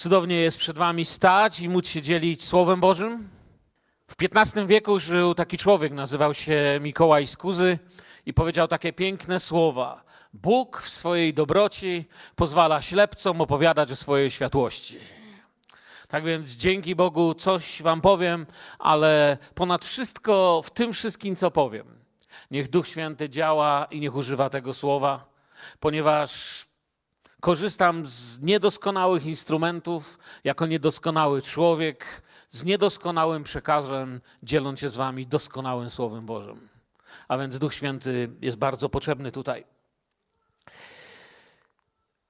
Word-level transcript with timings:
Cudownie 0.00 0.36
jest 0.36 0.58
przed 0.58 0.76
Wami 0.78 1.04
stać 1.04 1.60
i 1.60 1.68
móc 1.68 1.88
się 1.88 2.02
dzielić 2.02 2.44
Słowem 2.44 2.80
Bożym. 2.80 3.28
W 4.08 4.14
XV 4.22 4.66
wieku 4.66 4.98
żył 4.98 5.34
taki 5.34 5.58
człowiek, 5.58 5.92
nazywał 5.92 6.34
się 6.34 6.78
Mikołaj 6.80 7.26
Skuzy 7.26 7.78
i 8.26 8.34
powiedział 8.34 8.68
takie 8.68 8.92
piękne 8.92 9.40
słowa. 9.40 10.04
Bóg 10.32 10.80
w 10.80 10.88
swojej 10.88 11.34
dobroci 11.34 12.04
pozwala 12.36 12.82
ślepcom 12.82 13.40
opowiadać 13.40 13.92
o 13.92 13.96
swojej 13.96 14.30
światłości. 14.30 14.98
Tak 16.08 16.24
więc 16.24 16.50
dzięki 16.50 16.96
Bogu 16.96 17.34
coś 17.34 17.82
Wam 17.82 18.00
powiem, 18.00 18.46
ale 18.78 19.38
ponad 19.54 19.84
wszystko 19.84 20.62
w 20.64 20.70
tym 20.70 20.92
wszystkim, 20.92 21.36
co 21.36 21.50
powiem, 21.50 21.86
niech 22.50 22.70
Duch 22.70 22.88
Święty 22.88 23.28
działa 23.28 23.86
i 23.90 24.00
niech 24.00 24.14
używa 24.14 24.50
tego 24.50 24.74
słowa, 24.74 25.24
ponieważ 25.80 26.69
korzystam 27.40 28.08
z 28.08 28.42
niedoskonałych 28.42 29.26
instrumentów 29.26 30.18
jako 30.44 30.66
niedoskonały 30.66 31.42
człowiek, 31.42 32.22
z 32.48 32.64
niedoskonałym 32.64 33.44
przekazem, 33.44 34.20
dzieląc 34.42 34.80
się 34.80 34.88
z 34.88 34.96
Wami 34.96 35.26
doskonałym 35.26 35.90
Słowem 35.90 36.26
Bożym. 36.26 36.68
A 37.28 37.38
więc 37.38 37.58
Duch 37.58 37.74
Święty 37.74 38.30
jest 38.40 38.56
bardzo 38.56 38.88
potrzebny 38.88 39.32
tutaj. 39.32 39.64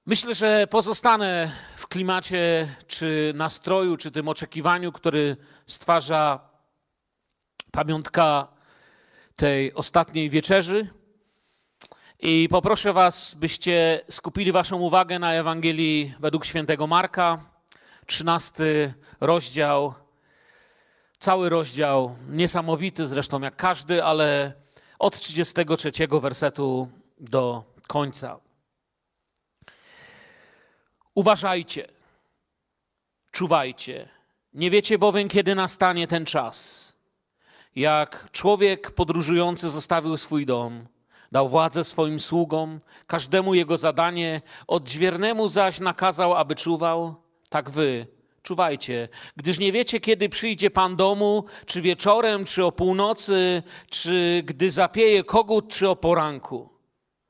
Myślę, 0.05 0.35
że 0.35 0.67
pozostanę 0.67 1.51
w 1.75 1.87
klimacie, 1.87 2.75
czy 2.87 3.33
nastroju, 3.35 3.97
czy 3.97 4.11
tym 4.11 4.27
oczekiwaniu, 4.27 4.91
który 4.91 5.37
stwarza 5.65 6.39
pamiątka 7.71 8.47
tej 9.35 9.73
ostatniej 9.73 10.29
wieczerzy. 10.29 11.00
I 12.23 12.47
poproszę 12.49 12.93
Was, 12.93 13.33
byście 13.33 14.01
skupili 14.09 14.51
Waszą 14.51 14.77
uwagę 14.77 15.19
na 15.19 15.33
Ewangelii 15.33 16.13
według 16.19 16.45
świętego 16.45 16.87
Marka, 16.87 17.45
13 18.05 18.93
rozdział. 19.21 19.93
Cały 21.19 21.49
rozdział, 21.49 22.15
niesamowity 22.29 23.07
zresztą 23.07 23.41
jak 23.41 23.55
każdy, 23.55 24.03
ale 24.03 24.53
od 24.99 25.19
33 25.19 25.91
wersetu 26.21 26.89
do 27.19 27.63
końca. 27.87 28.39
Uważajcie, 31.15 31.87
czuwajcie. 33.31 34.09
Nie 34.53 34.71
wiecie 34.71 34.97
bowiem, 34.97 35.27
kiedy 35.27 35.55
nastanie 35.55 36.07
ten 36.07 36.25
czas. 36.25 36.93
Jak 37.75 38.31
człowiek 38.31 38.91
podróżujący 38.91 39.69
zostawił 39.69 40.17
swój 40.17 40.45
dom, 40.45 40.87
dał 41.31 41.49
władzę 41.49 41.83
swoim 41.83 42.19
sługom, 42.19 42.79
każdemu 43.07 43.53
jego 43.53 43.77
zadanie, 43.77 44.41
odźwiernemu 44.67 45.47
zaś 45.47 45.79
nakazał, 45.79 46.35
aby 46.35 46.55
czuwał, 46.55 47.15
tak 47.49 47.69
wy 47.69 48.07
czuwajcie, 48.43 49.09
gdyż 49.35 49.59
nie 49.59 49.71
wiecie, 49.71 49.99
kiedy 49.99 50.29
przyjdzie 50.29 50.69
Pan 50.69 50.95
domu, 50.95 51.45
czy 51.65 51.81
wieczorem, 51.81 52.45
czy 52.45 52.65
o 52.65 52.71
północy, 52.71 53.63
czy 53.89 54.43
gdy 54.45 54.71
zapieje 54.71 55.23
kogut, 55.23 55.73
czy 55.73 55.89
o 55.89 55.95
poranku, 55.95 56.69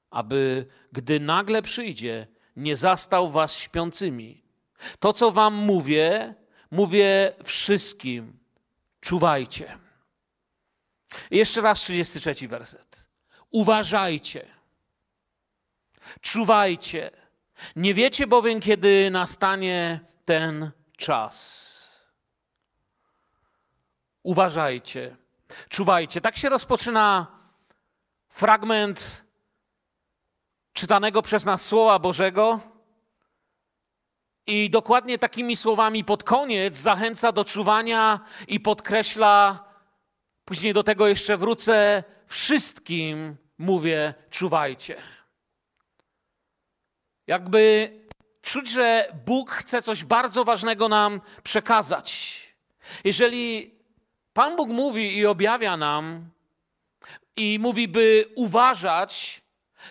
aby 0.10 0.66
gdy 0.92 1.20
nagle 1.20 1.62
przyjdzie, 1.62 2.28
nie 2.56 2.76
zastał 2.76 3.32
was 3.32 3.56
śpiącymi. 3.56 4.44
To, 5.00 5.14
co 5.14 5.32
wam 5.32 5.54
mówię, 5.54 6.36
mówię 6.72 7.34
wszystkim. 7.44 8.40
Czuwajcie. 9.02 9.78
I 11.32 11.38
jeszcze 11.38 11.62
raz 11.62 11.80
33 11.80 12.48
werset. 12.48 13.01
Uważajcie. 13.52 14.46
Czuwajcie. 16.22 17.12
Nie 17.76 17.94
wiecie 17.94 18.28
bowiem, 18.28 18.60
kiedy 18.60 19.12
nastanie 19.12 20.00
ten 20.26 20.72
czas. 20.98 21.62
Uważajcie. 24.24 25.16
Czuwajcie. 25.70 26.22
Tak 26.22 26.38
się 26.38 26.50
rozpoczyna 26.50 27.28
fragment 28.30 29.26
czytanego 30.74 31.22
przez 31.22 31.46
nas 31.46 31.66
Słowa 31.66 32.00
Bożego. 32.00 32.60
I 34.48 34.70
dokładnie 34.70 35.18
takimi 35.18 35.56
słowami 35.56 36.06
pod 36.06 36.24
koniec 36.24 36.76
zachęca 36.76 37.32
do 37.32 37.46
czuwania 37.46 38.20
i 38.48 38.60
podkreśla, 38.60 39.64
później 40.46 40.74
do 40.74 40.84
tego 40.84 41.08
jeszcze 41.08 41.38
wrócę, 41.38 42.04
wszystkim 42.28 43.38
mówię, 43.62 44.14
czuwajcie. 44.30 45.02
Jakby 47.28 47.92
czuć, 48.42 48.70
że 48.70 49.14
Bóg 49.26 49.52
chce 49.52 49.82
coś 49.82 50.04
bardzo 50.04 50.46
ważnego 50.46 50.90
nam 50.90 51.22
przekazać. 51.44 52.38
Jeżeli 53.04 53.76
Pan 54.34 54.56
Bóg 54.56 54.70
mówi 54.70 55.18
i 55.18 55.26
objawia 55.26 55.78
nam, 55.78 56.30
i 57.36 57.60
mówi, 57.60 57.88
by 57.88 58.26
uważać, 58.36 59.42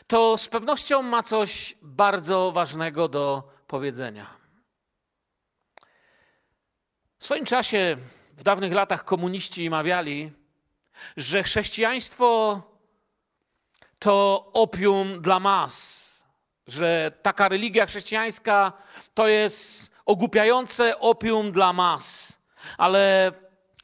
to 0.06 0.38
z 0.38 0.48
pewnością 0.48 1.02
ma 1.02 1.22
coś 1.22 1.74
bardzo 1.82 2.52
ważnego 2.52 3.08
do 3.08 3.52
powiedzenia. 3.66 4.26
W 7.18 7.24
swoim 7.24 7.44
czasie, 7.44 7.96
w 8.36 8.42
dawnych 8.42 8.72
latach, 8.72 9.04
komuniści 9.04 9.70
mawiali, 9.70 10.32
że 11.16 11.42
chrześcijaństwo 11.42 12.62
to 14.00 14.50
opium 14.52 15.20
dla 15.20 15.40
mas, 15.40 16.24
że 16.66 17.12
taka 17.22 17.48
religia 17.48 17.86
chrześcijańska 17.86 18.72
to 19.14 19.28
jest 19.28 19.90
ogłupiające 20.06 20.98
opium 20.98 21.52
dla 21.52 21.72
mas. 21.72 22.32
Ale 22.78 23.32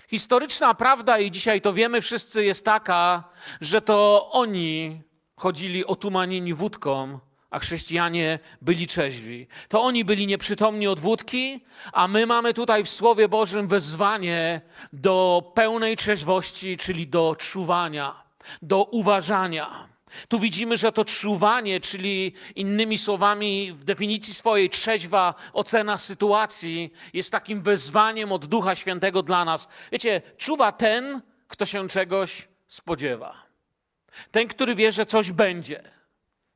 historyczna 0.09 0.75
prawda, 0.75 1.19
i 1.19 1.31
dzisiaj 1.31 1.61
to 1.61 1.73
wiemy 1.73 2.01
wszyscy, 2.01 2.45
jest 2.45 2.65
taka, 2.65 3.25
że 3.61 3.81
to 3.81 4.31
oni 4.33 5.03
chodzili 5.37 5.87
otumanieni 5.87 6.55
wódką, 6.55 7.19
a 7.51 7.59
chrześcijanie 7.59 8.39
byli 8.63 8.87
trzeźwi. 8.87 9.47
To 9.69 9.83
oni 9.83 10.05
byli 10.05 10.27
nieprzytomni 10.27 10.89
od 10.89 11.01
wódki, 11.01 11.65
a 11.93 12.09
my 12.09 12.27
mamy 12.27 12.55
tutaj 12.55 12.85
w 12.85 12.91
Słowie 12.91 13.29
Bożym 13.29 13.69
wezwanie 13.69 14.61
do 14.93 15.43
pełnej 15.55 15.97
trzeźwości, 15.97 16.77
czyli 16.77 17.07
do 17.07 17.37
czuwania, 17.39 18.23
do 18.63 18.85
uważania. 18.85 19.96
Tu 20.29 20.41
widzimy, 20.41 20.77
że 20.77 20.93
to 20.93 21.05
czuwanie, 21.05 21.81
czyli 21.81 22.33
innymi 22.55 22.99
słowami, 22.99 23.73
w 23.73 23.85
definicji 23.85 24.35
swojej 24.35 24.71
trzeźwa 24.71 25.35
ocena 25.53 25.99
sytuacji, 25.99 26.93
jest 27.13 27.33
takim 27.33 27.63
wezwaniem 27.63 28.33
od 28.33 28.47
Ducha 28.47 28.75
Świętego 28.75 29.23
dla 29.23 29.45
nas. 29.45 29.69
Wiecie, 29.93 30.23
czuwa 30.37 30.73
ten, 30.73 31.23
kto 31.49 31.67
się 31.67 31.89
czegoś 31.89 32.49
spodziewa. 32.67 33.47
Ten, 34.31 34.49
który 34.49 34.75
wie, 34.75 34.93
że 34.93 35.07
coś 35.07 35.33
będzie. 35.33 35.83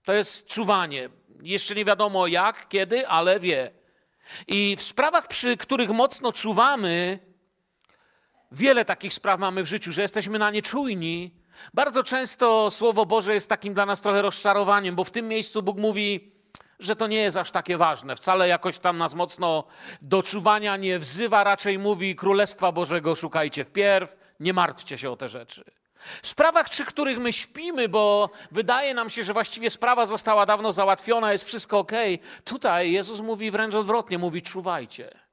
To 0.05 0.13
jest 0.13 0.47
czuwanie. 0.47 1.09
Jeszcze 1.43 1.75
nie 1.75 1.85
wiadomo 1.85 2.27
jak, 2.27 2.69
kiedy, 2.69 3.09
ale 3.09 3.41
wie. 3.41 3.71
I 4.47 4.77
w 4.77 4.83
sprawach, 4.83 5.29
przy 5.29 5.57
których 5.57 5.91
mocno 5.91 6.33
czuwamy, 6.33 7.19
wiele 8.53 8.85
takich 8.85 9.13
spraw 9.13 9.41
mamy 9.41 9.63
w 9.63 9.67
życiu, 9.67 9.93
że 9.93 10.03
jesteśmy 10.03 10.39
na 10.39 10.51
nie 10.51 10.63
czujni. 10.63 11.40
Bardzo 11.75 12.03
często 12.05 12.71
Słowo 12.71 13.07
Boże 13.07 13.35
jest 13.35 13.49
takim 13.49 13.75
dla 13.75 13.87
nas 13.87 14.01
trochę 14.01 14.23
rozczarowaniem, 14.23 14.95
bo 14.95 15.05
w 15.05 15.11
tym 15.11 15.29
miejscu 15.29 15.63
Bóg 15.63 15.79
mówi, 15.79 16.33
że 16.79 16.97
to 16.97 17.07
nie 17.07 17.21
jest 17.21 17.37
aż 17.37 17.51
takie 17.51 17.77
ważne. 17.77 18.17
Wcale 18.17 18.49
jakoś 18.49 18.79
tam 18.79 18.99
nas 18.99 19.15
mocno 19.15 19.65
do 20.03 20.23
czuwania 20.23 20.77
nie 20.77 20.99
wzywa, 20.99 21.45
raczej 21.45 21.79
mówi 21.79 22.17
Królestwa 22.17 22.73
Bożego 22.73 23.17
szukajcie 23.17 23.65
wpierw, 23.65 24.17
nie 24.41 24.53
martwcie 24.53 24.99
się 24.99 25.11
o 25.11 25.17
te 25.17 25.29
rzeczy. 25.29 25.65
W 26.23 26.29
sprawach, 26.29 26.69
przy 26.71 26.85
których 26.85 27.19
my 27.19 27.33
śpimy, 27.33 27.89
bo 27.89 28.31
wydaje 28.51 28.95
nam 28.95 29.11
się, 29.11 29.25
że 29.25 29.33
właściwie 29.33 29.71
sprawa 29.71 30.07
została 30.07 30.47
dawno 30.47 30.73
załatwiona, 30.73 31.33
jest 31.33 31.45
wszystko 31.45 31.79
ok. 31.79 31.93
Tutaj 32.45 32.93
Jezus 32.93 33.21
mówi 33.21 33.51
wręcz 33.51 33.75
odwrotnie, 33.75 34.19
mówi 34.19 34.43
czuwajcie. 34.43 35.30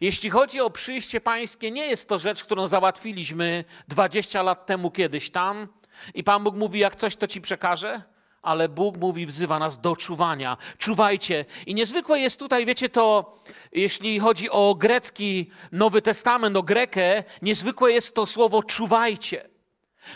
Jeśli 0.00 0.30
chodzi 0.30 0.60
o 0.60 0.70
przyjście 0.70 1.20
pańskie, 1.20 1.70
nie 1.70 1.86
jest 1.86 2.08
to 2.08 2.18
rzecz, 2.18 2.44
którą 2.44 2.66
załatwiliśmy 2.66 3.64
20 3.88 4.42
lat 4.42 4.66
temu 4.66 4.90
kiedyś 4.90 5.30
tam 5.30 5.68
i 6.14 6.24
Pan 6.24 6.44
Bóg 6.44 6.56
mówi, 6.56 6.78
jak 6.78 6.96
coś 6.96 7.16
to 7.16 7.26
ci 7.26 7.40
przekaże, 7.40 8.02
ale 8.42 8.68
Bóg 8.68 8.96
mówi, 8.96 9.26
wzywa 9.26 9.58
nas 9.58 9.80
do 9.80 9.96
czuwania. 9.96 10.56
Czuwajcie. 10.78 11.44
I 11.66 11.74
niezwykłe 11.74 12.20
jest 12.20 12.38
tutaj, 12.38 12.66
wiecie, 12.66 12.88
to 12.88 13.34
jeśli 13.72 14.20
chodzi 14.20 14.50
o 14.50 14.74
grecki 14.74 15.50
Nowy 15.72 16.02
Testament, 16.02 16.56
o 16.56 16.62
Grekę, 16.62 17.24
niezwykłe 17.42 17.92
jest 17.92 18.14
to 18.14 18.26
słowo 18.26 18.62
czuwajcie. 18.62 19.55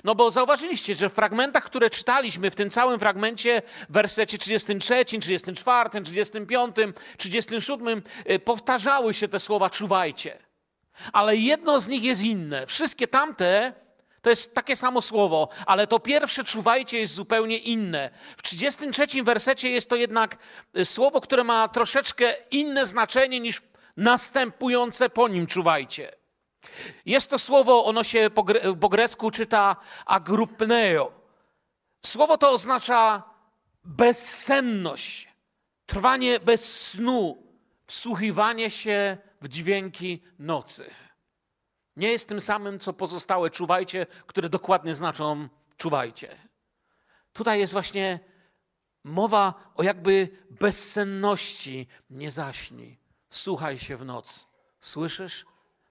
No 0.04 0.14
bo 0.14 0.30
zauważyliście, 0.30 0.94
że 0.94 1.08
w 1.08 1.12
fragmentach, 1.12 1.64
które 1.64 1.90
czytaliśmy, 1.90 2.50
w 2.50 2.54
tym 2.54 2.70
całym 2.70 2.98
fragmencie, 2.98 3.62
w 3.88 3.92
wersecie 3.92 4.38
33, 4.38 5.04
34, 5.04 6.02
35, 6.02 6.76
37, 7.16 8.02
powtarzały 8.44 9.14
się 9.14 9.28
te 9.28 9.40
słowa 9.40 9.70
czuwajcie. 9.70 10.38
Ale 11.12 11.36
jedno 11.36 11.80
z 11.80 11.88
nich 11.88 12.02
jest 12.02 12.22
inne. 12.22 12.66
Wszystkie 12.66 13.08
tamte 13.08 13.72
To 14.22 14.30
jest 14.30 14.54
takie 14.54 14.76
samo 14.76 15.02
słowo, 15.02 15.48
ale 15.66 15.86
to 15.86 16.00
pierwsze 16.00 16.44
czuwajcie 16.44 16.98
jest 16.98 17.14
zupełnie 17.14 17.58
inne. 17.58 18.10
W 18.36 18.42
33 18.42 19.22
wersecie 19.22 19.70
jest 19.70 19.90
to 19.90 19.96
jednak 19.96 20.36
y, 20.78 20.84
słowo, 20.84 21.20
które 21.20 21.44
ma 21.44 21.68
troszeczkę 21.68 22.34
inne 22.50 22.86
znaczenie 22.86 23.40
niż 23.40 23.62
następujące 23.96 25.10
po 25.10 25.28
nim 25.28 25.46
czuwajcie. 25.46 26.19
Jest 27.06 27.30
to 27.30 27.38
słowo, 27.38 27.84
ono 27.84 28.04
się 28.04 28.30
po, 28.30 28.44
po 28.80 28.88
grecku 28.88 29.30
czyta 29.30 29.76
agrupneo. 30.06 31.12
Słowo 32.06 32.38
to 32.38 32.50
oznacza 32.50 33.22
bezsenność, 33.84 35.28
trwanie 35.86 36.40
bez 36.40 36.90
snu, 36.90 37.42
wsłuchiwanie 37.86 38.70
się 38.70 39.18
w 39.40 39.48
dźwięki 39.48 40.22
nocy. 40.38 40.90
Nie 41.96 42.08
jest 42.08 42.28
tym 42.28 42.40
samym, 42.40 42.78
co 42.78 42.92
pozostałe 42.92 43.50
czuwajcie, 43.50 44.06
które 44.26 44.48
dokładnie 44.48 44.94
znaczą 44.94 45.48
czuwajcie. 45.76 46.36
Tutaj 47.32 47.58
jest 47.58 47.72
właśnie 47.72 48.20
mowa 49.04 49.72
o 49.74 49.82
jakby 49.82 50.28
bezsenności. 50.50 51.86
Nie 52.10 52.30
zaśnij, 52.30 52.98
wsłuchaj 53.28 53.78
się 53.78 53.96
w 53.96 54.04
noc. 54.04 54.46
Słyszysz? 54.80 55.44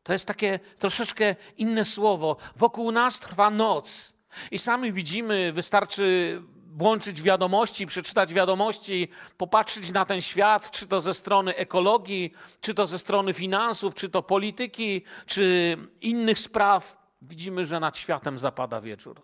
To 0.09 0.13
jest 0.13 0.25
takie 0.25 0.59
troszeczkę 0.79 1.35
inne 1.57 1.85
słowo. 1.85 2.37
Wokół 2.55 2.91
nas 2.91 3.19
trwa 3.19 3.49
noc. 3.49 4.13
I 4.51 4.59
sami 4.59 4.93
widzimy, 4.93 5.53
wystarczy 5.53 6.41
włączyć 6.67 7.21
wiadomości, 7.21 7.87
przeczytać 7.87 8.33
wiadomości, 8.33 9.07
popatrzeć 9.37 9.91
na 9.91 10.05
ten 10.05 10.21
świat, 10.21 10.71
czy 10.71 10.87
to 10.87 11.01
ze 11.01 11.13
strony 11.13 11.55
ekologii, 11.55 12.33
czy 12.61 12.73
to 12.73 12.87
ze 12.87 12.99
strony 12.99 13.33
finansów, 13.33 13.95
czy 13.95 14.09
to 14.09 14.23
polityki, 14.23 15.01
czy 15.25 15.77
innych 16.01 16.39
spraw, 16.39 16.97
widzimy, 17.21 17.65
że 17.65 17.79
nad 17.79 17.97
światem 17.97 18.39
zapada 18.39 18.81
wieczór. 18.81 19.21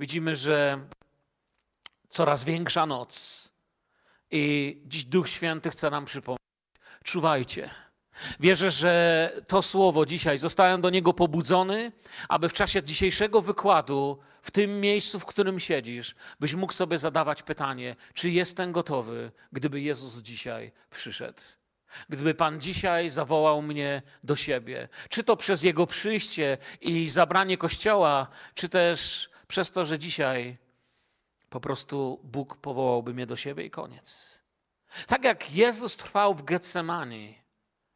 Widzimy, 0.00 0.36
że 0.36 0.84
coraz 2.08 2.44
większa 2.44 2.86
noc. 2.86 3.48
I 4.30 4.76
dziś 4.86 5.04
Duch 5.04 5.28
Święty 5.28 5.70
chce 5.70 5.90
nam 5.90 6.04
przypomnieć: 6.04 6.42
czuwajcie. 7.04 7.70
Wierzę, 8.40 8.70
że 8.70 9.32
to 9.46 9.62
słowo 9.62 10.06
dzisiaj 10.06 10.38
zostałem 10.38 10.80
do 10.80 10.90
niego 10.90 11.12
pobudzony, 11.12 11.92
aby 12.28 12.48
w 12.48 12.52
czasie 12.52 12.82
dzisiejszego 12.82 13.42
wykładu, 13.42 14.18
w 14.42 14.50
tym 14.50 14.80
miejscu, 14.80 15.20
w 15.20 15.26
którym 15.26 15.60
siedzisz, 15.60 16.14
byś 16.40 16.54
mógł 16.54 16.72
sobie 16.72 16.98
zadawać 16.98 17.42
pytanie, 17.42 17.96
czy 18.14 18.30
jestem 18.30 18.72
gotowy, 18.72 19.32
gdyby 19.52 19.80
Jezus 19.80 20.16
dzisiaj 20.16 20.72
przyszedł. 20.90 21.42
Gdyby 22.08 22.34
Pan 22.34 22.60
dzisiaj 22.60 23.10
zawołał 23.10 23.62
mnie 23.62 24.02
do 24.24 24.36
siebie, 24.36 24.88
czy 25.08 25.24
to 25.24 25.36
przez 25.36 25.62
Jego 25.62 25.86
przyjście 25.86 26.58
i 26.80 27.10
zabranie 27.10 27.56
Kościoła, 27.56 28.26
czy 28.54 28.68
też 28.68 29.30
przez 29.48 29.70
to, 29.70 29.84
że 29.84 29.98
dzisiaj 29.98 30.58
po 31.50 31.60
prostu 31.60 32.20
Bóg 32.24 32.56
powołałby 32.56 33.14
mnie 33.14 33.26
do 33.26 33.36
siebie 33.36 33.64
i 33.64 33.70
koniec. 33.70 34.42
Tak 35.06 35.24
jak 35.24 35.52
Jezus 35.52 35.96
trwał 35.96 36.34
w 36.34 36.42
Getsemani, 36.42 37.41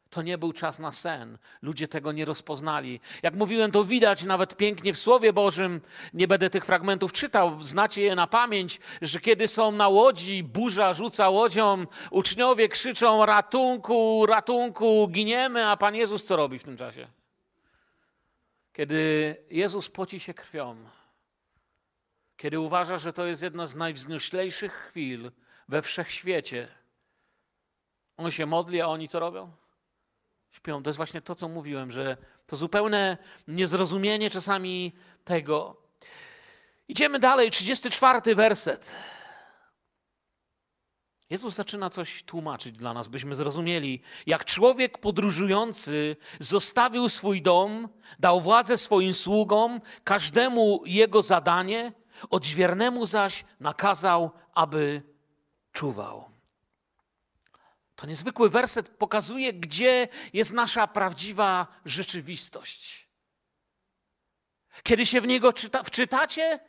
to 0.09 0.21
nie 0.21 0.37
był 0.37 0.53
czas 0.53 0.79
na 0.79 0.91
sen. 0.91 1.37
Ludzie 1.61 1.87
tego 1.87 2.11
nie 2.11 2.25
rozpoznali. 2.25 2.99
Jak 3.23 3.33
mówiłem, 3.33 3.71
to 3.71 3.83
widać 3.83 4.23
nawet 4.23 4.57
pięknie 4.57 4.93
w 4.93 4.99
Słowie 4.99 5.33
Bożym. 5.33 5.81
Nie 6.13 6.27
będę 6.27 6.49
tych 6.49 6.65
fragmentów 6.65 7.11
czytał, 7.11 7.61
znacie 7.61 8.01
je 8.01 8.15
na 8.15 8.27
pamięć, 8.27 8.79
że 9.01 9.19
kiedy 9.19 9.47
są 9.47 9.71
na 9.71 9.87
łodzi, 9.87 10.43
burza 10.43 10.93
rzuca 10.93 11.29
łodzią, 11.29 11.85
uczniowie 12.11 12.69
krzyczą 12.69 13.25
ratunku, 13.25 14.25
ratunku, 14.25 15.07
giniemy, 15.11 15.67
a 15.67 15.77
Pan 15.77 15.95
Jezus 15.95 16.23
co 16.23 16.35
robi 16.35 16.59
w 16.59 16.63
tym 16.63 16.77
czasie? 16.77 17.07
Kiedy 18.73 19.35
Jezus 19.49 19.89
poci 19.89 20.19
się 20.19 20.33
krwią, 20.33 20.75
kiedy 22.37 22.59
uważa, 22.59 22.97
że 22.97 23.13
to 23.13 23.25
jest 23.25 23.41
jedna 23.41 23.67
z 23.67 23.75
najwznioślejszych 23.75 24.73
chwil 24.73 25.31
we 25.67 25.81
wszechświecie, 25.81 26.67
on 28.17 28.31
się 28.31 28.45
modli, 28.45 28.81
a 28.81 28.87
oni 28.87 29.07
co 29.07 29.19
robią? 29.19 29.51
Śpią. 30.57 30.83
To 30.83 30.89
jest 30.89 30.97
właśnie 30.97 31.21
to, 31.21 31.35
co 31.35 31.47
mówiłem, 31.47 31.91
że 31.91 32.17
to 32.47 32.55
zupełne 32.55 33.17
niezrozumienie 33.47 34.29
czasami 34.29 34.93
tego. 35.23 35.77
Idziemy 36.87 37.19
dalej, 37.19 37.51
34 37.51 38.35
werset. 38.35 38.95
Jezus 41.29 41.55
zaczyna 41.55 41.89
coś 41.89 42.23
tłumaczyć 42.23 42.77
dla 42.77 42.93
nas, 42.93 43.07
byśmy 43.07 43.35
zrozumieli, 43.35 44.01
jak 44.25 44.45
człowiek 44.45 44.97
podróżujący 44.97 46.15
zostawił 46.39 47.09
swój 47.09 47.41
dom, 47.41 47.89
dał 48.19 48.41
władzę 48.41 48.77
swoim 48.77 49.13
sługom, 49.13 49.81
każdemu 50.03 50.81
jego 50.85 51.21
zadanie, 51.21 51.93
odźwiernemu 52.29 53.05
zaś 53.05 53.45
nakazał, 53.59 54.31
aby 54.53 55.01
czuwał. 55.71 56.36
To 57.97 58.07
niezwykły 58.07 58.49
werset 58.49 58.89
pokazuje, 58.89 59.53
gdzie 59.53 60.07
jest 60.33 60.53
nasza 60.53 60.87
prawdziwa 60.87 61.67
rzeczywistość. 61.85 63.07
Kiedy 64.83 65.05
się 65.05 65.21
w 65.21 65.27
niego 65.27 65.53
czyta, 65.53 65.83
wczytacie, 65.83 66.59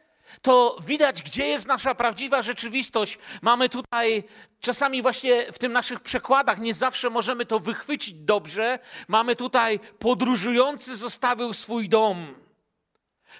to 0.42 0.78
widać, 0.86 1.22
gdzie 1.22 1.46
jest 1.46 1.66
nasza 1.66 1.94
prawdziwa 1.94 2.42
rzeczywistość. 2.42 3.18
Mamy 3.42 3.68
tutaj 3.68 4.24
czasami 4.60 5.02
właśnie 5.02 5.52
w 5.52 5.58
tym 5.58 5.72
naszych 5.72 6.00
przekładach, 6.00 6.58
nie 6.58 6.74
zawsze 6.74 7.10
możemy 7.10 7.46
to 7.46 7.60
wychwycić 7.60 8.14
dobrze. 8.14 8.78
Mamy 9.08 9.36
tutaj 9.36 9.80
podróżujący 9.98 10.96
zostawił 10.96 11.54
swój 11.54 11.88
dom. 11.88 12.34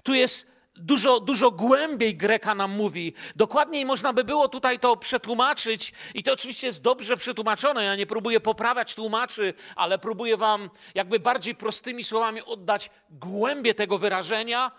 Tu 0.02 0.14
jest 0.14 0.57
dużo, 0.78 1.20
dużo 1.20 1.50
głębiej 1.50 2.16
Greka 2.16 2.54
nam 2.54 2.70
mówi. 2.70 3.14
Dokładniej 3.36 3.84
można 3.84 4.12
by 4.12 4.24
było 4.24 4.48
tutaj 4.48 4.78
to 4.78 4.96
przetłumaczyć, 4.96 5.92
i 6.14 6.22
to 6.22 6.32
oczywiście 6.32 6.66
jest 6.66 6.82
dobrze 6.82 7.16
przetłumaczone. 7.16 7.84
Ja 7.84 7.96
nie 7.96 8.06
próbuję 8.06 8.40
poprawiać 8.40 8.94
tłumaczy, 8.94 9.54
ale 9.76 9.98
próbuję 9.98 10.36
Wam 10.36 10.70
jakby 10.94 11.20
bardziej 11.20 11.54
prostymi 11.54 12.04
słowami 12.04 12.42
oddać 12.42 12.90
głębię 13.10 13.74
tego 13.74 13.98
wyrażenia. 13.98 14.70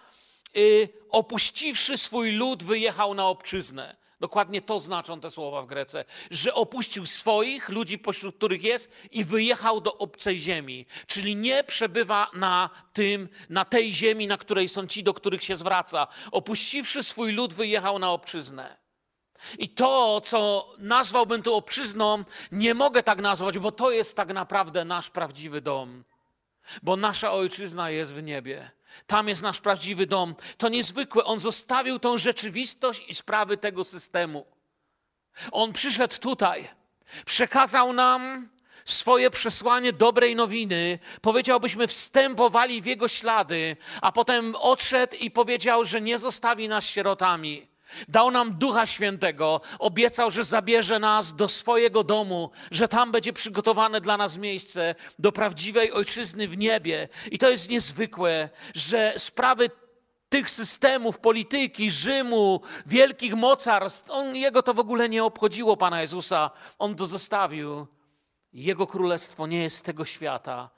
Yy, 0.55 0.89
opuściwszy 1.09 1.97
swój 1.97 2.31
lud, 2.31 2.63
wyjechał 2.63 3.13
na 3.13 3.27
obczyznę. 3.27 3.98
Dokładnie 4.19 4.61
to 4.61 4.79
znaczą 4.79 5.19
te 5.19 5.31
słowa 5.31 5.61
w 5.61 5.65
Grece, 5.65 6.05
że 6.31 6.53
opuścił 6.53 7.05
swoich 7.05 7.69
ludzi, 7.69 7.99
pośród 7.99 8.35
których 8.35 8.63
jest, 8.63 8.91
i 9.11 9.25
wyjechał 9.25 9.81
do 9.81 9.97
obcej 9.97 10.39
ziemi. 10.39 10.85
Czyli 11.07 11.35
nie 11.35 11.63
przebywa 11.63 12.31
na 12.33 12.69
tym, 12.93 13.29
na 13.49 13.65
tej 13.65 13.93
ziemi, 13.93 14.27
na 14.27 14.37
której 14.37 14.69
są 14.69 14.87
ci, 14.87 15.03
do 15.03 15.13
których 15.13 15.43
się 15.43 15.55
zwraca. 15.55 16.07
Opuściwszy 16.31 17.03
swój 17.03 17.33
lud, 17.33 17.53
wyjechał 17.53 17.99
na 17.99 18.11
obczyznę. 18.11 18.77
I 19.57 19.69
to, 19.69 20.21
co 20.21 20.69
nazwałbym 20.77 21.43
tu 21.43 21.55
obczyzną, 21.55 22.23
nie 22.51 22.73
mogę 22.73 23.03
tak 23.03 23.21
nazwać, 23.21 23.59
bo 23.59 23.71
to 23.71 23.91
jest 23.91 24.17
tak 24.17 24.33
naprawdę 24.33 24.85
nasz 24.85 25.09
prawdziwy 25.09 25.61
dom. 25.61 26.03
Bo 26.83 26.95
nasza 26.95 27.31
ojczyzna 27.31 27.89
jest 27.89 28.13
w 28.13 28.23
niebie. 28.23 28.71
Tam 29.07 29.27
jest 29.27 29.41
nasz 29.41 29.61
prawdziwy 29.61 30.05
dom. 30.05 30.35
To 30.57 30.69
niezwykłe. 30.69 31.23
On 31.23 31.39
zostawił 31.39 31.99
tą 31.99 32.17
rzeczywistość 32.17 33.03
i 33.07 33.15
sprawy 33.15 33.57
tego 33.57 33.83
systemu. 33.83 34.45
On 35.51 35.73
przyszedł 35.73 36.17
tutaj, 36.17 36.67
przekazał 37.25 37.93
nam 37.93 38.49
swoje 38.85 39.31
przesłanie 39.31 39.93
dobrej 39.93 40.35
nowiny. 40.35 40.99
Powiedział, 41.21 41.59
byśmy 41.59 41.87
wstępowali 41.87 42.81
w 42.81 42.85
jego 42.85 43.07
ślady, 43.07 43.77
a 44.01 44.11
potem 44.11 44.55
odszedł 44.55 45.15
i 45.15 45.31
powiedział, 45.31 45.85
że 45.85 46.01
nie 46.01 46.19
zostawi 46.19 46.67
nas 46.67 46.85
sierotami. 46.85 47.68
Dał 48.07 48.31
nam 48.31 48.53
Ducha 48.53 48.85
Świętego, 48.85 49.61
obiecał, 49.79 50.31
że 50.31 50.43
zabierze 50.43 50.99
nas 50.99 51.35
do 51.35 51.47
swojego 51.47 52.03
domu, 52.03 52.51
że 52.71 52.87
tam 52.87 53.11
będzie 53.11 53.33
przygotowane 53.33 54.01
dla 54.01 54.17
nas 54.17 54.37
miejsce 54.37 54.95
do 55.19 55.31
prawdziwej 55.31 55.91
ojczyzny 55.91 56.47
w 56.47 56.57
niebie. 56.57 57.09
I 57.31 57.37
to 57.37 57.49
jest 57.49 57.69
niezwykłe, 57.69 58.49
że 58.75 59.13
sprawy 59.17 59.69
tych 60.29 60.49
systemów, 60.49 61.19
polityki, 61.19 61.91
Rzymu, 61.91 62.61
wielkich 62.85 63.35
mocarstw, 63.35 64.09
on, 64.09 64.35
jego 64.35 64.63
to 64.63 64.73
w 64.73 64.79
ogóle 64.79 65.09
nie 65.09 65.23
obchodziło 65.23 65.77
Pana 65.77 66.01
Jezusa. 66.01 66.51
On 66.79 66.95
to 66.95 67.05
zostawił. 67.05 67.87
Jego 68.53 68.87
królestwo 68.87 69.47
nie 69.47 69.63
jest 69.63 69.85
tego 69.85 70.05
świata. 70.05 70.69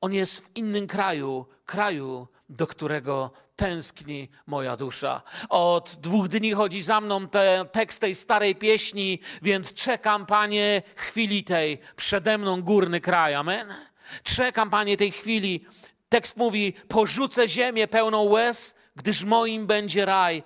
On 0.00 0.12
jest 0.12 0.46
w 0.46 0.56
innym 0.56 0.86
kraju, 0.86 1.46
kraju, 1.66 2.28
do 2.48 2.66
którego 2.66 3.30
tęskni 3.56 4.28
moja 4.46 4.76
dusza. 4.76 5.22
Od 5.48 5.96
dwóch 6.00 6.28
dni 6.28 6.52
chodzi 6.52 6.82
za 6.82 7.00
mną 7.00 7.28
te, 7.28 7.64
tekst 7.72 8.00
tej 8.00 8.14
starej 8.14 8.54
pieśni, 8.54 9.20
więc 9.42 9.74
czekam, 9.74 10.26
Panie, 10.26 10.82
chwili 10.96 11.44
tej, 11.44 11.78
przede 11.96 12.38
mną 12.38 12.62
górny 12.62 13.00
kraj. 13.00 13.34
Amen. 13.34 13.74
Czekam, 14.22 14.70
Panie, 14.70 14.96
tej 14.96 15.12
chwili. 15.12 15.66
Tekst 16.08 16.36
mówi, 16.36 16.72
porzucę 16.88 17.48
ziemię 17.48 17.88
pełną 17.88 18.22
łez, 18.22 18.76
gdyż 18.96 19.24
moim 19.24 19.66
będzie 19.66 20.04
raj. 20.04 20.42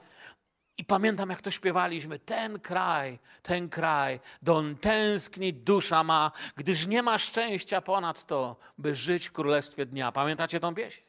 I 0.83 0.85
pamiętam, 0.85 1.31
jak 1.31 1.43
to 1.43 1.51
śpiewaliśmy. 1.51 2.19
Ten 2.19 2.61
kraj, 2.61 3.19
ten 3.43 3.69
kraj, 3.69 4.21
don 4.43 4.77
tęskni 4.77 5.55
dusza 5.55 6.05
ma, 6.05 6.33
gdyż 6.57 6.87
nie 6.87 7.03
ma 7.03 7.19
szczęścia 7.19 7.81
ponad 7.81 8.27
to, 8.27 8.57
by 8.79 8.97
żyć 8.97 9.29
w 9.29 9.33
królestwie 9.33 9.87
dnia. 9.87 10.13
Pamiętacie 10.13 10.61
tą 10.61 10.75
pieśń? 10.75 11.01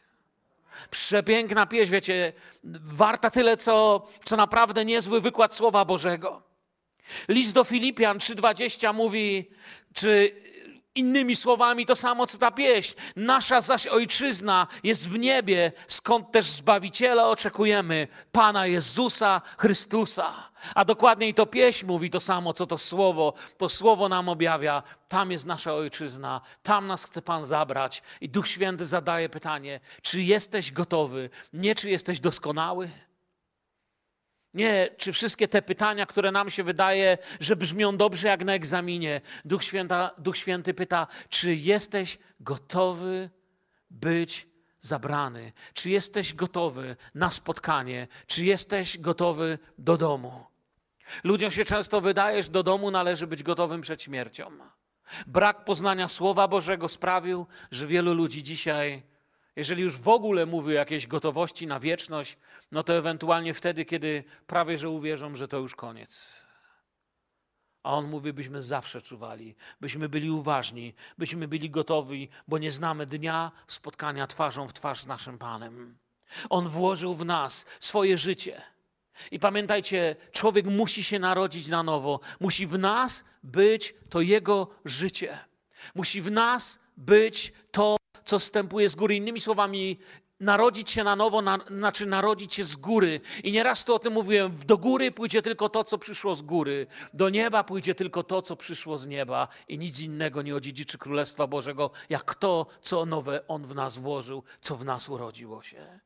Przepiękna 0.89 1.65
pieśń, 1.65 1.91
wiecie, 1.91 2.33
warta 2.83 3.29
tyle, 3.29 3.57
co, 3.57 4.07
co 4.25 4.35
naprawdę 4.35 4.85
niezły 4.85 5.21
wykład 5.21 5.53
Słowa 5.53 5.85
Bożego. 5.85 6.43
List 7.27 7.53
do 7.53 7.63
Filipian 7.63 8.17
3,20 8.17 8.93
mówi, 8.93 9.51
czy 9.93 10.35
innymi 10.95 11.35
słowami 11.35 11.85
to 11.85 11.95
samo, 11.95 12.27
co 12.27 12.37
ta 12.37 12.51
pieśń. 12.51 12.95
Nasza 13.15 13.61
zaś 13.61 13.87
ojczyzna 13.87 14.67
jest 14.83 15.09
w 15.09 15.19
niebie, 15.19 15.71
skąd 15.87 16.31
też 16.31 16.45
Zbawiciela 16.45 17.29
oczekujemy, 17.29 18.07
Pana 18.31 18.67
Jezusa 18.67 19.41
Chrystusa. 19.57 20.33
A 20.75 20.85
dokładniej 20.85 21.33
to 21.33 21.45
pieśń 21.45 21.85
mówi 21.85 22.09
to 22.09 22.19
samo, 22.19 22.53
co 22.53 22.67
to 22.67 22.77
słowo. 22.77 23.33
To 23.57 23.69
słowo 23.69 24.09
nam 24.09 24.29
objawia, 24.29 24.83
tam 25.07 25.31
jest 25.31 25.45
nasza 25.45 25.73
ojczyzna, 25.73 26.41
tam 26.63 26.87
nas 26.87 27.03
chce 27.03 27.21
Pan 27.21 27.45
zabrać. 27.45 28.03
I 28.21 28.29
Duch 28.29 28.47
Święty 28.47 28.85
zadaje 28.85 29.29
pytanie, 29.29 29.79
czy 30.01 30.21
jesteś 30.21 30.71
gotowy, 30.71 31.29
nie 31.53 31.75
czy 31.75 31.89
jesteś 31.89 32.19
doskonały? 32.19 32.89
Nie, 34.53 34.89
czy 34.97 35.13
wszystkie 35.13 35.47
te 35.47 35.61
pytania, 35.61 36.05
które 36.05 36.31
nam 36.31 36.49
się 36.49 36.63
wydaje, 36.63 37.17
że 37.39 37.55
brzmią 37.55 37.97
dobrze 37.97 38.27
jak 38.27 38.45
na 38.45 38.53
egzaminie, 38.53 39.21
Duch, 39.45 39.63
Święta, 39.63 40.11
Duch 40.17 40.37
Święty 40.37 40.73
pyta, 40.73 41.07
czy 41.29 41.55
jesteś 41.55 42.19
gotowy 42.39 43.29
być 43.91 44.47
zabrany? 44.81 45.51
Czy 45.73 45.89
jesteś 45.89 46.33
gotowy 46.33 46.95
na 47.15 47.31
spotkanie? 47.31 48.07
Czy 48.27 48.45
jesteś 48.45 48.97
gotowy 48.97 49.59
do 49.77 49.97
domu? 49.97 50.45
Ludziom 51.23 51.51
się 51.51 51.65
często 51.65 52.01
wydaje, 52.01 52.43
że 52.43 52.49
do 52.49 52.63
domu 52.63 52.91
należy 52.91 53.27
być 53.27 53.43
gotowym 53.43 53.81
przed 53.81 54.03
śmiercią. 54.03 54.51
Brak 55.27 55.65
poznania 55.65 56.07
Słowa 56.07 56.47
Bożego 56.47 56.89
sprawił, 56.89 57.47
że 57.71 57.87
wielu 57.87 58.13
ludzi 58.13 58.43
dzisiaj 58.43 59.03
jeżeli 59.55 59.83
już 59.83 59.97
w 59.97 60.07
ogóle 60.07 60.45
mówi 60.45 60.67
o 60.67 60.71
jakiejś 60.71 61.07
gotowości 61.07 61.67
na 61.67 61.79
wieczność, 61.79 62.37
no 62.71 62.83
to 62.83 62.93
ewentualnie 62.93 63.53
wtedy, 63.53 63.85
kiedy 63.85 64.23
prawie 64.47 64.77
że 64.77 64.89
uwierzą, 64.89 65.35
że 65.35 65.47
to 65.47 65.57
już 65.57 65.75
koniec. 65.75 66.43
A 67.83 67.93
on 67.93 68.07
mówi, 68.07 68.33
byśmy 68.33 68.61
zawsze 68.61 69.01
czuwali, 69.01 69.55
byśmy 69.81 70.09
byli 70.09 70.31
uważni, 70.31 70.93
byśmy 71.17 71.47
byli 71.47 71.69
gotowi, 71.69 72.29
bo 72.47 72.57
nie 72.57 72.71
znamy 72.71 73.05
dnia 73.05 73.51
spotkania 73.67 74.27
twarzą 74.27 74.67
w 74.67 74.73
twarz 74.73 75.01
z 75.01 75.07
naszym 75.07 75.37
Panem. 75.37 75.97
On 76.49 76.69
włożył 76.69 77.15
w 77.15 77.25
nas 77.25 77.65
swoje 77.79 78.17
życie. 78.17 78.61
I 79.31 79.39
pamiętajcie, 79.39 80.15
człowiek 80.31 80.65
musi 80.65 81.03
się 81.03 81.19
narodzić 81.19 81.67
na 81.67 81.83
nowo, 81.83 82.19
musi 82.39 82.67
w 82.67 82.79
nas 82.79 83.25
być 83.43 83.95
to 84.09 84.21
jego 84.21 84.67
życie. 84.85 85.39
Musi 85.95 86.21
w 86.21 86.31
nas 86.31 86.79
być 86.97 87.53
to, 87.71 87.97
co 88.25 88.39
wstępuje 88.39 88.89
z 88.89 88.95
góry. 88.95 89.15
Innymi 89.15 89.41
słowami, 89.41 89.99
narodzić 90.39 90.91
się 90.91 91.03
na 91.03 91.15
nowo, 91.15 91.41
na, 91.41 91.59
znaczy 91.67 92.05
narodzić 92.05 92.53
się 92.53 92.63
z 92.63 92.75
góry. 92.75 93.21
I 93.43 93.51
nieraz 93.51 93.83
tu 93.83 93.95
o 93.95 93.99
tym 93.99 94.13
mówiłem, 94.13 94.57
do 94.65 94.77
góry 94.77 95.11
pójdzie 95.11 95.41
tylko 95.41 95.69
to, 95.69 95.83
co 95.83 95.97
przyszło 95.97 96.35
z 96.35 96.41
góry. 96.41 96.87
Do 97.13 97.29
nieba 97.29 97.63
pójdzie 97.63 97.95
tylko 97.95 98.23
to, 98.23 98.41
co 98.41 98.55
przyszło 98.55 98.97
z 98.97 99.07
nieba. 99.07 99.47
I 99.67 99.79
nic 99.79 99.99
innego 99.99 100.41
nie 100.41 100.55
odziedziczy 100.55 100.97
Królestwa 100.97 101.47
Bożego, 101.47 101.91
jak 102.09 102.35
to, 102.35 102.65
co 102.81 103.05
nowe 103.05 103.47
On 103.47 103.65
w 103.65 103.75
nas 103.75 103.97
włożył, 103.97 104.43
co 104.61 104.77
w 104.77 104.85
nas 104.85 105.09
urodziło 105.09 105.63
się. 105.63 105.99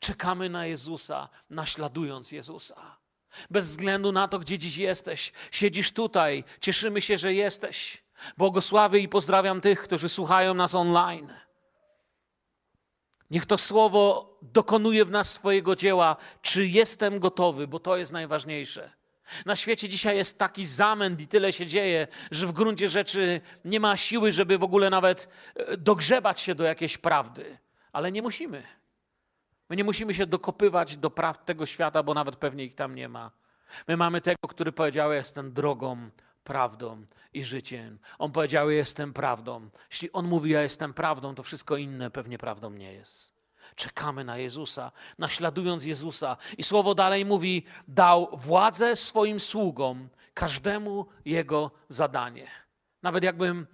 Czekamy 0.00 0.48
na 0.48 0.66
Jezusa, 0.66 1.28
naśladując 1.50 2.32
Jezusa. 2.32 2.98
Bez 3.50 3.66
względu 3.66 4.12
na 4.12 4.28
to, 4.28 4.38
gdzie 4.38 4.58
dziś 4.58 4.76
jesteś, 4.76 5.32
siedzisz 5.50 5.92
tutaj, 5.92 6.44
cieszymy 6.60 7.00
się, 7.00 7.18
że 7.18 7.34
jesteś. 7.34 8.04
Błogosławię 8.36 8.98
i 8.98 9.08
pozdrawiam 9.08 9.60
tych, 9.60 9.82
którzy 9.82 10.08
słuchają 10.08 10.54
nas 10.54 10.74
online. 10.74 11.28
Niech 13.30 13.46
to 13.46 13.58
słowo 13.58 14.38
dokonuje 14.42 15.04
w 15.04 15.10
nas 15.10 15.32
swojego 15.32 15.76
dzieła, 15.76 16.16
czy 16.42 16.66
jestem 16.66 17.18
gotowy, 17.18 17.66
bo 17.66 17.80
to 17.80 17.96
jest 17.96 18.12
najważniejsze. 18.12 18.90
Na 19.46 19.56
świecie 19.56 19.88
dzisiaj 19.88 20.16
jest 20.16 20.38
taki 20.38 20.66
zamęt 20.66 21.20
i 21.20 21.28
tyle 21.28 21.52
się 21.52 21.66
dzieje, 21.66 22.08
że 22.30 22.46
w 22.46 22.52
gruncie 22.52 22.88
rzeczy 22.88 23.40
nie 23.64 23.80
ma 23.80 23.96
siły, 23.96 24.32
żeby 24.32 24.58
w 24.58 24.62
ogóle 24.62 24.90
nawet 24.90 25.28
e, 25.54 25.76
dogrzebać 25.76 26.40
się 26.40 26.54
do 26.54 26.64
jakiejś 26.64 26.98
prawdy. 26.98 27.58
Ale 27.92 28.12
nie 28.12 28.22
musimy. 28.22 28.62
My 29.68 29.76
nie 29.76 29.84
musimy 29.84 30.14
się 30.14 30.26
dokopywać 30.26 30.96
do 30.96 31.10
prawd 31.10 31.44
tego 31.44 31.66
świata, 31.66 32.02
bo 32.02 32.14
nawet 32.14 32.36
pewnie 32.36 32.64
ich 32.64 32.74
tam 32.74 32.94
nie 32.94 33.08
ma. 33.08 33.30
My 33.88 33.96
mamy 33.96 34.20
tego, 34.20 34.48
który 34.48 34.72
powiedział: 34.72 35.12
Jestem 35.12 35.52
drogą, 35.52 36.10
prawdą 36.48 37.06
i 37.32 37.44
życiem. 37.44 37.98
On 38.18 38.32
powiedział: 38.32 38.70
Jestem 38.70 39.12
prawdą. 39.12 39.70
Jeśli 39.90 40.12
on 40.12 40.26
mówi: 40.26 40.50
Ja 40.50 40.62
jestem 40.62 40.94
prawdą, 40.94 41.34
to 41.34 41.42
wszystko 41.42 41.76
inne 41.76 42.10
pewnie 42.10 42.38
prawdą 42.38 42.70
nie 42.70 42.92
jest. 42.92 43.38
Czekamy 43.74 44.24
na 44.24 44.38
Jezusa, 44.38 44.92
naśladując 45.18 45.84
Jezusa. 45.84 46.36
I 46.58 46.62
słowo 46.62 46.94
dalej 46.94 47.24
mówi: 47.24 47.64
Dał 47.88 48.28
władzę 48.32 48.96
swoim 48.96 49.40
sługom, 49.40 50.08
każdemu 50.34 51.06
jego 51.24 51.70
zadanie. 51.88 52.50
Nawet 53.02 53.24
jakbym 53.24 53.66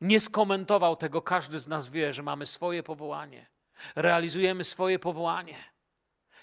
nie 0.00 0.20
skomentował 0.20 0.96
tego, 0.96 1.22
każdy 1.22 1.58
z 1.58 1.68
nas 1.68 1.88
wie, 1.88 2.12
że 2.12 2.22
mamy 2.22 2.46
swoje 2.46 2.82
powołanie. 2.82 3.46
Realizujemy 3.96 4.64
swoje 4.64 4.98
powołanie. 4.98 5.56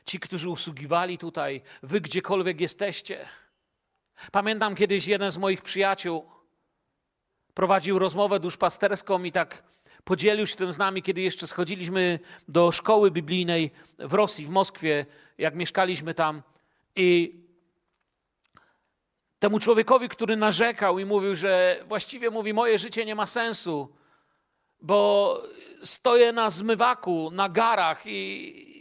Ci, 0.06 0.20
którzy 0.20 0.50
usługiwali 0.50 1.18
tutaj, 1.18 1.62
wy 1.84 2.02
gdziekolwiek 2.02 2.62
jesteście, 2.62 3.26
Pamiętam 4.32 4.76
kiedyś 4.76 5.08
jeden 5.08 5.32
z 5.32 5.38
moich 5.38 5.62
przyjaciół 5.62 6.26
prowadził 7.56 8.00
rozmowę 8.00 8.40
duszpasterską 8.40 9.24
i 9.24 9.32
tak 9.32 9.64
podzielił 10.04 10.48
się 10.48 10.56
tym 10.56 10.74
z 10.74 10.78
nami, 10.78 11.04
kiedy 11.04 11.22
jeszcze 11.22 11.48
schodziliśmy 11.48 12.20
do 12.48 12.72
szkoły 12.72 13.12
biblijnej 13.12 13.72
w 14.00 14.14
Rosji, 14.14 14.46
w 14.46 14.50
Moskwie, 14.50 15.06
jak 15.38 15.56
mieszkaliśmy 15.56 16.14
tam. 16.14 16.42
I 16.96 17.40
temu 19.40 19.60
człowiekowi, 19.60 20.10
który 20.10 20.36
narzekał 20.36 21.00
i 21.00 21.06
mówił, 21.06 21.36
że 21.36 21.84
właściwie 21.88 22.30
mówi, 22.30 22.54
moje 22.54 22.80
życie 22.80 23.06
nie 23.06 23.16
ma 23.16 23.28
sensu, 23.28 23.96
bo 24.82 25.42
stoję 25.84 26.32
na 26.34 26.50
zmywaku, 26.50 27.32
na 27.32 27.50
garach 27.50 28.06
i, 28.06 28.75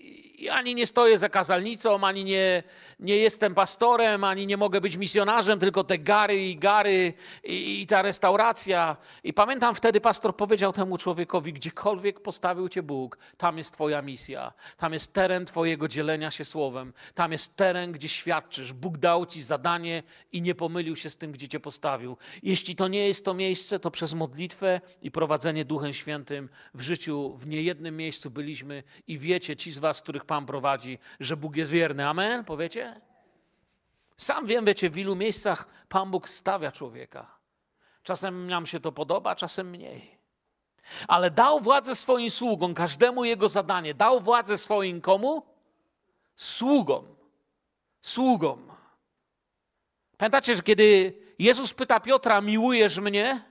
ani 0.49 0.75
nie 0.75 0.87
stoję 0.87 1.19
za 1.19 1.29
kazalnicą, 1.29 2.07
ani 2.07 2.25
nie, 2.25 2.63
nie 3.01 3.17
jestem 3.17 3.55
pastorem, 3.55 4.25
ani 4.25 4.47
nie 4.47 4.57
mogę 4.57 4.81
być 4.81 4.97
misjonarzem, 4.97 5.61
tylko 5.61 5.85
te 5.85 5.99
gary 5.99 6.37
i 6.37 6.57
gary 6.57 7.15
i, 7.45 7.83
i 7.83 7.87
ta 7.87 8.03
restauracja. 8.03 8.97
I 9.25 9.33
pamiętam 9.33 9.75
wtedy 9.75 10.01
pastor 10.01 10.37
powiedział 10.37 10.73
temu 10.73 10.97
człowiekowi, 10.97 11.53
gdziekolwiek 11.53 12.21
postawił 12.21 12.69
cię 12.69 12.83
Bóg, 12.83 13.19
tam 13.37 13.59
jest 13.59 13.73
twoja 13.73 14.03
misja. 14.03 14.53
Tam 14.77 14.93
jest 14.93 15.13
teren 15.13 15.45
twojego 15.47 15.89
dzielenia 15.89 16.31
się 16.31 16.45
słowem. 16.45 16.93
Tam 17.15 17.33
jest 17.33 17.57
teren, 17.57 17.93
gdzie 17.93 18.09
świadczysz. 18.09 18.73
Bóg 18.73 18.99
dał 18.99 19.27
ci 19.27 19.43
zadanie 19.43 20.03
i 20.33 20.43
nie 20.43 20.55
pomylił 20.55 20.97
się 20.97 21.11
z 21.11 21.17
tym, 21.17 21.33
gdzie 21.33 21.49
cię 21.49 21.61
postawił. 21.61 22.17
Jeśli 22.43 22.77
to 22.77 22.89
nie 22.89 23.09
jest 23.09 23.25
to 23.25 23.35
miejsce, 23.35 23.81
to 23.81 23.91
przez 23.91 24.15
modlitwę 24.15 24.81
i 25.03 25.11
prowadzenie 25.11 25.65
Duchem 25.65 25.93
Świętym 25.93 26.49
w 26.75 26.83
życiu 26.83 27.37
w 27.37 27.47
niejednym 27.47 27.97
miejscu 27.97 28.31
byliśmy 28.31 28.83
i 29.07 29.19
wiecie, 29.19 29.57
ci 29.57 29.71
z 29.71 29.79
was, 29.79 30.03
których 30.03 30.25
Pan 30.25 30.34
prowadzi, 30.41 30.99
że 31.21 31.37
Bóg 31.37 31.57
jest 31.57 31.71
wierny. 31.71 32.09
Amen? 32.09 32.45
Powiecie? 32.45 33.01
Sam 34.17 34.47
wiem, 34.47 34.65
wiecie, 34.65 34.91
w 34.91 34.99
ilu 34.99 35.17
miejscach 35.17 35.69
Pan 35.89 36.11
Bóg 36.11 36.29
stawia 36.29 36.73
człowieka. 36.73 37.39
Czasem 38.03 38.47
nam 38.47 38.67
się 38.67 38.81
to 38.81 38.93
podoba, 38.93 39.37
czasem 39.37 39.71
mniej. 39.71 40.19
Ale 41.09 41.31
dał 41.31 41.61
władzę 41.61 41.95
swoim 41.95 42.31
sługom, 42.31 42.75
każdemu 42.75 43.25
jego 43.25 43.49
zadanie. 43.49 43.95
Dał 43.95 44.21
władzę 44.21 44.59
swoim 44.59 45.01
komu? 45.01 45.47
Sługom. 46.37 47.17
Sługom. 48.03 48.69
Pamiętacie, 50.17 50.57
że 50.57 50.63
kiedy 50.63 51.15
Jezus 51.39 51.75
pyta 51.75 52.01
Piotra, 52.01 52.41
miłujesz 52.41 52.99
mnie? 52.99 53.45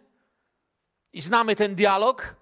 I 1.14 1.22
znamy 1.22 1.56
ten 1.56 1.76
dialog, 1.76 2.36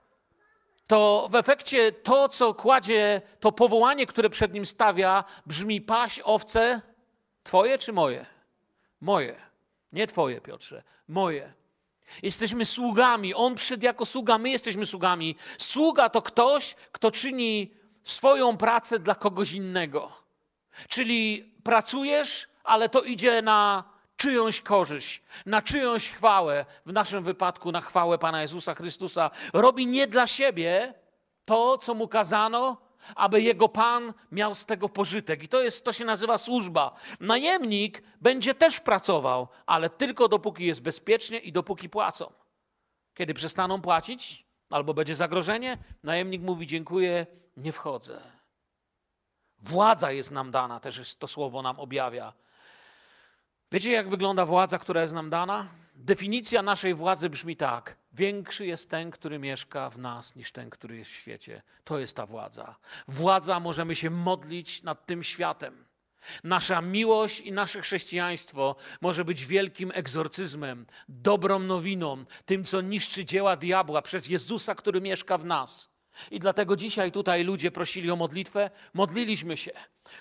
to 0.91 1.27
w 1.31 1.35
efekcie 1.35 1.91
to, 1.91 2.29
co 2.29 2.53
kładzie, 2.53 3.21
to 3.39 3.51
powołanie, 3.51 4.07
które 4.07 4.29
przed 4.29 4.53
nim 4.53 4.65
stawia, 4.65 5.23
brzmi: 5.45 5.81
paś 5.81 6.19
owce, 6.23 6.81
twoje 7.43 7.77
czy 7.77 7.93
moje? 7.93 8.25
Moje. 9.01 9.35
Nie 9.93 10.07
twoje, 10.07 10.41
Piotrze, 10.41 10.83
moje. 11.07 11.53
Jesteśmy 12.23 12.65
sługami. 12.65 13.33
On 13.33 13.55
przyszedł 13.55 13.85
jako 13.85 14.05
sługa, 14.05 14.37
my 14.37 14.49
jesteśmy 14.49 14.85
sługami. 14.85 15.35
Sługa 15.57 16.09
to 16.09 16.21
ktoś, 16.21 16.75
kto 16.91 17.11
czyni 17.11 17.73
swoją 18.03 18.57
pracę 18.57 18.99
dla 18.99 19.15
kogoś 19.15 19.51
innego. 19.51 20.11
Czyli 20.87 21.53
pracujesz, 21.63 22.47
ale 22.63 22.89
to 22.89 23.01
idzie 23.01 23.41
na 23.41 23.83
czyjąś 24.21 24.61
korzyść, 24.61 25.23
na 25.45 25.61
czyjąś 25.61 26.09
chwałę, 26.09 26.65
w 26.85 26.93
naszym 26.93 27.23
wypadku 27.23 27.71
na 27.71 27.81
chwałę 27.81 28.17
Pana 28.17 28.41
Jezusa 28.41 28.75
Chrystusa, 28.75 29.31
robi 29.53 29.87
nie 29.87 30.07
dla 30.07 30.27
siebie 30.27 30.93
to, 31.45 31.77
co 31.77 31.93
mu 31.93 32.07
kazano, 32.07 32.77
aby 33.15 33.41
jego 33.41 33.69
Pan 33.69 34.13
miał 34.31 34.55
z 34.55 34.65
tego 34.65 34.89
pożytek. 34.89 35.43
I 35.43 35.47
to, 35.47 35.61
jest, 35.61 35.85
to 35.85 35.93
się 35.93 36.05
nazywa 36.05 36.37
służba. 36.37 36.95
Najemnik 37.19 38.03
będzie 38.21 38.55
też 38.55 38.79
pracował, 38.79 39.47
ale 39.65 39.89
tylko 39.89 40.27
dopóki 40.27 40.65
jest 40.65 40.81
bezpiecznie 40.81 41.37
i 41.37 41.51
dopóki 41.51 41.89
płacą. 41.89 42.33
Kiedy 43.13 43.33
przestaną 43.33 43.81
płacić, 43.81 44.45
albo 44.69 44.93
będzie 44.93 45.15
zagrożenie, 45.15 45.77
najemnik 46.03 46.41
mówi: 46.41 46.67
Dziękuję, 46.67 47.27
nie 47.57 47.71
wchodzę. 47.71 48.21
Władza 49.59 50.11
jest 50.11 50.31
nam 50.31 50.51
dana, 50.51 50.79
też 50.79 50.97
jest 50.97 51.19
to 51.19 51.27
słowo 51.27 51.61
nam 51.61 51.79
objawia. 51.79 52.33
Wiecie, 53.71 53.91
jak 53.91 54.09
wygląda 54.09 54.45
władza, 54.45 54.79
która 54.79 55.01
jest 55.01 55.13
nam 55.13 55.29
dana? 55.29 55.67
Definicja 55.95 56.61
naszej 56.61 56.93
władzy 56.93 57.29
brzmi 57.29 57.57
tak: 57.57 57.97
większy 58.13 58.65
jest 58.65 58.89
ten, 58.89 59.11
który 59.11 59.39
mieszka 59.39 59.89
w 59.89 59.97
nas, 59.97 60.35
niż 60.35 60.51
ten, 60.51 60.69
który 60.69 60.97
jest 60.97 61.11
w 61.11 61.15
świecie. 61.15 61.61
To 61.83 61.99
jest 61.99 62.15
ta 62.15 62.25
władza. 62.25 62.75
Władza 63.07 63.59
możemy 63.59 63.95
się 63.95 64.09
modlić 64.09 64.83
nad 64.83 65.05
tym 65.05 65.23
światem. 65.23 65.85
Nasza 66.43 66.81
miłość 66.81 67.39
i 67.39 67.51
nasze 67.51 67.81
chrześcijaństwo 67.81 68.75
może 69.01 69.25
być 69.25 69.45
wielkim 69.45 69.91
egzorcyzmem, 69.93 70.85
dobrą 71.09 71.59
nowiną, 71.59 72.25
tym, 72.45 72.63
co 72.63 72.81
niszczy 72.81 73.25
dzieła 73.25 73.55
diabła 73.55 74.01
przez 74.01 74.27
Jezusa, 74.27 74.75
który 74.75 75.01
mieszka 75.01 75.37
w 75.37 75.45
nas. 75.45 75.89
I 76.31 76.39
dlatego 76.39 76.75
dzisiaj 76.75 77.11
tutaj 77.11 77.43
ludzie 77.43 77.71
prosili 77.71 78.11
o 78.11 78.15
modlitwę, 78.15 78.69
modliliśmy 78.93 79.57
się. 79.57 79.71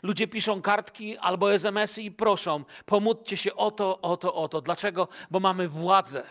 Ludzie 0.02 0.28
piszą 0.28 0.62
kartki 0.62 1.18
albo 1.18 1.54
SMS-y 1.54 2.02
i 2.02 2.10
proszą, 2.10 2.64
pomódźcie 2.84 3.36
się 3.36 3.54
o 3.54 3.70
to, 3.70 4.00
o 4.00 4.16
to, 4.16 4.34
o 4.34 4.48
to. 4.48 4.60
Dlaczego? 4.60 5.08
Bo 5.30 5.40
mamy 5.40 5.68
władzę. 5.68 6.22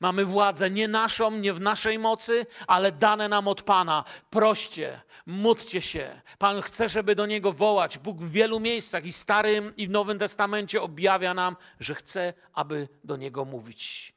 Mamy 0.00 0.24
władzę 0.24 0.70
nie 0.70 0.88
naszą, 0.88 1.30
nie 1.30 1.54
w 1.54 1.60
naszej 1.60 1.98
mocy, 1.98 2.46
ale 2.66 2.92
dane 2.92 3.28
nam 3.28 3.48
od 3.48 3.62
Pana. 3.62 4.04
Proście, 4.30 5.00
módlcie 5.26 5.80
się. 5.80 6.20
Pan 6.38 6.62
chce, 6.62 6.88
żeby 6.88 7.14
do 7.14 7.26
Niego 7.26 7.52
wołać. 7.52 7.98
Bóg 7.98 8.18
w 8.22 8.30
wielu 8.30 8.60
miejscach 8.60 9.06
i 9.06 9.12
Starym 9.12 9.76
i 9.76 9.86
w 9.86 9.90
Nowym 9.90 10.18
Testamencie 10.18 10.82
objawia 10.82 11.34
nam, 11.34 11.56
że 11.80 11.94
chce, 11.94 12.34
aby 12.52 12.88
do 13.04 13.16
Niego 13.16 13.44
mówić. 13.44 14.14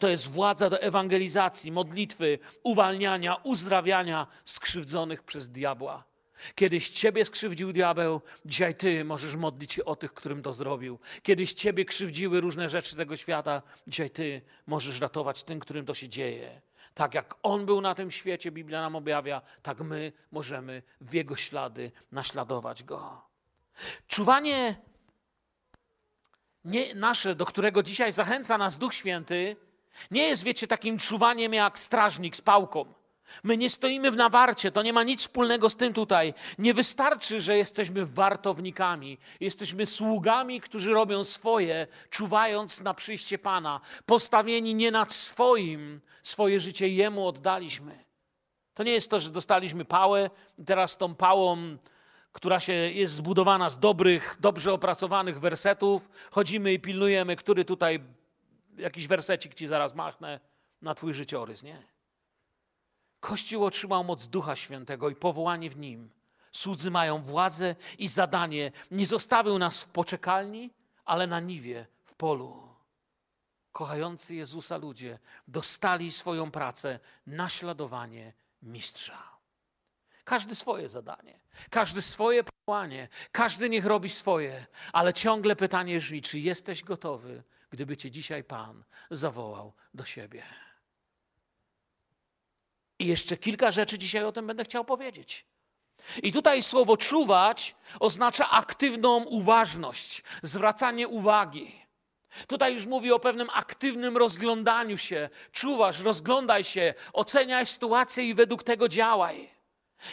To 0.00 0.08
jest 0.08 0.30
władza 0.30 0.70
do 0.70 0.80
ewangelizacji, 0.80 1.72
modlitwy, 1.72 2.38
uwalniania, 2.62 3.34
uzdrawiania 3.34 4.26
skrzywdzonych 4.44 5.22
przez 5.22 5.48
diabła. 5.48 6.07
Kiedyś 6.54 6.88
ciebie 6.88 7.24
skrzywdził 7.24 7.72
diabeł, 7.72 8.20
dzisiaj 8.44 8.74
ty 8.74 9.04
możesz 9.04 9.36
modlić 9.36 9.72
się 9.72 9.84
o 9.84 9.96
tych, 9.96 10.14
którym 10.14 10.42
to 10.42 10.52
zrobił. 10.52 10.98
Kiedyś 11.22 11.52
ciebie 11.52 11.84
krzywdziły 11.84 12.40
różne 12.40 12.68
rzeczy 12.68 12.96
tego 12.96 13.16
świata, 13.16 13.62
dzisiaj 13.86 14.10
ty 14.10 14.42
możesz 14.66 15.00
ratować 15.00 15.42
tym, 15.42 15.60
którym 15.60 15.86
to 15.86 15.94
się 15.94 16.08
dzieje. 16.08 16.60
Tak 16.94 17.14
jak 17.14 17.34
on 17.42 17.66
był 17.66 17.80
na 17.80 17.94
tym 17.94 18.10
świecie, 18.10 18.50
Biblia 18.50 18.80
nam 18.80 18.96
objawia, 18.96 19.42
tak 19.62 19.80
my 19.80 20.12
możemy 20.32 20.82
w 21.00 21.14
jego 21.14 21.36
ślady 21.36 21.92
naśladować 22.12 22.84
go. 22.84 23.22
Czuwanie 24.08 24.76
nie 26.64 26.94
nasze, 26.94 27.34
do 27.34 27.46
którego 27.46 27.82
dzisiaj 27.82 28.12
zachęca 28.12 28.58
nas 28.58 28.78
Duch 28.78 28.94
Święty, 28.94 29.56
nie 30.10 30.22
jest, 30.22 30.42
wiecie, 30.42 30.66
takim 30.66 30.98
czuwaniem 30.98 31.54
jak 31.54 31.78
strażnik 31.78 32.36
z 32.36 32.40
pałką. 32.40 32.94
My 33.42 33.56
nie 33.56 33.70
stoimy 33.70 34.10
w 34.10 34.16
nawarcie, 34.16 34.72
to 34.72 34.82
nie 34.82 34.92
ma 34.92 35.02
nic 35.02 35.20
wspólnego 35.20 35.70
z 35.70 35.76
tym 35.76 35.92
tutaj. 35.92 36.34
Nie 36.58 36.74
wystarczy, 36.74 37.40
że 37.40 37.56
jesteśmy 37.56 38.06
wartownikami, 38.06 39.18
jesteśmy 39.40 39.86
sługami, 39.86 40.60
którzy 40.60 40.92
robią 40.92 41.24
swoje, 41.24 41.86
czuwając 42.10 42.80
na 42.80 42.94
przyjście 42.94 43.38
Pana, 43.38 43.80
postawieni 44.06 44.74
nie 44.74 44.90
nad 44.90 45.12
swoim, 45.12 46.00
swoje 46.22 46.60
życie 46.60 46.88
Jemu 46.88 47.26
oddaliśmy. 47.26 48.04
To 48.74 48.82
nie 48.82 48.92
jest 48.92 49.10
to, 49.10 49.20
że 49.20 49.30
dostaliśmy 49.30 49.84
pałę 49.84 50.30
i 50.58 50.64
teraz 50.64 50.96
tą 50.96 51.14
pałą, 51.14 51.76
która 52.32 52.60
się 52.60 52.72
jest 52.72 53.14
zbudowana 53.14 53.70
z 53.70 53.78
dobrych, 53.78 54.36
dobrze 54.40 54.72
opracowanych 54.72 55.40
wersetów, 55.40 56.08
chodzimy 56.30 56.72
i 56.72 56.80
pilnujemy, 56.80 57.36
który 57.36 57.64
tutaj 57.64 58.00
jakiś 58.76 59.06
wersecik 59.06 59.54
ci 59.54 59.66
zaraz 59.66 59.94
machnę 59.94 60.40
na 60.82 60.94
twój 60.94 61.14
życiorys, 61.14 61.62
nie? 61.62 61.97
Kościół 63.20 63.64
otrzymał 63.64 64.04
moc 64.04 64.26
Ducha 64.26 64.56
Świętego 64.56 65.10
i 65.10 65.14
powołanie 65.14 65.70
w 65.70 65.76
nim. 65.76 66.10
Słudzy 66.52 66.90
mają 66.90 67.22
władzę 67.22 67.76
i 67.98 68.08
zadanie. 68.08 68.72
Nie 68.90 69.06
zostawił 69.06 69.58
nas 69.58 69.82
w 69.82 69.88
poczekalni, 69.88 70.70
ale 71.04 71.26
na 71.26 71.40
niwie, 71.40 71.86
w 72.04 72.14
polu. 72.14 72.68
Kochający 73.72 74.34
Jezusa 74.34 74.76
ludzie 74.76 75.18
dostali 75.48 76.12
swoją 76.12 76.50
pracę, 76.50 77.00
naśladowanie 77.26 78.32
mistrza. 78.62 79.38
Każdy 80.24 80.54
swoje 80.54 80.88
zadanie, 80.88 81.40
każdy 81.70 82.02
swoje 82.02 82.44
powołanie, 82.44 83.08
każdy 83.32 83.68
niech 83.68 83.84
robi 83.84 84.08
swoje, 84.08 84.66
ale 84.92 85.14
ciągle 85.14 85.56
pytanie 85.56 85.98
brzmi, 85.98 86.22
czy 86.22 86.38
jesteś 86.38 86.84
gotowy, 86.84 87.42
gdyby 87.70 87.96
cię 87.96 88.10
dzisiaj 88.10 88.44
Pan 88.44 88.84
zawołał 89.10 89.72
do 89.94 90.04
siebie. 90.04 90.42
I 92.98 93.06
jeszcze 93.06 93.36
kilka 93.36 93.70
rzeczy 93.70 93.98
dzisiaj 93.98 94.24
o 94.24 94.32
tym 94.32 94.46
będę 94.46 94.64
chciał 94.64 94.84
powiedzieć. 94.84 95.46
I 96.22 96.32
tutaj 96.32 96.62
słowo 96.62 96.96
czuwać 96.96 97.74
oznacza 98.00 98.50
aktywną 98.50 99.24
uważność, 99.24 100.22
zwracanie 100.42 101.08
uwagi. 101.08 101.88
Tutaj 102.46 102.74
już 102.74 102.86
mówi 102.86 103.12
o 103.12 103.18
pewnym 103.18 103.48
aktywnym 103.52 104.16
rozglądaniu 104.16 104.98
się. 104.98 105.28
Czuwasz, 105.52 106.00
rozglądaj 106.00 106.64
się, 106.64 106.94
oceniaj 107.12 107.66
sytuację 107.66 108.24
i 108.24 108.34
według 108.34 108.62
tego 108.62 108.88
działaj. 108.88 109.50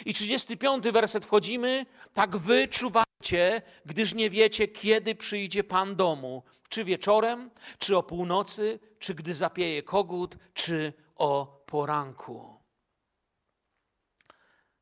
I 0.04 0.14
35 0.14 0.84
werset 0.84 1.24
wchodzimy. 1.24 1.86
Tak 2.14 2.36
wy 2.36 2.68
czuwajcie, 2.68 3.62
gdyż 3.86 4.14
nie 4.14 4.30
wiecie, 4.30 4.68
kiedy 4.68 5.14
przyjdzie 5.14 5.64
Pan 5.64 5.96
domu. 5.96 6.42
Czy 6.68 6.84
wieczorem, 6.84 7.50
czy 7.78 7.96
o 7.96 8.02
północy, 8.02 8.78
czy 8.98 9.14
gdy 9.14 9.34
zapieje 9.34 9.82
kogut, 9.82 10.36
czy 10.54 10.92
o 11.16 11.62
poranku. 11.66 12.55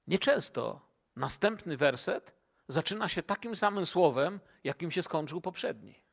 Nieczęsto 0.06 0.80
następny 1.16 1.76
werset 1.76 2.34
zaczyna 2.68 3.08
się 3.08 3.22
takim 3.22 3.56
samym 3.56 3.86
słowem, 3.86 4.40
jakim 4.64 4.90
się 4.90 5.02
skończył 5.02 5.40
poprzedni. 5.40 6.04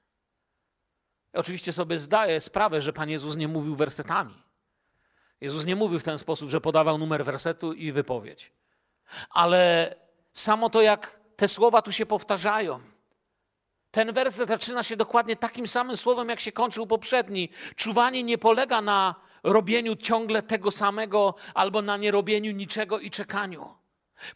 oczywiście 1.34 1.73
sobie 1.73 1.99
zdaję 1.99 2.41
sprawę, 2.41 2.82
że 2.82 2.93
Pan 2.93 3.10
Jezus 3.10 3.36
nie 3.36 3.47
mówił 3.47 3.75
wersetami. 3.75 4.43
Jezus 5.41 5.65
nie 5.65 5.75
mówił 5.75 5.99
w 5.99 6.04
ten 6.04 6.17
sposób, 6.17 6.49
że 6.49 6.62
podawał 6.62 6.97
numer 6.97 7.25
wersetu 7.25 7.73
i 7.73 7.91
wypowiedź. 7.91 8.51
Ale 9.30 9.95
samo 10.34 10.69
to, 10.69 10.82
jak 10.82 11.19
te 11.36 11.47
słowa 11.47 11.82
tu 11.82 11.91
się 11.91 12.06
powtarzają. 12.06 12.80
Ten 13.91 14.13
werset 14.13 14.49
zaczyna 14.49 14.84
się 14.84 14.95
dokładnie 14.95 15.36
takim 15.36 15.67
samym 15.67 15.97
słowem, 15.97 16.30
jak 16.30 16.39
się 16.39 16.51
kończył 16.51 16.88
poprzedni. 16.88 17.49
Czuwanie 17.75 18.23
nie 18.23 18.38
polega 18.38 18.82
na 18.82 19.15
robieniu 19.43 19.95
ciągle 19.95 20.43
tego 20.43 20.71
samego 20.71 21.36
albo 21.54 21.82
na 21.82 21.97
nierobieniu 21.97 22.51
niczego 22.51 22.99
i 22.99 23.12
czekaniu. 23.12 23.81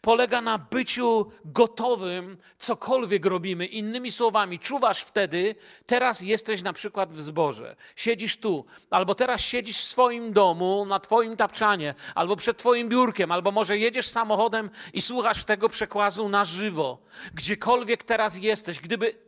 Polega 0.00 0.40
na 0.40 0.58
byciu 0.58 1.32
gotowym, 1.44 2.38
cokolwiek 2.58 3.26
robimy. 3.26 3.66
Innymi 3.66 4.12
słowami, 4.12 4.58
czuwasz 4.58 5.00
wtedy, 5.00 5.54
teraz 5.86 6.20
jesteś 6.20 6.62
na 6.62 6.72
przykład 6.72 7.12
w 7.12 7.22
zborze, 7.22 7.76
siedzisz 7.96 8.36
tu, 8.36 8.64
albo 8.90 9.14
teraz 9.14 9.40
siedzisz 9.40 9.76
w 9.76 9.84
swoim 9.84 10.32
domu, 10.32 10.86
na 10.86 11.00
twoim 11.00 11.36
tapczanie, 11.36 11.94
albo 12.14 12.36
przed 12.36 12.58
twoim 12.58 12.88
biurkiem, 12.88 13.32
albo 13.32 13.52
może 13.52 13.78
jedziesz 13.78 14.08
samochodem 14.08 14.70
i 14.92 15.02
słuchasz 15.02 15.44
tego 15.44 15.68
przekłazu 15.68 16.28
na 16.28 16.44
żywo. 16.44 16.98
Gdziekolwiek 17.34 18.04
teraz 18.04 18.38
jesteś, 18.38 18.80
gdyby 18.80 19.18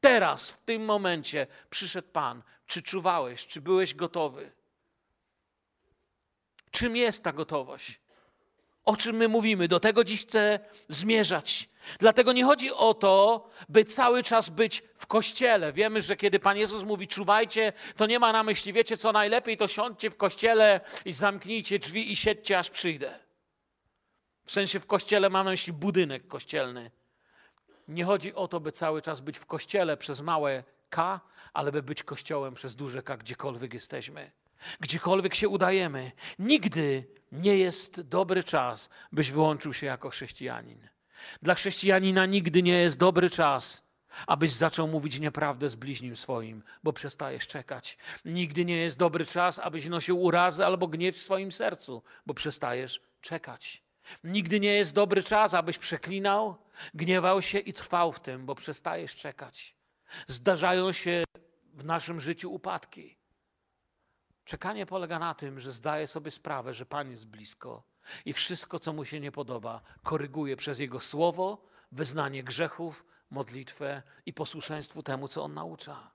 teraz, 0.00 0.50
w 0.50 0.58
tym 0.58 0.84
momencie 0.84 1.46
przyszedł 1.70 2.08
Pan, 2.12 2.42
czy 2.66 2.82
czuwałeś, 2.82 3.46
czy 3.46 3.60
byłeś 3.60 3.94
gotowy? 3.94 4.52
Czym 6.70 6.96
jest 6.96 7.24
ta 7.24 7.32
gotowość? 7.32 8.00
O 8.88 8.96
czym 8.96 9.16
my 9.16 9.28
mówimy. 9.28 9.68
Do 9.68 9.80
tego 9.80 10.04
dziś 10.04 10.20
chcę 10.20 10.60
zmierzać. 10.88 11.68
Dlatego 11.98 12.32
nie 12.32 12.44
chodzi 12.44 12.72
o 12.72 12.94
to, 12.94 13.48
by 13.68 13.84
cały 13.84 14.22
czas 14.22 14.50
być 14.50 14.82
w 14.94 15.06
kościele. 15.06 15.72
Wiemy, 15.72 16.02
że 16.02 16.16
kiedy 16.16 16.38
Pan 16.38 16.56
Jezus 16.56 16.82
mówi 16.82 17.06
czuwajcie, 17.06 17.72
to 17.96 18.06
nie 18.06 18.18
ma 18.18 18.32
na 18.32 18.42
myśli, 18.42 18.72
wiecie 18.72 18.96
co 18.96 19.12
najlepiej, 19.12 19.56
to 19.56 19.68
siądźcie 19.68 20.10
w 20.10 20.16
kościele 20.16 20.80
i 21.04 21.12
zamknijcie 21.12 21.78
drzwi 21.78 22.12
i 22.12 22.16
siedźcie, 22.16 22.58
aż 22.58 22.70
przyjdę. 22.70 23.18
W 24.44 24.52
sensie 24.52 24.80
w 24.80 24.86
kościele 24.86 25.30
mam 25.30 25.44
na 25.44 25.50
myśli 25.50 25.72
budynek 25.72 26.28
kościelny. 26.28 26.90
Nie 27.88 28.04
chodzi 28.04 28.34
o 28.34 28.48
to, 28.48 28.60
by 28.60 28.72
cały 28.72 29.02
czas 29.02 29.20
być 29.20 29.38
w 29.38 29.46
kościele 29.46 29.96
przez 29.96 30.20
małe 30.20 30.64
K, 30.90 31.20
ale 31.52 31.72
by 31.72 31.82
być 31.82 32.02
kościołem 32.02 32.54
przez 32.54 32.74
duże 32.74 33.02
K, 33.02 33.16
gdziekolwiek 33.16 33.74
jesteśmy. 33.74 34.30
Gdziekolwiek 34.80 35.34
się 35.34 35.48
udajemy, 35.48 36.12
nigdy 36.38 37.04
nie 37.32 37.58
jest 37.58 38.00
dobry 38.00 38.44
czas, 38.44 38.88
byś 39.12 39.30
wyłączył 39.30 39.74
się 39.74 39.86
jako 39.86 40.10
chrześcijanin. 40.10 40.88
Dla 41.42 41.54
chrześcijanina 41.54 42.26
nigdy 42.26 42.62
nie 42.62 42.78
jest 42.78 42.98
dobry 42.98 43.30
czas, 43.30 43.88
abyś 44.26 44.52
zaczął 44.52 44.88
mówić 44.88 45.20
nieprawdę 45.20 45.68
z 45.68 45.74
bliźnim 45.74 46.16
swoim, 46.16 46.62
bo 46.82 46.92
przestajesz 46.92 47.46
czekać. 47.46 47.98
Nigdy 48.24 48.64
nie 48.64 48.76
jest 48.76 48.98
dobry 48.98 49.26
czas, 49.26 49.58
abyś 49.58 49.86
nosił 49.86 50.22
urazy 50.22 50.66
albo 50.66 50.88
gniew 50.88 51.16
w 51.16 51.20
swoim 51.20 51.52
sercu, 51.52 52.02
bo 52.26 52.34
przestajesz 52.34 53.00
czekać. 53.20 53.82
Nigdy 54.24 54.60
nie 54.60 54.74
jest 54.74 54.94
dobry 54.94 55.22
czas, 55.22 55.54
abyś 55.54 55.78
przeklinał, 55.78 56.56
gniewał 56.94 57.42
się 57.42 57.58
i 57.58 57.72
trwał 57.72 58.12
w 58.12 58.20
tym, 58.20 58.46
bo 58.46 58.54
przestajesz 58.54 59.16
czekać. 59.16 59.76
Zdarzają 60.26 60.92
się 60.92 61.24
w 61.74 61.84
naszym 61.84 62.20
życiu 62.20 62.52
upadki. 62.52 63.17
Czekanie 64.48 64.86
polega 64.86 65.18
na 65.18 65.34
tym, 65.34 65.60
że 65.60 65.72
zdaje 65.72 66.06
sobie 66.06 66.30
sprawę, 66.30 66.74
że 66.74 66.86
Pan 66.86 67.10
jest 67.10 67.26
blisko 67.26 67.82
i 68.24 68.32
wszystko, 68.32 68.78
co 68.78 68.92
mu 68.92 69.04
się 69.04 69.20
nie 69.20 69.32
podoba, 69.32 69.80
koryguje 70.02 70.56
przez 70.56 70.78
Jego 70.78 71.00
słowo, 71.00 71.64
wyznanie 71.92 72.42
grzechów, 72.42 73.06
modlitwę 73.30 74.02
i 74.26 74.32
posłuszeństwu 74.32 75.02
temu, 75.02 75.28
co 75.28 75.42
On 75.42 75.54
naucza. 75.54 76.10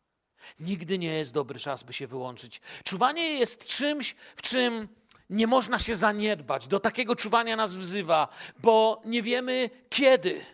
Nigdy 0.60 0.98
nie 0.98 1.14
jest 1.14 1.34
dobry 1.34 1.60
czas, 1.60 1.84
by 1.84 1.94
się 1.94 2.08
wyłączyć. 2.08 2.62
Czuwanie 2.84 3.30
jest 3.30 3.66
czymś, 3.66 4.16
w 4.36 4.42
czym 4.42 4.88
nie 5.30 5.48
można 5.48 5.80
się 5.80 5.96
zaniedbać. 5.96 6.68
Do 6.68 6.80
takiego 6.80 7.16
czuwania 7.16 7.56
nas 7.56 7.76
wzywa, 7.76 8.28
bo 8.60 9.02
nie 9.06 9.22
wiemy 9.22 9.70
kiedy. 9.90 10.46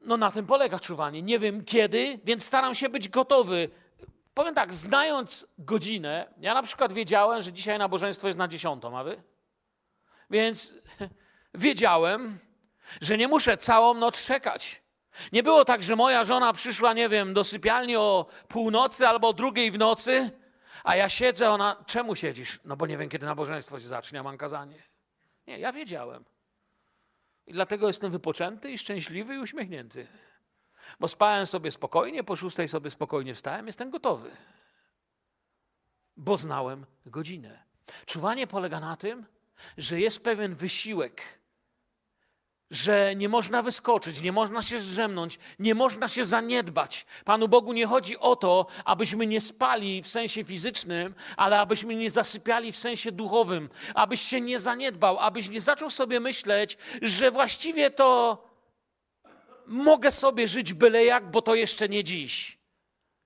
No 0.00 0.16
na 0.16 0.30
tym 0.30 0.46
polega 0.46 0.78
czuwanie. 0.78 1.22
Nie 1.22 1.38
wiem 1.38 1.64
kiedy, 1.64 2.18
więc 2.24 2.44
staram 2.44 2.74
się 2.74 2.88
być 2.88 3.08
gotowy. 3.08 3.70
Powiem 4.34 4.54
tak, 4.54 4.74
znając 4.74 5.46
godzinę, 5.58 6.34
ja 6.40 6.54
na 6.54 6.62
przykład 6.62 6.92
wiedziałem, 6.92 7.42
że 7.42 7.52
dzisiaj 7.52 7.78
nabożeństwo 7.78 8.26
jest 8.26 8.38
na 8.38 8.48
dziesiątą, 8.48 8.98
a 8.98 9.04
wy? 9.04 9.22
Więc 10.30 10.74
wiedziałem, 11.54 12.38
że 13.00 13.18
nie 13.18 13.28
muszę 13.28 13.56
całą 13.56 13.94
noc 13.94 14.26
czekać. 14.26 14.82
Nie 15.32 15.42
było 15.42 15.64
tak, 15.64 15.82
że 15.82 15.96
moja 15.96 16.24
żona 16.24 16.52
przyszła, 16.52 16.92
nie 16.92 17.08
wiem, 17.08 17.34
do 17.34 17.44
sypialni 17.44 17.96
o 17.96 18.26
północy 18.48 19.08
albo 19.08 19.28
o 19.28 19.32
drugiej 19.32 19.70
w 19.70 19.78
nocy, 19.78 20.30
a 20.84 20.96
ja 20.96 21.08
siedzę, 21.08 21.50
ona, 21.50 21.84
czemu 21.86 22.16
siedzisz? 22.16 22.60
No 22.64 22.76
bo 22.76 22.86
nie 22.86 22.98
wiem, 22.98 23.08
kiedy 23.08 23.26
nabożeństwo 23.26 23.80
się 23.80 23.86
zacznie, 23.86 24.20
a 24.20 24.22
mam 24.22 24.38
kazanie. 24.38 24.82
Nie, 25.46 25.58
ja 25.58 25.72
wiedziałem. 25.72 26.24
I 27.46 27.52
dlatego 27.52 27.86
jestem 27.86 28.12
wypoczęty 28.12 28.70
i 28.70 28.78
szczęśliwy 28.78 29.34
i 29.34 29.38
uśmiechnięty. 29.38 30.06
Bo 31.00 31.08
spałem 31.08 31.46
sobie 31.46 31.70
spokojnie, 31.70 32.24
po 32.24 32.36
szóstej 32.36 32.68
sobie 32.68 32.90
spokojnie 32.90 33.34
wstałem, 33.34 33.66
jestem 33.66 33.90
gotowy. 33.90 34.30
Bo 36.16 36.36
znałem 36.36 36.86
godzinę. 37.06 37.62
Czuwanie 38.06 38.46
polega 38.46 38.80
na 38.80 38.96
tym, 38.96 39.26
że 39.78 40.00
jest 40.00 40.24
pewien 40.24 40.54
wysiłek, 40.54 41.22
że 42.70 43.16
nie 43.16 43.28
można 43.28 43.62
wyskoczyć, 43.62 44.22
nie 44.22 44.32
można 44.32 44.62
się 44.62 44.80
zdrzemnąć, 44.80 45.38
nie 45.58 45.74
można 45.74 46.08
się 46.08 46.24
zaniedbać. 46.24 47.06
Panu 47.24 47.48
Bogu 47.48 47.72
nie 47.72 47.86
chodzi 47.86 48.18
o 48.18 48.36
to, 48.36 48.66
abyśmy 48.84 49.26
nie 49.26 49.40
spali 49.40 50.02
w 50.02 50.08
sensie 50.08 50.44
fizycznym, 50.44 51.14
ale 51.36 51.60
abyśmy 51.60 51.94
nie 51.94 52.10
zasypiali 52.10 52.72
w 52.72 52.76
sensie 52.76 53.12
duchowym, 53.12 53.68
abyś 53.94 54.20
się 54.20 54.40
nie 54.40 54.60
zaniedbał, 54.60 55.18
abyś 55.18 55.50
nie 55.50 55.60
zaczął 55.60 55.90
sobie 55.90 56.20
myśleć, 56.20 56.78
że 57.02 57.30
właściwie 57.30 57.90
to 57.90 58.38
mogę 59.72 60.12
sobie 60.12 60.48
żyć 60.48 60.74
byle 60.74 61.04
jak, 61.04 61.30
bo 61.30 61.42
to 61.42 61.54
jeszcze 61.54 61.88
nie 61.88 62.04
dziś. 62.04 62.58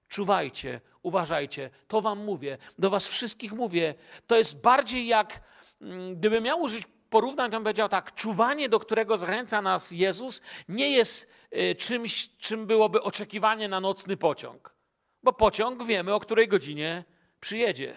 Czuwajcie, 0.09 0.81
uważajcie, 1.03 1.71
to 1.89 2.01
wam 2.01 2.25
mówię, 2.25 2.59
do 2.79 2.91
was 2.91 3.07
wszystkich 3.07 3.53
mówię. 3.53 3.95
To 4.27 4.37
jest 4.37 4.61
bardziej 4.61 5.07
jak, 5.07 5.41
mm, 5.81 6.17
gdybym 6.17 6.45
miał 6.45 6.61
użyć 6.61 6.85
porównać, 7.11 7.51
to 7.51 7.57
bym 7.57 7.65
powiedział 7.65 7.89
tak, 7.89 8.15
czuwanie, 8.15 8.69
do 8.69 8.81
którego 8.81 9.17
zachęca 9.17 9.63
nas 9.63 9.91
Jezus, 9.91 10.41
nie 10.69 10.91
jest 10.91 11.31
y, 11.57 11.75
czymś, 11.75 12.37
czym 12.37 12.67
byłoby 12.67 13.03
oczekiwanie 13.03 13.69
na 13.69 13.81
nocny 13.81 14.17
pociąg. 14.17 14.75
Bo 15.23 15.33
pociąg 15.33 15.85
wiemy, 15.85 16.15
o 16.15 16.21
której 16.21 16.49
godzinie 16.49 17.05
przyjedzie. 17.41 17.95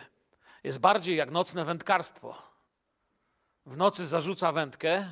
Jest 0.64 0.80
bardziej 0.80 1.16
jak 1.16 1.32
nocne 1.32 1.66
wędkarstwo. 1.66 2.38
W 3.66 3.78
nocy 3.78 4.08
zarzuca 4.08 4.52
wędkę 4.52 5.10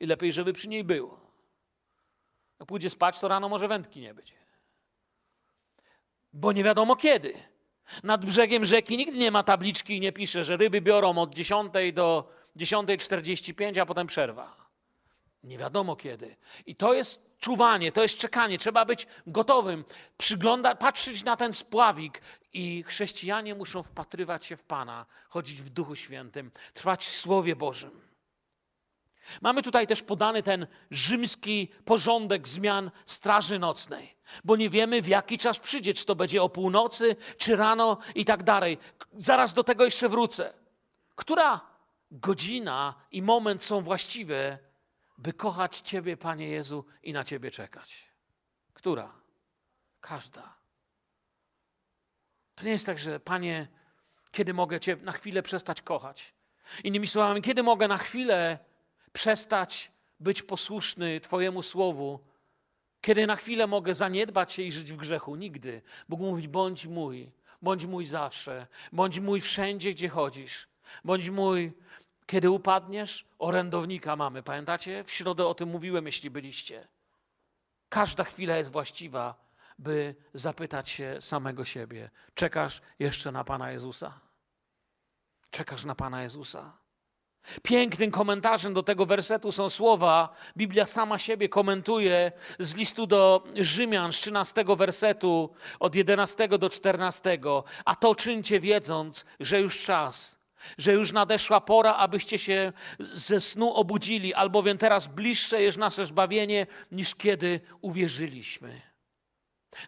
i 0.00 0.06
lepiej, 0.06 0.32
żeby 0.32 0.52
przy 0.52 0.68
niej 0.68 0.84
był. 0.84 1.29
Jak 2.60 2.66
pójdzie 2.66 2.90
spać, 2.90 3.18
to 3.18 3.28
rano 3.28 3.48
może 3.48 3.68
wędki 3.68 4.00
nie 4.00 4.14
być. 4.14 4.34
Bo 6.32 6.52
nie 6.52 6.64
wiadomo 6.64 6.96
kiedy. 6.96 7.34
Nad 8.02 8.24
brzegiem 8.24 8.64
rzeki 8.64 8.96
nigdy 8.96 9.18
nie 9.18 9.30
ma 9.30 9.42
tabliczki 9.42 9.96
i 9.96 10.00
nie 10.00 10.12
pisze, 10.12 10.44
że 10.44 10.56
ryby 10.56 10.80
biorą 10.80 11.18
od 11.18 11.34
10 11.34 11.72
do 11.92 12.32
10.45, 12.56 13.80
a 13.80 13.86
potem 13.86 14.06
przerwa. 14.06 14.56
Nie 15.44 15.58
wiadomo 15.58 15.96
kiedy. 15.96 16.36
I 16.66 16.74
to 16.74 16.94
jest 16.94 17.38
czuwanie, 17.38 17.92
to 17.92 18.02
jest 18.02 18.18
czekanie. 18.18 18.58
Trzeba 18.58 18.84
być 18.84 19.06
gotowym, 19.26 19.84
przyglądać, 20.18 20.78
patrzeć 20.78 21.24
na 21.24 21.36
ten 21.36 21.52
spławik. 21.52 22.20
I 22.52 22.82
chrześcijanie 22.82 23.54
muszą 23.54 23.82
wpatrywać 23.82 24.46
się 24.46 24.56
w 24.56 24.64
Pana, 24.64 25.06
chodzić 25.28 25.62
w 25.62 25.70
Duchu 25.70 25.96
Świętym, 25.96 26.50
trwać 26.74 27.06
w 27.06 27.16
Słowie 27.16 27.56
Bożym. 27.56 28.09
Mamy 29.40 29.62
tutaj 29.62 29.86
też 29.86 30.02
podany 30.02 30.42
ten 30.42 30.66
rzymski 30.90 31.68
porządek 31.84 32.48
zmian 32.48 32.90
straży 33.06 33.58
nocnej, 33.58 34.16
bo 34.44 34.56
nie 34.56 34.70
wiemy 34.70 35.02
w 35.02 35.08
jaki 35.08 35.38
czas 35.38 35.58
przyjdzie, 35.58 35.94
czy 35.94 36.06
to 36.06 36.16
będzie 36.16 36.42
o 36.42 36.48
północy, 36.48 37.16
czy 37.38 37.56
rano 37.56 37.98
i 38.14 38.24
tak 38.24 38.42
dalej. 38.42 38.78
Zaraz 39.16 39.54
do 39.54 39.64
tego 39.64 39.84
jeszcze 39.84 40.08
wrócę. 40.08 40.54
Która 41.14 41.60
godzina 42.10 42.94
i 43.10 43.22
moment 43.22 43.64
są 43.64 43.80
właściwe, 43.80 44.58
by 45.18 45.32
kochać 45.32 45.80
Ciebie, 45.80 46.16
Panie 46.16 46.48
Jezu, 46.48 46.84
i 47.02 47.12
na 47.12 47.24
Ciebie 47.24 47.50
czekać? 47.50 48.10
Która? 48.74 49.12
Każda. 50.00 50.54
To 52.54 52.64
nie 52.64 52.70
jest 52.70 52.86
tak, 52.86 52.98
że 52.98 53.20
Panie, 53.20 53.68
kiedy 54.32 54.54
mogę 54.54 54.80
Cię 54.80 54.96
na 54.96 55.12
chwilę 55.12 55.42
przestać 55.42 55.82
kochać? 55.82 56.34
Innymi 56.84 57.06
słowami, 57.06 57.42
kiedy 57.42 57.62
mogę 57.62 57.88
na 57.88 57.98
chwilę 57.98 58.58
przestać 59.12 59.92
być 60.20 60.42
posłuszny 60.42 61.20
Twojemu 61.20 61.62
słowu, 61.62 62.20
kiedy 63.00 63.26
na 63.26 63.36
chwilę 63.36 63.66
mogę 63.66 63.94
zaniedbać 63.94 64.52
się 64.52 64.62
i 64.62 64.72
żyć 64.72 64.92
w 64.92 64.96
grzechu? 64.96 65.36
Nigdy. 65.36 65.82
Bóg 66.08 66.20
mówi: 66.20 66.48
bądź 66.48 66.86
mój, 66.86 67.32
bądź 67.62 67.86
mój 67.86 68.04
zawsze, 68.04 68.66
bądź 68.92 69.20
mój 69.20 69.40
wszędzie, 69.40 69.90
gdzie 69.90 70.08
chodzisz, 70.08 70.68
bądź 71.04 71.30
mój, 71.30 71.72
kiedy 72.26 72.50
upadniesz. 72.50 73.26
Orędownika 73.38 74.16
mamy, 74.16 74.42
pamiętacie? 74.42 75.04
W 75.04 75.10
środę 75.10 75.46
o 75.46 75.54
tym 75.54 75.68
mówiłem, 75.68 76.06
jeśli 76.06 76.30
byliście. 76.30 76.88
Każda 77.88 78.24
chwila 78.24 78.56
jest 78.56 78.72
właściwa, 78.72 79.50
by 79.78 80.14
zapytać 80.34 80.90
się 80.90 81.16
samego 81.20 81.64
siebie: 81.64 82.10
czekasz 82.34 82.80
jeszcze 82.98 83.32
na 83.32 83.44
Pana 83.44 83.72
Jezusa? 83.72 84.20
Czekasz 85.50 85.84
na 85.84 85.94
Pana 85.94 86.22
Jezusa? 86.22 86.76
Pięknym 87.62 88.10
komentarzem 88.10 88.74
do 88.74 88.82
tego 88.82 89.06
wersetu 89.06 89.52
są 89.52 89.70
słowa, 89.70 90.34
Biblia 90.56 90.86
sama 90.86 91.18
siebie 91.18 91.48
komentuje 91.48 92.32
z 92.58 92.74
listu 92.74 93.06
do 93.06 93.44
Rzymian, 93.56 94.12
z 94.12 94.16
13 94.16 94.64
wersetu, 94.76 95.50
od 95.80 95.94
11 95.94 96.48
do 96.48 96.70
14. 96.70 97.38
A 97.84 97.94
to 97.94 98.14
czyńcie 98.14 98.60
wiedząc, 98.60 99.24
że 99.40 99.60
już 99.60 99.84
czas, 99.84 100.38
że 100.78 100.92
już 100.92 101.12
nadeszła 101.12 101.60
pora, 101.60 101.94
abyście 101.94 102.38
się 102.38 102.72
ze 102.98 103.40
snu 103.40 103.74
obudzili, 103.74 104.34
albowiem 104.34 104.78
teraz 104.78 105.06
bliższe 105.06 105.62
jest 105.62 105.78
nasze 105.78 106.06
zbawienie, 106.06 106.66
niż 106.92 107.14
kiedy 107.14 107.60
uwierzyliśmy. 107.80 108.80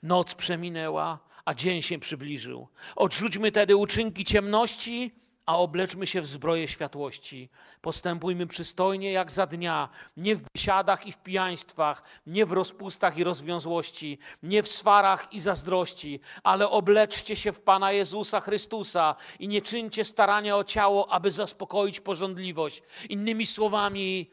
Noc 0.02 0.34
przeminęła, 0.34 1.18
a 1.44 1.54
dzień 1.54 1.82
się 1.82 1.98
przybliżył. 1.98 2.68
Odrzućmy 2.96 3.52
tedy 3.52 3.76
uczynki 3.76 4.24
ciemności, 4.24 5.21
a 5.46 5.58
obleczmy 5.58 6.06
się 6.06 6.20
w 6.20 6.26
zbroję 6.26 6.68
światłości. 6.68 7.48
Postępujmy 7.80 8.46
przystojnie 8.46 9.12
jak 9.12 9.30
za 9.30 9.46
dnia, 9.46 9.88
nie 10.16 10.36
w 10.36 10.42
biesiadach 10.54 11.06
i 11.06 11.12
w 11.12 11.18
pijaństwach, 11.18 12.02
nie 12.26 12.46
w 12.46 12.52
rozpustach 12.52 13.16
i 13.16 13.24
rozwiązłości, 13.24 14.18
nie 14.42 14.62
w 14.62 14.68
swarach 14.68 15.32
i 15.32 15.40
zazdrości, 15.40 16.20
ale 16.42 16.70
obleczcie 16.70 17.36
się 17.36 17.52
w 17.52 17.60
Pana 17.60 17.92
Jezusa 17.92 18.40
Chrystusa 18.40 19.14
i 19.38 19.48
nie 19.48 19.62
czyńcie 19.62 20.04
starania 20.04 20.56
o 20.56 20.64
ciało, 20.64 21.12
aby 21.12 21.30
zaspokoić 21.30 22.00
porządliwość. 22.00 22.82
Innymi 23.08 23.46
słowami, 23.46 24.30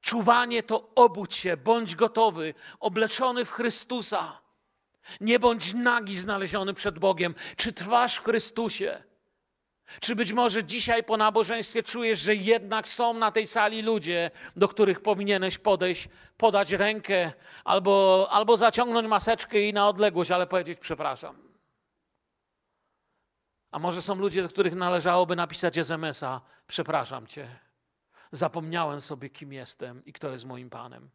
czuwanie 0.00 0.62
to 0.62 0.90
obudź 0.94 1.34
się, 1.34 1.56
bądź 1.56 1.96
gotowy, 1.96 2.54
obleczony 2.80 3.44
w 3.44 3.50
Chrystusa. 3.50 4.40
Nie 5.20 5.38
bądź 5.38 5.74
nagi 5.74 6.18
znaleziony 6.18 6.74
przed 6.74 6.98
Bogiem. 6.98 7.34
Czy 7.56 7.72
trwasz 7.72 8.16
w 8.16 8.24
Chrystusie? 8.24 9.02
Czy 10.00 10.16
być 10.16 10.32
może 10.32 10.64
dzisiaj 10.64 11.04
po 11.04 11.16
nabożeństwie 11.16 11.82
czujesz, 11.82 12.18
że 12.18 12.34
jednak 12.34 12.88
są 12.88 13.14
na 13.14 13.30
tej 13.30 13.46
sali 13.46 13.82
ludzie, 13.82 14.30
do 14.56 14.68
których 14.68 15.00
powinieneś 15.00 15.58
podejść, 15.58 16.08
podać 16.36 16.72
rękę 16.72 17.32
albo, 17.64 18.26
albo 18.30 18.56
zaciągnąć 18.56 19.08
maseczkę 19.08 19.60
i 19.60 19.72
na 19.72 19.88
odległość, 19.88 20.30
ale 20.30 20.46
powiedzieć 20.46 20.78
przepraszam. 20.78 21.46
A 23.70 23.78
może 23.78 24.02
są 24.02 24.14
ludzie, 24.14 24.42
do 24.42 24.48
których 24.48 24.74
należałoby 24.74 25.36
napisać 25.36 25.78
SMS-a: 25.78 26.40
Przepraszam 26.66 27.26
cię, 27.26 27.48
zapomniałem 28.32 29.00
sobie, 29.00 29.30
kim 29.30 29.52
jestem 29.52 30.04
i 30.04 30.12
kto 30.12 30.30
jest 30.30 30.44
moim 30.44 30.70
Panem. 30.70 31.10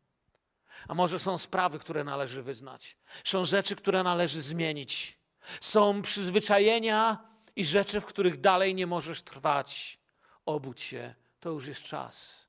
A 0.88 0.94
może 0.94 1.20
są 1.20 1.38
sprawy, 1.38 1.80
które 1.80 2.04
należy 2.04 2.44
wyznać, 2.44 2.98
są 3.24 3.46
rzeczy, 3.46 3.76
które 3.76 4.04
należy 4.04 4.42
zmienić, 4.42 5.20
są 5.62 6.02
przyzwyczajenia, 6.02 7.31
i 7.56 7.66
rzeczy, 7.66 8.02
w 8.02 8.06
których 8.06 8.42
dalej 8.42 8.76
nie 8.76 8.88
możesz 8.88 9.22
trwać. 9.22 10.00
Obudź 10.46 10.82
się, 10.82 11.16
to 11.40 11.50
już 11.50 11.68
jest 11.68 11.84
czas. 11.84 12.48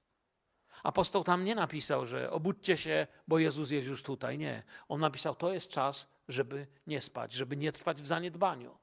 Apostoł 0.83 1.25
tam 1.25 1.45
nie 1.45 1.55
napisał, 1.55 2.07
że 2.07 2.31
obudźcie 2.31 2.77
się, 2.77 3.07
bo 3.29 3.39
Jezus 3.39 3.71
jest 3.71 3.89
już 3.89 4.03
tutaj. 4.03 4.39
Nie. 4.39 4.63
On 4.89 5.01
napisał, 5.01 5.35
to 5.35 5.53
jest 5.53 5.71
czas, 5.71 6.09
żeby 6.29 6.67
nie 6.87 7.01
spać, 7.01 7.33
żeby 7.33 7.57
nie 7.57 7.73
trwać 7.73 8.03
w 8.03 8.07
zaniedbaniu. 8.07 8.79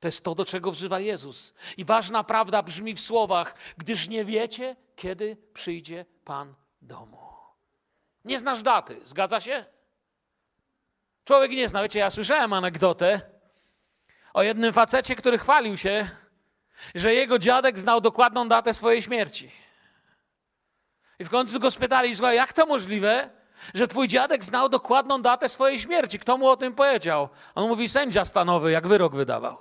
To 0.00 0.08
jest 0.08 0.24
to, 0.24 0.34
do 0.34 0.44
czego 0.44 0.70
wzywa 0.70 1.00
Jezus. 1.00 1.54
I 1.76 1.84
ważna 1.84 2.24
prawda 2.24 2.62
brzmi 2.62 2.94
w 2.94 3.00
słowach, 3.00 3.54
gdyż 3.76 4.08
nie 4.08 4.24
wiecie, 4.24 4.76
kiedy 4.96 5.36
przyjdzie 5.54 6.04
Pan 6.24 6.54
domu. 6.82 7.30
Nie 8.24 8.38
znasz 8.38 8.62
daty, 8.62 9.00
zgadza 9.04 9.40
się? 9.40 9.64
Człowiek 11.24 11.50
nie 11.50 11.68
zna. 11.68 11.82
Wiecie, 11.82 11.98
ja 11.98 12.10
słyszałem 12.10 12.52
anegdotę 12.52 13.20
o 14.34 14.42
jednym 14.42 14.72
facecie, 14.72 15.16
który 15.16 15.38
chwalił 15.38 15.78
się, 15.78 16.08
że 16.94 17.14
jego 17.14 17.38
dziadek 17.38 17.78
znał 17.78 18.00
dokładną 18.00 18.48
datę 18.48 18.74
swojej 18.74 19.02
śmierci. 19.02 19.52
I 21.18 21.24
w 21.24 21.30
końcu 21.30 21.60
go 21.60 21.70
spytali, 21.70 22.16
słuchaj, 22.16 22.36
jak 22.36 22.52
to 22.52 22.66
możliwe, 22.66 23.30
że 23.74 23.88
twój 23.88 24.08
dziadek 24.08 24.44
znał 24.44 24.68
dokładną 24.68 25.22
datę 25.22 25.48
swojej 25.48 25.80
śmierci? 25.80 26.18
Kto 26.18 26.38
mu 26.38 26.48
o 26.48 26.56
tym 26.56 26.74
powiedział? 26.74 27.28
On 27.54 27.68
mówi, 27.68 27.88
sędzia 27.88 28.24
stanowy, 28.24 28.70
jak 28.70 28.86
wyrok 28.86 29.14
wydawał. 29.14 29.58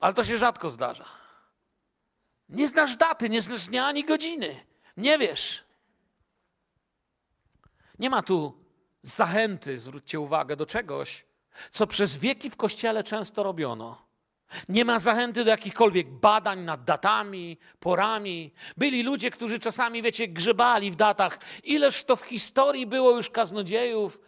Ale 0.00 0.14
to 0.14 0.24
się 0.24 0.38
rzadko 0.38 0.70
zdarza. 0.70 1.04
Nie 2.48 2.68
znasz 2.68 2.96
daty, 2.96 3.28
nie 3.28 3.42
znasz 3.42 3.66
dnia 3.66 3.86
ani 3.86 4.04
godziny. 4.04 4.64
Nie 4.96 5.18
wiesz. 5.18 5.64
Nie 7.98 8.10
ma 8.10 8.22
tu 8.22 8.58
zachęty, 9.02 9.78
zwróćcie 9.78 10.20
uwagę, 10.20 10.56
do 10.56 10.66
czegoś, 10.66 11.26
co 11.70 11.86
przez 11.86 12.16
wieki 12.16 12.50
w 12.50 12.56
kościele 12.56 13.04
często 13.04 13.42
robiono. 13.42 14.06
Nie 14.68 14.84
ma 14.84 14.98
zachęty 14.98 15.44
do 15.44 15.50
jakichkolwiek 15.50 16.10
badań 16.10 16.60
nad 16.60 16.84
datami, 16.84 17.58
porami. 17.80 18.52
Byli 18.76 19.02
ludzie, 19.02 19.30
którzy 19.30 19.58
czasami, 19.58 20.02
wiecie, 20.02 20.28
grzebali 20.28 20.90
w 20.90 20.96
datach. 20.96 21.38
Ileż 21.64 22.04
to 22.04 22.16
w 22.16 22.22
historii 22.22 22.86
było 22.86 23.16
już 23.16 23.30
kaznodziejów, 23.30 24.20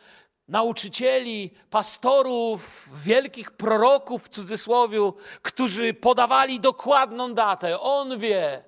nauczycieli, 0.49 1.51
pastorów, 1.71 2.89
wielkich 3.05 3.51
proroków 3.51 4.25
w 4.25 4.29
cudzysłowie, 4.29 5.13
którzy 5.43 5.95
podawali 5.95 6.61
dokładną 6.61 7.35
datę. 7.35 7.81
On 7.81 8.19
wie. 8.19 8.65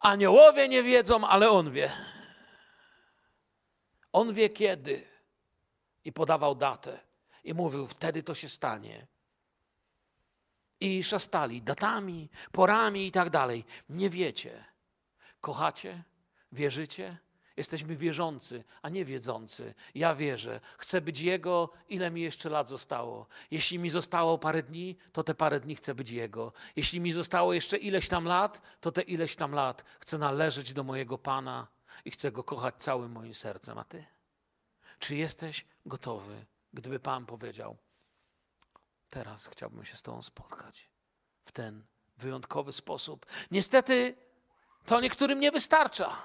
Aniołowie 0.00 0.68
nie 0.68 0.82
wiedzą, 0.82 1.26
ale 1.26 1.50
on 1.50 1.70
wie. 1.70 1.92
On 4.12 4.34
wie 4.34 4.48
kiedy. 4.48 5.06
I 6.04 6.12
podawał 6.12 6.54
datę. 6.54 7.09
I 7.44 7.54
mówił, 7.54 7.86
wtedy 7.86 8.22
to 8.22 8.34
się 8.34 8.48
stanie. 8.48 9.06
I 10.80 11.04
szastali 11.04 11.62
datami, 11.62 12.28
porami 12.52 13.06
i 13.06 13.12
tak 13.12 13.30
dalej. 13.30 13.64
Nie 13.88 14.10
wiecie. 14.10 14.64
Kochacie? 15.40 16.04
Wierzycie? 16.52 17.18
Jesteśmy 17.56 17.96
wierzący, 17.96 18.64
a 18.82 18.88
nie 18.88 19.04
wiedzący. 19.04 19.74
Ja 19.94 20.14
wierzę. 20.14 20.60
Chcę 20.78 21.00
być 21.00 21.20
Jego, 21.20 21.70
ile 21.88 22.10
mi 22.10 22.22
jeszcze 22.22 22.48
lat 22.48 22.68
zostało. 22.68 23.26
Jeśli 23.50 23.78
mi 23.78 23.90
zostało 23.90 24.38
parę 24.38 24.62
dni, 24.62 24.96
to 25.12 25.24
te 25.24 25.34
parę 25.34 25.60
dni 25.60 25.74
chcę 25.74 25.94
być 25.94 26.10
Jego. 26.10 26.52
Jeśli 26.76 27.00
mi 27.00 27.12
zostało 27.12 27.52
jeszcze 27.52 27.76
ileś 27.76 28.08
tam 28.08 28.24
lat, 28.24 28.62
to 28.80 28.92
te 28.92 29.02
ileś 29.02 29.36
tam 29.36 29.52
lat 29.52 29.84
chcę 30.00 30.18
należeć 30.18 30.72
do 30.72 30.84
mojego 30.84 31.18
Pana 31.18 31.66
i 32.04 32.10
chcę 32.10 32.32
Go 32.32 32.44
kochać 32.44 32.74
całym 32.78 33.12
moim 33.12 33.34
sercem. 33.34 33.78
A 33.78 33.84
Ty? 33.84 34.04
Czy 34.98 35.16
jesteś 35.16 35.66
gotowy, 35.86 36.44
gdyby 36.72 37.00
Pan 37.00 37.26
powiedział, 37.26 37.76
teraz 39.08 39.46
chciałbym 39.46 39.84
się 39.84 39.96
z 39.96 40.02
Tobą 40.02 40.22
spotkać 40.22 40.90
w 41.44 41.52
ten 41.52 41.86
wyjątkowy 42.16 42.72
sposób? 42.72 43.26
Niestety 43.50 44.16
to 44.86 45.00
niektórym 45.00 45.40
nie 45.40 45.52
wystarcza. 45.52 46.16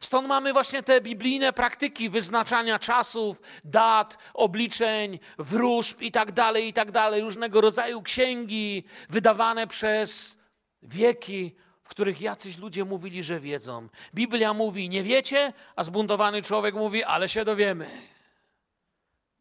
Stąd 0.00 0.28
mamy 0.28 0.52
właśnie 0.52 0.82
te 0.82 1.00
biblijne 1.00 1.52
praktyki 1.52 2.10
wyznaczania 2.10 2.78
czasów, 2.78 3.40
dat, 3.64 4.18
obliczeń, 4.34 5.18
wróżb 5.38 6.00
i 6.00 6.12
tak 6.12 6.32
dalej, 6.32 6.68
i 6.68 6.72
tak 6.72 6.92
dalej, 6.92 7.20
różnego 7.20 7.60
rodzaju 7.60 8.02
księgi 8.02 8.84
wydawane 9.08 9.66
przez 9.66 10.38
wieki, 10.82 11.54
w 11.82 11.88
których 11.88 12.20
jacyś 12.20 12.58
ludzie 12.58 12.84
mówili, 12.84 13.22
że 13.22 13.40
wiedzą. 13.40 13.88
Biblia 14.14 14.54
mówi, 14.54 14.88
nie 14.88 15.02
wiecie, 15.02 15.52
a 15.76 15.84
zbuntowany 15.84 16.42
człowiek 16.42 16.74
mówi, 16.74 17.04
ale 17.04 17.28
się 17.28 17.44
dowiemy. 17.44 18.13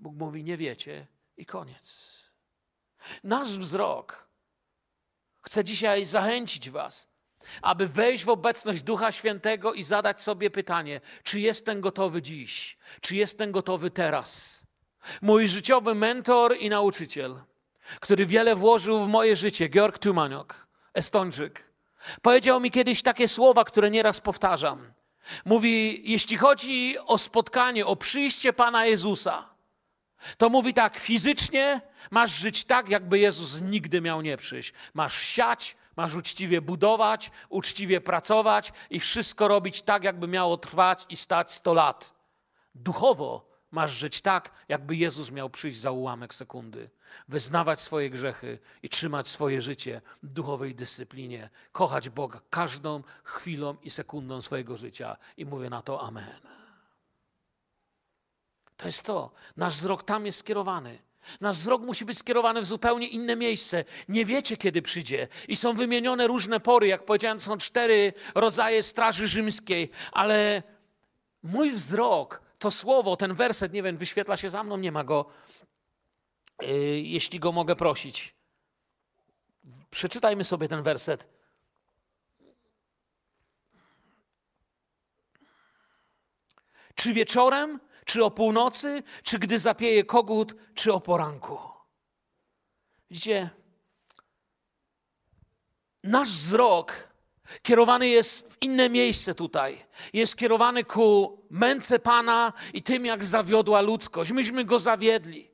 Bóg 0.03 0.15
mówi, 0.15 0.43
nie 0.43 0.57
wiecie 0.57 1.07
i 1.37 1.45
koniec. 1.45 2.17
Nasz 3.23 3.57
wzrok 3.57 4.29
chce 5.41 5.63
dzisiaj 5.63 6.05
zachęcić 6.05 6.69
Was, 6.69 7.09
aby 7.61 7.87
wejść 7.87 8.23
w 8.23 8.29
obecność 8.29 8.81
Ducha 8.81 9.11
Świętego 9.11 9.73
i 9.73 9.83
zadać 9.83 10.21
sobie 10.21 10.49
pytanie, 10.49 11.01
czy 11.23 11.39
jestem 11.39 11.81
gotowy 11.81 12.21
dziś, 12.21 12.77
czy 13.01 13.15
jestem 13.15 13.51
gotowy 13.51 13.91
teraz. 13.91 14.61
Mój 15.21 15.47
życiowy 15.47 15.95
mentor 15.95 16.57
i 16.57 16.69
nauczyciel, 16.69 17.41
który 17.99 18.25
wiele 18.25 18.55
włożył 18.55 19.05
w 19.05 19.07
moje 19.07 19.35
życie, 19.35 19.69
Georg 19.69 19.97
Tumaniok, 19.97 20.67
Estończyk, 20.93 21.73
powiedział 22.21 22.59
mi 22.59 22.71
kiedyś 22.71 23.01
takie 23.01 23.27
słowa, 23.27 23.63
które 23.63 23.91
nieraz 23.91 24.19
powtarzam. 24.19 24.93
Mówi, 25.45 26.01
jeśli 26.11 26.37
chodzi 26.37 26.97
o 26.99 27.17
spotkanie, 27.17 27.85
o 27.85 27.95
przyjście 27.95 28.53
Pana 28.53 28.85
Jezusa, 28.85 29.52
to 30.37 30.49
mówi 30.49 30.73
tak, 30.73 30.99
fizycznie 30.99 31.81
masz 32.11 32.31
żyć 32.31 32.63
tak, 32.63 32.89
jakby 32.89 33.19
Jezus 33.19 33.61
nigdy 33.61 34.01
miał 34.01 34.21
nie 34.21 34.37
przyjść. 34.37 34.73
Masz 34.93 35.21
siać, 35.21 35.75
Masz 35.95 36.15
uczciwie 36.15 36.61
budować, 36.61 37.31
uczciwie 37.49 38.01
pracować 38.01 38.73
i 38.89 38.99
wszystko 38.99 39.47
robić 39.47 39.81
tak, 39.81 40.03
jakby 40.03 40.27
miało 40.27 40.57
trwać 40.57 41.05
i 41.09 41.17
stać 41.17 41.51
100 41.51 41.73
lat. 41.73 42.13
Duchowo 42.75 43.53
masz 43.71 43.91
żyć 43.91 44.21
tak, 44.21 44.51
jakby 44.69 44.95
Jezus 44.95 45.31
miał 45.31 45.49
przyjść 45.49 45.79
za 45.79 45.91
ułamek 45.91 46.33
sekundy. 46.33 46.89
Wyznawać 47.27 47.81
swoje 47.81 48.09
grzechy 48.09 48.59
i 48.83 48.89
trzymać 48.89 49.27
swoje 49.27 49.61
życie 49.61 50.01
w 50.23 50.27
duchowej 50.27 50.75
dyscyplinie. 50.75 51.49
Kochać 51.71 52.09
Boga 52.09 52.41
każdą 52.49 53.03
chwilą 53.23 53.77
i 53.83 53.91
sekundą 53.91 54.41
swojego 54.41 54.77
życia. 54.77 55.17
I 55.37 55.45
mówię 55.45 55.69
na 55.69 55.81
to 55.81 56.01
Amen. 56.01 56.62
To 58.77 58.85
jest 58.85 59.03
to. 59.03 59.31
Nasz 59.57 59.75
wzrok 59.75 60.03
tam 60.03 60.25
jest 60.25 60.39
skierowany. 60.39 60.99
Nasz 61.41 61.55
wzrok 61.57 61.81
musi 61.81 62.05
być 62.05 62.17
skierowany 62.17 62.61
w 62.61 62.65
zupełnie 62.65 63.07
inne 63.07 63.35
miejsce. 63.35 63.85
Nie 64.09 64.25
wiecie, 64.25 64.57
kiedy 64.57 64.81
przyjdzie. 64.81 65.27
I 65.47 65.55
są 65.55 65.73
wymienione 65.73 66.27
różne 66.27 66.59
pory. 66.59 66.87
Jak 66.87 67.05
powiedziałem, 67.05 67.39
są 67.39 67.57
cztery 67.57 68.13
rodzaje 68.35 68.83
straży 68.83 69.27
rzymskiej, 69.27 69.89
ale 70.11 70.63
mój 71.43 71.71
wzrok, 71.71 72.41
to 72.59 72.71
słowo, 72.71 73.17
ten 73.17 73.33
werset, 73.33 73.73
nie 73.73 73.83
wiem, 73.83 73.97
wyświetla 73.97 74.37
się 74.37 74.49
za 74.49 74.63
mną, 74.63 74.77
nie 74.77 74.91
ma 74.91 75.03
go, 75.03 75.25
yy, 76.61 77.01
jeśli 77.01 77.39
go 77.39 77.51
mogę 77.51 77.75
prosić. 77.75 78.35
Przeczytajmy 79.89 80.43
sobie 80.43 80.67
ten 80.67 80.83
werset. 80.83 81.27
Czy 86.95 87.13
wieczorem 87.13 87.79
czy 88.13 88.23
o 88.23 88.31
północy, 88.31 89.03
czy 89.23 89.39
gdy 89.39 89.59
zapieje 89.59 90.03
kogut, 90.03 90.55
czy 90.73 90.93
o 90.93 91.01
poranku. 91.01 91.59
Widzicie, 93.09 93.49
nasz 96.03 96.29
wzrok 96.29 96.93
kierowany 97.61 98.07
jest 98.07 98.53
w 98.53 98.57
inne 98.61 98.89
miejsce 98.89 99.35
tutaj. 99.35 99.85
Jest 100.13 100.35
kierowany 100.35 100.83
ku 100.83 101.39
męce 101.49 101.99
Pana 101.99 102.53
i 102.73 102.83
tym, 102.83 103.05
jak 103.05 103.23
zawiodła 103.23 103.81
ludzkość. 103.81 104.31
Myśmy 104.31 104.65
go 104.65 104.79
zawiedli. 104.79 105.51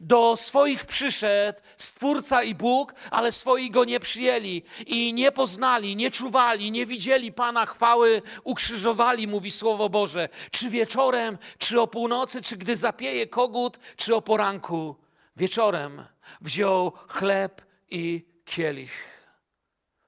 Do 0.00 0.36
swoich 0.36 0.84
przyszedł 0.84 1.60
Stwórca 1.76 2.42
i 2.42 2.54
Bóg, 2.54 2.94
ale 3.10 3.32
swoi 3.32 3.70
go 3.70 3.84
nie 3.84 4.00
przyjęli 4.00 4.62
i 4.86 5.14
nie 5.14 5.32
poznali, 5.32 5.96
nie 5.96 6.10
czuwali, 6.10 6.70
nie 6.70 6.86
widzieli 6.86 7.32
Pana 7.32 7.66
chwały, 7.66 8.22
ukrzyżowali, 8.44 9.28
mówi 9.28 9.50
Słowo 9.50 9.88
Boże. 9.88 10.28
Czy 10.50 10.70
wieczorem, 10.70 11.38
czy 11.58 11.80
o 11.80 11.86
północy, 11.86 12.42
czy 12.42 12.56
gdy 12.56 12.76
zapieje 12.76 13.26
kogut, 13.26 13.78
czy 13.96 14.14
o 14.14 14.22
poranku. 14.22 14.96
Wieczorem 15.36 16.04
wziął 16.40 16.92
chleb 17.08 17.62
i 17.90 18.26
kielich. 18.44 19.19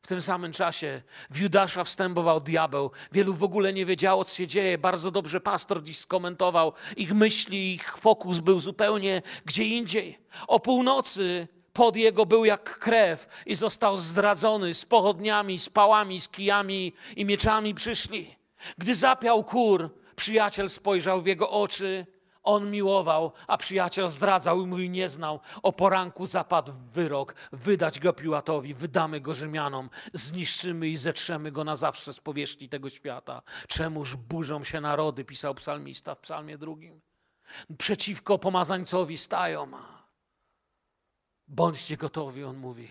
W 0.03 0.07
tym 0.07 0.21
samym 0.21 0.53
czasie 0.53 1.03
w 1.31 1.39
Judasza 1.39 1.85
wstępował 1.85 2.41
diabeł. 2.41 2.91
Wielu 3.13 3.35
w 3.35 3.43
ogóle 3.43 3.73
nie 3.73 3.87
wiedziało, 3.87 4.25
co 4.25 4.37
się 4.37 4.47
dzieje. 4.47 4.79
Bardzo 4.79 5.11
dobrze 5.11 5.41
pastor 5.41 5.83
dziś 5.83 5.99
skomentował. 5.99 6.73
Ich 6.97 7.15
myśli, 7.15 7.75
ich 7.75 7.99
fokus 7.99 8.41
był 8.41 8.61
zupełnie 8.61 9.23
gdzie 9.45 9.65
indziej. 9.65 10.19
O 10.49 10.61
północy 10.61 11.49
pod 11.73 11.97
jego 11.97 12.27
był 12.27 12.45
jak 12.45 12.79
krew 12.79 13.43
i 13.47 13.55
został 13.55 13.99
zdradzony 13.99 14.75
z 14.75 14.85
pochodniami, 14.85 15.59
z 15.59 15.69
pałami, 15.69 16.21
z 16.21 16.29
kijami 16.29 16.93
i 17.17 17.25
mieczami 17.25 17.75
przyszli. 17.75 18.35
Gdy 18.79 18.95
zapiał 18.95 19.45
kur, 19.45 19.91
przyjaciel 20.17 20.69
spojrzał 20.69 21.23
w 21.23 21.27
jego 21.27 21.51
oczy 21.51 22.07
on 22.43 22.71
miłował, 22.71 23.33
a 23.47 23.57
przyjaciel 23.57 24.09
zdradzał 24.09 24.63
i 24.63 24.67
mówi 24.67 24.91
nie 24.91 25.09
znał. 25.09 25.41
O 25.63 25.73
poranku 25.73 26.27
zapadł 26.27 26.73
wyrok, 26.93 27.35
wydać 27.53 28.01
go 28.01 28.13
Piłatowi, 28.13 28.75
wydamy 28.75 29.21
go 29.21 29.35
Rzymianom, 29.35 29.91
zniszczymy 30.15 30.89
i 30.89 30.97
zetrzemy 30.97 31.53
go 31.53 31.65
na 31.65 31.77
zawsze 31.77 32.13
z 32.13 32.21
powierzchni 32.21 32.69
tego 32.69 32.91
świata. 32.91 33.43
Czemuż 33.69 34.17
burzą 34.17 34.65
się 34.65 34.81
narody, 34.81 35.25
pisał 35.25 35.55
psalmista 35.55 36.15
w 36.15 36.21
psalmie 36.21 36.59
drugim. 36.59 37.01
Przeciwko 37.79 38.39
pomazańcowi 38.39 39.19
stają. 39.19 39.71
Bądźcie 41.49 41.97
gotowi, 41.97 42.45
on 42.45 42.57
mówi. 42.57 42.91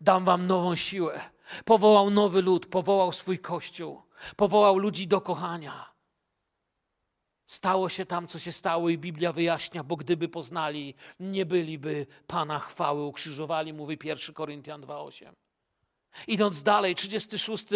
Dam 0.00 0.24
wam 0.24 0.46
nową 0.46 0.74
siłę. 0.74 1.20
Powołał 1.64 2.10
nowy 2.10 2.42
lud, 2.42 2.66
powołał 2.66 3.12
swój 3.12 3.38
kościół, 3.38 4.02
powołał 4.36 4.78
ludzi 4.78 5.08
do 5.08 5.20
kochania 5.20 5.93
Stało 7.54 7.88
się 7.88 8.06
tam, 8.06 8.28
co 8.28 8.38
się 8.38 8.52
stało, 8.52 8.88
i 8.88 8.98
Biblia 8.98 9.32
wyjaśnia, 9.32 9.84
bo 9.84 9.96
gdyby 9.96 10.28
poznali, 10.28 10.94
nie 11.20 11.46
byliby 11.46 12.06
Pana 12.26 12.58
chwały, 12.58 13.02
ukrzyżowali, 13.02 13.72
mówi 13.72 13.98
1 14.04 14.34
Koryntian 14.34 14.82
2,8. 14.82 15.32
Idąc 16.26 16.62
dalej, 16.62 16.94
36 16.94 17.66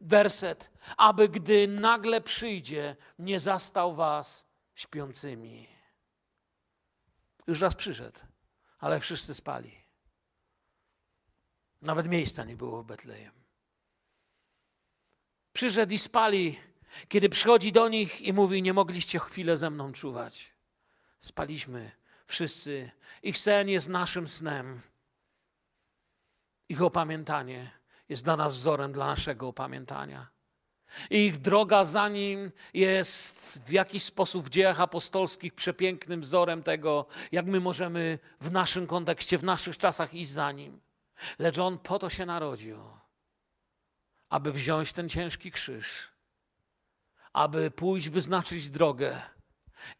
werset. 0.00 0.70
Aby 0.96 1.28
gdy 1.28 1.68
nagle 1.68 2.20
przyjdzie, 2.20 2.96
nie 3.18 3.40
zastał 3.40 3.94
was 3.94 4.46
śpiącymi. 4.74 5.68
Już 7.46 7.60
raz 7.60 7.74
przyszedł, 7.74 8.20
ale 8.78 9.00
wszyscy 9.00 9.34
spali. 9.34 9.84
Nawet 11.82 12.08
miejsca 12.08 12.44
nie 12.44 12.56
było 12.56 12.82
w 12.82 12.86
Betlejem. 12.86 13.32
Przyszedł 15.52 15.92
i 15.92 15.98
spali, 15.98 16.58
kiedy 17.08 17.28
przychodzi 17.28 17.72
do 17.72 17.88
nich 17.88 18.22
i 18.22 18.32
mówi: 18.32 18.62
Nie 18.62 18.72
mogliście 18.72 19.18
chwilę 19.18 19.56
ze 19.56 19.70
mną 19.70 19.92
czuwać. 19.92 20.54
Spaliśmy 21.20 21.90
wszyscy. 22.26 22.90
Ich 23.22 23.38
sen 23.38 23.68
jest 23.68 23.88
naszym 23.88 24.28
snem. 24.28 24.80
Ich 26.68 26.82
opamiętanie 26.82 27.70
jest 28.08 28.24
dla 28.24 28.36
nas 28.36 28.54
wzorem 28.54 28.92
dla 28.92 29.06
naszego 29.06 29.48
opamiętania. 29.48 30.36
Ich 31.10 31.36
droga 31.40 31.84
za 31.84 32.08
nim 32.08 32.52
jest 32.74 33.62
w 33.66 33.72
jakiś 33.72 34.02
sposób 34.02 34.46
w 34.46 34.48
dziejach 34.48 34.80
apostolskich 34.80 35.54
przepięknym 35.54 36.20
wzorem 36.20 36.62
tego, 36.62 37.06
jak 37.32 37.46
my 37.46 37.60
możemy 37.60 38.18
w 38.40 38.50
naszym 38.50 38.86
kontekście, 38.86 39.38
w 39.38 39.44
naszych 39.44 39.78
czasach 39.78 40.14
iść 40.14 40.30
za 40.30 40.52
nim. 40.52 40.80
Lecz 41.38 41.58
on 41.58 41.78
po 41.78 41.98
to 41.98 42.10
się 42.10 42.26
narodził, 42.26 42.78
aby 44.28 44.52
wziąć 44.52 44.92
ten 44.92 45.08
ciężki 45.08 45.50
krzyż, 45.50 46.08
aby 47.36 47.70
pójść, 47.70 48.08
wyznaczyć 48.08 48.68
drogę 48.68 49.20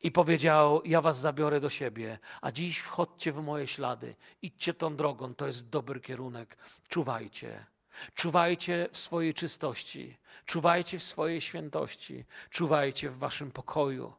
i 0.03 0.11
powiedział: 0.11 0.83
Ja 0.85 1.01
was 1.01 1.19
zabiorę 1.19 1.61
do 1.61 1.71
siebie, 1.71 2.19
a 2.41 2.53
dziś 2.53 2.79
wchodźcie 2.79 3.33
w 3.33 3.43
moje 3.43 3.67
ślady, 3.67 4.15
idźcie 4.43 4.75
tą 4.75 4.97
drogą, 4.97 5.35
to 5.35 5.47
jest 5.47 5.69
dobry 5.69 6.01
kierunek. 6.01 6.57
Czuwajcie. 6.89 7.67
Czuwajcie 8.15 8.89
w 8.93 8.99
swojej 8.99 9.35
czystości, 9.35 10.17
czuwajcie 10.45 10.99
w 10.99 11.03
swojej 11.03 11.41
świętości, 11.41 12.25
czuwajcie 12.51 13.11
w 13.11 13.19
waszym 13.19 13.51
pokoju. 13.51 14.13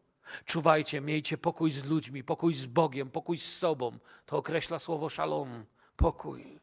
Czuwajcie, 0.46 1.02
miejcie 1.02 1.38
pokój 1.38 1.72
z 1.72 1.86
ludźmi, 1.86 2.24
pokój 2.24 2.54
z 2.54 2.66
Bogiem, 2.66 3.10
pokój 3.10 3.38
z 3.38 3.58
sobą. 3.58 3.98
To 4.26 4.38
określa 4.38 4.80
słowo 4.80 5.10
szalom, 5.10 5.66
pokój. 5.96 6.60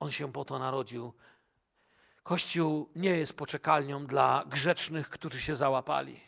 On 0.00 0.10
się 0.10 0.32
po 0.32 0.44
to 0.44 0.58
narodził. 0.58 1.12
Kościół 2.22 2.90
nie 2.96 3.10
jest 3.10 3.36
poczekalnią 3.36 4.06
dla 4.06 4.44
grzecznych, 4.46 5.08
którzy 5.08 5.40
się 5.40 5.56
załapali. 5.56 6.20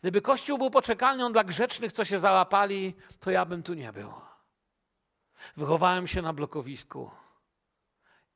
Gdyby 0.00 0.22
Kościół 0.22 0.58
był 0.58 0.70
poczekalnią 0.70 1.32
dla 1.32 1.44
grzecznych, 1.44 1.92
co 1.92 2.04
się 2.04 2.18
załapali, 2.18 2.94
to 3.20 3.30
ja 3.30 3.44
bym 3.44 3.62
tu 3.62 3.74
nie 3.74 3.92
był. 3.92 4.12
Wychowałem 5.56 6.06
się 6.06 6.22
na 6.22 6.32
blokowisku. 6.32 7.10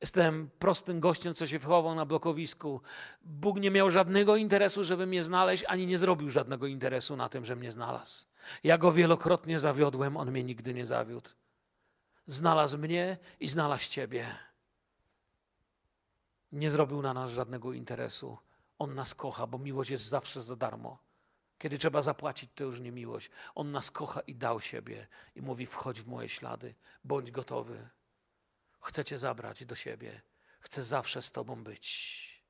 Jestem 0.00 0.50
prostym 0.58 1.00
gościem, 1.00 1.34
co 1.34 1.46
się 1.46 1.58
wychował 1.58 1.94
na 1.94 2.06
blokowisku. 2.06 2.80
Bóg 3.22 3.60
nie 3.60 3.70
miał 3.70 3.90
żadnego 3.90 4.36
interesu, 4.36 4.84
żeby 4.84 5.06
mnie 5.06 5.22
znaleźć, 5.22 5.64
ani 5.68 5.86
nie 5.86 5.98
zrobił 5.98 6.30
żadnego 6.30 6.66
interesu 6.66 7.16
na 7.16 7.28
tym, 7.28 7.44
że 7.44 7.56
mnie 7.56 7.72
znalazł. 7.72 8.26
Ja 8.64 8.78
go 8.78 8.92
wielokrotnie 8.92 9.58
zawiodłem, 9.58 10.16
on 10.16 10.30
mnie 10.30 10.44
nigdy 10.44 10.74
nie 10.74 10.86
zawiódł. 10.86 11.30
Znalazł 12.26 12.78
mnie 12.78 13.18
i 13.40 13.48
znalazł 13.48 13.90
ciebie. 13.90 14.26
Nie 16.52 16.70
zrobił 16.70 17.02
na 17.02 17.14
nas 17.14 17.30
żadnego 17.30 17.72
interesu. 17.72 18.38
On 18.78 18.94
nas 18.94 19.14
kocha, 19.14 19.46
bo 19.46 19.58
miłość 19.58 19.90
jest 19.90 20.04
zawsze 20.04 20.42
za 20.42 20.56
darmo. 20.56 20.98
Kiedy 21.58 21.78
trzeba 21.78 22.02
zapłacić, 22.02 22.50
to 22.54 22.64
już 22.64 22.80
nie 22.80 22.92
miłość. 22.92 23.30
On 23.54 23.70
nas 23.70 23.90
kocha 23.90 24.20
i 24.20 24.34
dał 24.34 24.60
siebie 24.60 25.06
i 25.34 25.42
mówi: 25.42 25.66
wchodź 25.66 26.00
w 26.00 26.08
moje 26.08 26.28
ślady, 26.28 26.74
bądź 27.04 27.30
gotowy. 27.30 27.88
Chcę 28.80 29.04
Cię 29.04 29.18
zabrać 29.18 29.64
do 29.64 29.74
siebie. 29.74 30.22
Chcę 30.60 30.84
zawsze 30.84 31.22
z 31.22 31.32
Tobą 31.32 31.64
być. 31.64 32.44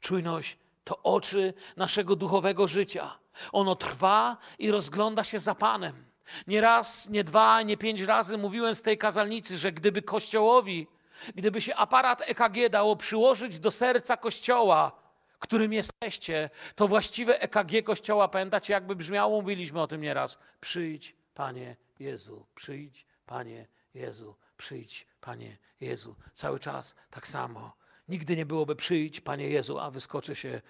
Czujność 0.00 0.58
to 0.84 1.02
oczy 1.02 1.54
naszego 1.76 2.16
duchowego 2.16 2.68
życia. 2.68 3.18
Ono 3.52 3.76
trwa 3.76 4.36
i 4.58 4.70
rozgląda 4.70 5.24
się 5.24 5.38
za 5.38 5.54
Panem. 5.54 6.04
Nie 6.46 6.60
raz, 6.60 7.08
nie 7.08 7.24
dwa, 7.24 7.62
nie 7.62 7.76
pięć 7.76 8.00
razy 8.00 8.38
mówiłem 8.38 8.74
z 8.74 8.82
tej 8.82 8.98
kazalnicy, 8.98 9.58
że 9.58 9.72
gdyby 9.72 10.02
Kościołowi, 10.02 10.86
gdyby 11.34 11.60
się 11.60 11.74
aparat 11.74 12.22
EKG 12.26 12.68
dało 12.70 12.96
przyłożyć 12.96 13.58
do 13.58 13.70
serca 13.70 14.16
Kościoła, 14.16 15.04
którym 15.44 15.72
jesteście, 15.72 16.50
to 16.74 16.88
właściwe 16.88 17.40
EKG 17.40 17.82
Kościoła, 17.84 18.28
pamiętacie 18.28 18.72
jakby 18.72 18.96
brzmiało, 18.96 19.40
mówiliśmy 19.40 19.80
o 19.80 19.86
tym 19.86 20.00
nieraz. 20.00 20.38
Przyjdź, 20.60 21.16
Panie 21.34 21.76
Jezu, 22.00 22.46
przyjdź, 22.54 23.06
Panie 23.26 23.66
Jezu, 23.94 24.34
przyjdź, 24.56 25.06
Panie 25.20 25.56
Jezu. 25.80 26.16
Cały 26.34 26.58
czas 26.60 26.94
tak 27.10 27.26
samo. 27.26 27.76
Nigdy 28.08 28.36
nie 28.36 28.46
byłoby 28.46 28.76
przyjdź, 28.76 29.20
Panie 29.20 29.48
Jezu, 29.48 29.78
a 29.78 29.90
wyskoczę 29.90 30.36
się 30.36 30.62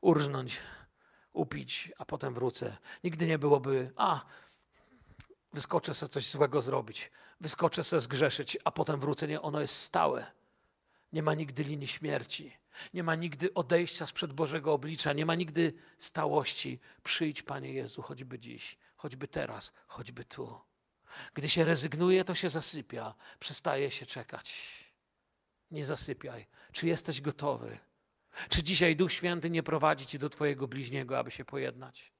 urżnąć, 0.00 0.60
upić, 1.32 1.92
a 1.98 2.04
potem 2.04 2.34
wrócę. 2.34 2.76
Nigdy 3.04 3.26
nie 3.26 3.38
byłoby, 3.38 3.90
a 3.96 4.20
wyskoczę 5.52 5.94
sobie 5.94 6.10
coś 6.10 6.26
złego 6.26 6.60
zrobić, 6.60 7.10
wyskoczę 7.40 7.84
sobie 7.84 8.00
zgrzeszyć, 8.00 8.58
a 8.64 8.70
potem 8.70 9.00
wrócę. 9.00 9.28
Nie, 9.28 9.42
ono 9.42 9.60
jest 9.60 9.76
stałe. 9.76 10.32
Nie 11.12 11.22
ma 11.22 11.34
nigdy 11.34 11.64
linii 11.64 11.88
śmierci. 11.88 12.56
Nie 12.94 13.02
ma 13.02 13.14
nigdy 13.14 13.54
odejścia 13.54 14.06
sprzed 14.06 14.32
Bożego 14.32 14.72
oblicza. 14.72 15.12
Nie 15.12 15.26
ma 15.26 15.34
nigdy 15.34 15.72
stałości. 15.98 16.80
Przyjdź, 17.02 17.42
Panie 17.42 17.72
Jezu, 17.72 18.02
choćby 18.02 18.38
dziś, 18.38 18.78
choćby 18.96 19.28
teraz, 19.28 19.72
choćby 19.86 20.24
tu. 20.24 20.60
Gdy 21.34 21.48
się 21.48 21.64
rezygnuje, 21.64 22.24
to 22.24 22.34
się 22.34 22.48
zasypia, 22.48 23.14
przestaje 23.38 23.90
się 23.90 24.06
czekać. 24.06 24.78
Nie 25.70 25.86
zasypiaj. 25.86 26.46
Czy 26.72 26.86
jesteś 26.86 27.20
gotowy? 27.20 27.78
Czy 28.48 28.62
dzisiaj 28.62 28.96
Duch 28.96 29.12
Święty 29.12 29.50
nie 29.50 29.62
prowadzi 29.62 30.06
cię 30.06 30.18
do 30.18 30.28
Twojego 30.28 30.68
bliźniego, 30.68 31.18
aby 31.18 31.30
się 31.30 31.44
pojednać? 31.44 32.12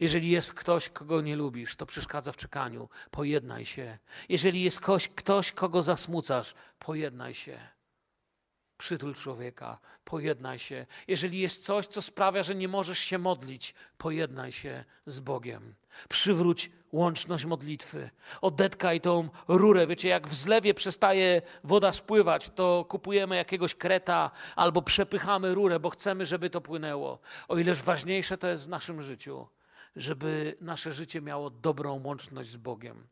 Jeżeli 0.00 0.30
jest 0.30 0.54
ktoś, 0.54 0.88
kogo 0.88 1.20
nie 1.20 1.36
lubisz, 1.36 1.76
to 1.76 1.86
przeszkadza 1.86 2.32
w 2.32 2.36
czekaniu, 2.36 2.88
pojednaj 3.10 3.64
się. 3.64 3.98
Jeżeli 4.28 4.62
jest 4.62 4.80
ktoś, 4.80 5.08
ktoś 5.08 5.52
kogo 5.52 5.82
zasmucasz, 5.82 6.54
pojednaj 6.78 7.34
się. 7.34 7.58
Przytul 8.78 9.14
człowieka, 9.14 9.78
pojednaj 10.04 10.58
się. 10.58 10.86
Jeżeli 11.08 11.38
jest 11.38 11.64
coś, 11.64 11.86
co 11.86 12.02
sprawia, 12.02 12.42
że 12.42 12.54
nie 12.54 12.68
możesz 12.68 12.98
się 12.98 13.18
modlić, 13.18 13.74
pojednaj 13.98 14.52
się 14.52 14.84
z 15.06 15.20
Bogiem. 15.20 15.74
Przywróć 16.08 16.70
łączność 16.92 17.44
modlitwy. 17.44 18.10
Odetkaj 18.40 19.00
tą 19.00 19.28
rurę. 19.48 19.86
Wiecie, 19.86 20.08
jak 20.08 20.28
w 20.28 20.34
zlewie 20.34 20.74
przestaje 20.74 21.42
woda 21.64 21.92
spływać, 21.92 22.50
to 22.50 22.84
kupujemy 22.88 23.36
jakiegoś 23.36 23.74
kreta 23.74 24.30
albo 24.56 24.82
przepychamy 24.82 25.54
rurę, 25.54 25.80
bo 25.80 25.90
chcemy, 25.90 26.26
żeby 26.26 26.50
to 26.50 26.60
płynęło. 26.60 27.18
O 27.48 27.58
ileż 27.58 27.82
ważniejsze 27.82 28.38
to 28.38 28.48
jest 28.48 28.64
w 28.64 28.68
naszym 28.68 29.02
życiu, 29.02 29.46
żeby 29.96 30.56
nasze 30.60 30.92
życie 30.92 31.20
miało 31.20 31.50
dobrą 31.50 32.02
łączność 32.04 32.48
z 32.48 32.56
Bogiem. 32.56 33.08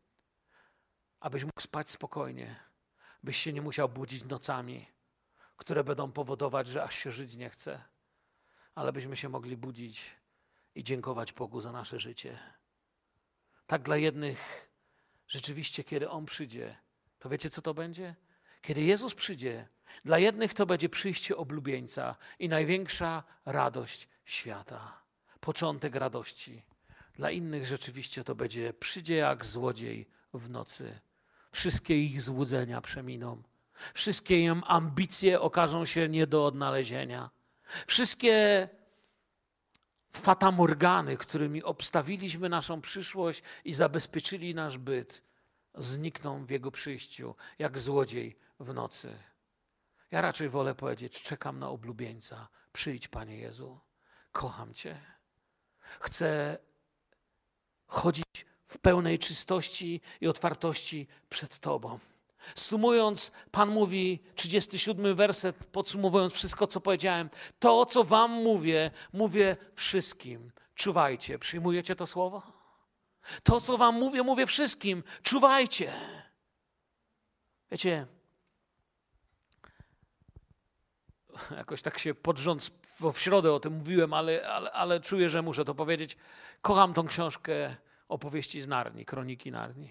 Abyś 1.20 1.44
mógł 1.44 1.60
spać 1.60 1.90
spokojnie, 1.90 2.56
byś 3.22 3.36
się 3.36 3.52
nie 3.52 3.62
musiał 3.62 3.88
budzić 3.88 4.24
nocami, 4.24 4.86
które 5.56 5.84
będą 5.84 6.12
powodować, 6.12 6.66
że 6.66 6.82
aż 6.82 6.94
się 6.94 7.12
żyć 7.12 7.36
nie 7.36 7.50
chce, 7.50 7.82
ale 8.74 8.92
byśmy 8.92 9.16
się 9.16 9.28
mogli 9.28 9.56
budzić 9.56 10.16
i 10.74 10.84
dziękować 10.84 11.32
Bogu 11.32 11.60
za 11.60 11.72
nasze 11.72 12.00
życie. 12.00 12.38
Tak 13.66 13.82
dla 13.82 13.96
jednych 13.96 14.70
rzeczywiście, 15.28 15.84
kiedy 15.84 16.10
On 16.10 16.24
przyjdzie, 16.24 16.76
to 17.18 17.28
wiecie, 17.28 17.50
co 17.50 17.62
to 17.62 17.74
będzie? 17.74 18.14
Kiedy 18.62 18.82
Jezus 18.82 19.14
przyjdzie, 19.14 19.68
dla 20.04 20.18
jednych 20.18 20.54
to 20.54 20.66
będzie 20.66 20.88
przyjście 20.88 21.36
oblubieńca 21.36 22.16
i 22.38 22.48
największa 22.48 23.22
radość 23.44 24.08
świata. 24.24 25.02
Początek 25.40 25.94
radości. 25.94 26.62
Dla 27.14 27.31
innych 27.31 27.67
rzeczywiście 27.67 28.25
to 28.25 28.35
będzie 28.35 28.73
przyjdzie 28.73 29.17
jak 29.17 29.44
złodziej 29.44 30.08
w 30.35 30.50
nocy. 30.50 31.00
Wszystkie 31.52 32.04
ich 32.04 32.21
złudzenia 32.21 32.81
przeminą. 32.81 33.42
Wszystkie 33.94 34.40
im 34.40 34.62
ambicje 34.67 35.40
okażą 35.40 35.85
się 35.85 36.08
nie 36.08 36.27
do 36.27 36.46
odnalezienia. 36.46 37.31
Wszystkie 37.87 38.69
fatamorgany, 40.12 41.17
którymi 41.17 41.62
obstawiliśmy 41.62 42.48
naszą 42.48 42.81
przyszłość 42.81 43.42
i 43.65 43.75
zabezpieczyli 43.75 44.54
nasz 44.54 44.79
byt, 44.79 45.23
znikną 45.75 46.44
w 46.44 46.50
Jego 46.50 46.71
przyjściu, 46.71 47.35
jak 47.58 47.79
złodziej 47.79 48.38
w 48.60 48.75
nocy. 48.75 49.19
Ja 50.10 50.21
raczej 50.21 50.48
wolę 50.48 50.75
powiedzieć: 50.75 51.23
czekam 51.23 51.58
na 51.58 51.69
oblubieńca. 51.69 52.48
Przyjdź, 52.73 53.08
Panie 53.08 53.38
Jezu. 53.38 53.81
Kocham 54.33 54.75
Cię. 54.75 55.00
Chcę 56.00 56.58
chodzić 57.94 58.46
w 58.64 58.78
pełnej 58.78 59.18
czystości 59.18 60.00
i 60.20 60.28
otwartości 60.28 61.06
przed 61.28 61.58
Tobą. 61.58 61.98
Sumując, 62.54 63.32
Pan 63.50 63.68
mówi, 63.68 64.22
37 64.34 65.14
werset, 65.16 65.56
podsumowując 65.56 66.34
wszystko, 66.34 66.66
co 66.66 66.80
powiedziałem, 66.80 67.30
to, 67.58 67.86
co 67.86 68.04
Wam 68.04 68.30
mówię, 68.30 68.90
mówię 69.12 69.56
wszystkim, 69.74 70.52
czuwajcie. 70.74 71.38
Przyjmujecie 71.38 71.96
to 71.96 72.06
słowo? 72.06 72.42
To, 73.42 73.60
co 73.60 73.78
wam 73.78 73.94
mówię, 73.94 74.22
mówię 74.22 74.46
wszystkim. 74.46 75.02
Czuwajcie. 75.22 75.92
Wiecie, 77.70 78.06
jakoś 81.56 81.82
tak 81.82 81.98
się 81.98 82.14
podrząd 82.14 82.70
w 83.12 83.18
środę 83.18 83.52
o 83.52 83.60
tym 83.60 83.72
mówiłem, 83.72 84.12
ale, 84.12 84.48
ale, 84.48 84.72
ale 84.72 85.00
czuję, 85.00 85.28
że 85.28 85.42
muszę 85.42 85.64
to 85.64 85.74
powiedzieć. 85.74 86.16
Kocham 86.62 86.94
tą 86.94 87.06
książkę 87.06 87.76
opowieści 88.09 88.63
z 88.63 88.69
Narni, 88.69 89.05
kroniki 89.05 89.52
Narni. 89.52 89.90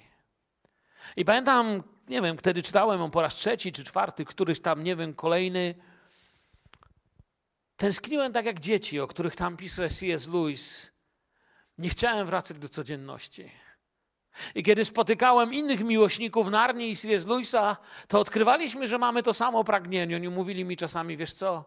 I 1.18 1.26
pamiętam, 1.26 1.84
nie 2.08 2.22
wiem, 2.22 2.38
wtedy 2.38 2.64
czytałem 2.64 3.00
ją 3.00 3.12
po 3.12 3.22
raz 3.22 3.36
trzeci 3.36 3.72
czy 3.72 3.84
czwarty, 3.84 4.26
któryś 4.26 4.60
tam, 4.60 4.84
nie 4.84 4.96
wiem, 4.96 5.14
kolejny. 5.14 5.76
Tęskniłem 7.78 8.34
tak 8.34 8.46
jak 8.46 8.60
dzieci, 8.60 9.00
o 9.00 9.08
których 9.08 9.36
tam 9.36 9.58
pisze 9.58 9.90
C.S. 9.90 10.28
Lewis. 10.28 10.92
Nie 11.78 11.90
chciałem 11.90 12.28
wracać 12.28 12.58
do 12.58 12.70
codzienności. 12.70 13.52
I 14.56 14.64
kiedy 14.64 14.86
spotykałem 14.86 15.54
innych 15.54 15.84
miłośników 15.84 16.50
Narni 16.50 16.92
i 16.92 16.96
C.S. 16.96 17.28
Lewisa, 17.28 17.78
to 18.08 18.20
odkrywaliśmy, 18.20 18.88
że 18.88 18.98
mamy 18.98 19.24
to 19.24 19.34
samo 19.34 19.64
pragnienie. 19.64 20.16
Oni 20.16 20.30
mówili 20.30 20.66
mi 20.66 20.78
czasami, 20.78 21.18
wiesz 21.18 21.34
co, 21.34 21.66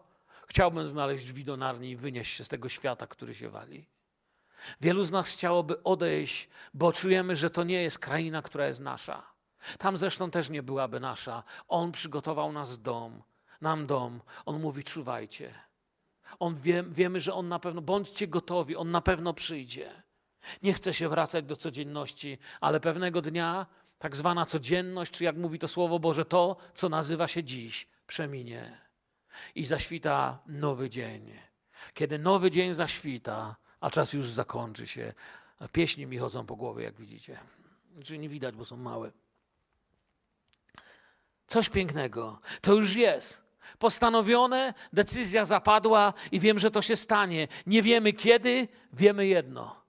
chciałbym 0.48 0.88
znaleźć 0.88 1.24
drzwi 1.24 1.44
do 1.44 1.56
Narni 1.56 1.90
i 1.90 1.96
wynieść 1.96 2.36
się 2.36 2.44
z 2.44 2.48
tego 2.48 2.68
świata, 2.68 3.06
który 3.06 3.34
się 3.34 3.48
wali. 3.48 3.86
Wielu 4.80 5.04
z 5.04 5.10
nas 5.10 5.28
chciałoby 5.28 5.82
odejść, 5.82 6.48
bo 6.74 6.92
czujemy, 6.92 7.36
że 7.36 7.50
to 7.50 7.64
nie 7.64 7.82
jest 7.82 7.98
kraina, 7.98 8.42
która 8.42 8.66
jest 8.66 8.80
nasza. 8.80 9.22
Tam 9.78 9.96
zresztą 9.96 10.30
też 10.30 10.50
nie 10.50 10.62
byłaby 10.62 11.00
nasza. 11.00 11.42
On 11.68 11.92
przygotował 11.92 12.52
nas 12.52 12.82
dom, 12.82 13.22
nam 13.60 13.86
dom. 13.86 14.20
On 14.46 14.60
mówi, 14.60 14.84
czuwajcie. 14.84 15.54
On 16.38 16.56
wie, 16.56 16.84
wiemy, 16.88 17.20
że 17.20 17.34
on 17.34 17.48
na 17.48 17.58
pewno, 17.58 17.82
bądźcie 17.82 18.28
gotowi, 18.28 18.76
on 18.76 18.90
na 18.90 19.00
pewno 19.00 19.34
przyjdzie. 19.34 20.02
Nie 20.62 20.72
chce 20.72 20.94
się 20.94 21.08
wracać 21.08 21.44
do 21.44 21.56
codzienności, 21.56 22.38
ale 22.60 22.80
pewnego 22.80 23.22
dnia 23.22 23.66
tak 23.98 24.16
zwana 24.16 24.46
codzienność, 24.46 25.12
czy 25.12 25.24
jak 25.24 25.36
mówi 25.36 25.58
to 25.58 25.68
Słowo 25.68 25.98
Boże, 25.98 26.24
to, 26.24 26.56
co 26.74 26.88
nazywa 26.88 27.28
się 27.28 27.44
dziś, 27.44 27.88
przeminie. 28.06 28.78
I 29.54 29.66
zaświta 29.66 30.38
nowy 30.46 30.90
dzień. 30.90 31.32
Kiedy 31.94 32.18
nowy 32.18 32.50
dzień 32.50 32.74
zaświta, 32.74 33.56
a 33.80 33.90
czas 33.90 34.12
już 34.12 34.28
zakończy 34.28 34.86
się, 34.86 35.12
pieśni 35.72 36.06
mi 36.06 36.18
chodzą 36.18 36.46
po 36.46 36.56
głowie, 36.56 36.84
jak 36.84 36.94
widzicie. 36.94 37.38
Czy 38.04 38.18
nie 38.18 38.28
widać, 38.28 38.56
bo 38.56 38.64
są 38.64 38.76
małe. 38.76 39.12
Coś 41.46 41.68
pięknego. 41.68 42.40
To 42.60 42.74
już 42.74 42.94
jest. 42.94 43.46
Postanowione, 43.78 44.74
decyzja 44.92 45.44
zapadła 45.44 46.12
i 46.32 46.40
wiem, 46.40 46.58
że 46.58 46.70
to 46.70 46.82
się 46.82 46.96
stanie. 46.96 47.48
Nie 47.66 47.82
wiemy 47.82 48.12
kiedy, 48.12 48.68
wiemy 48.92 49.26
jedno. 49.26 49.86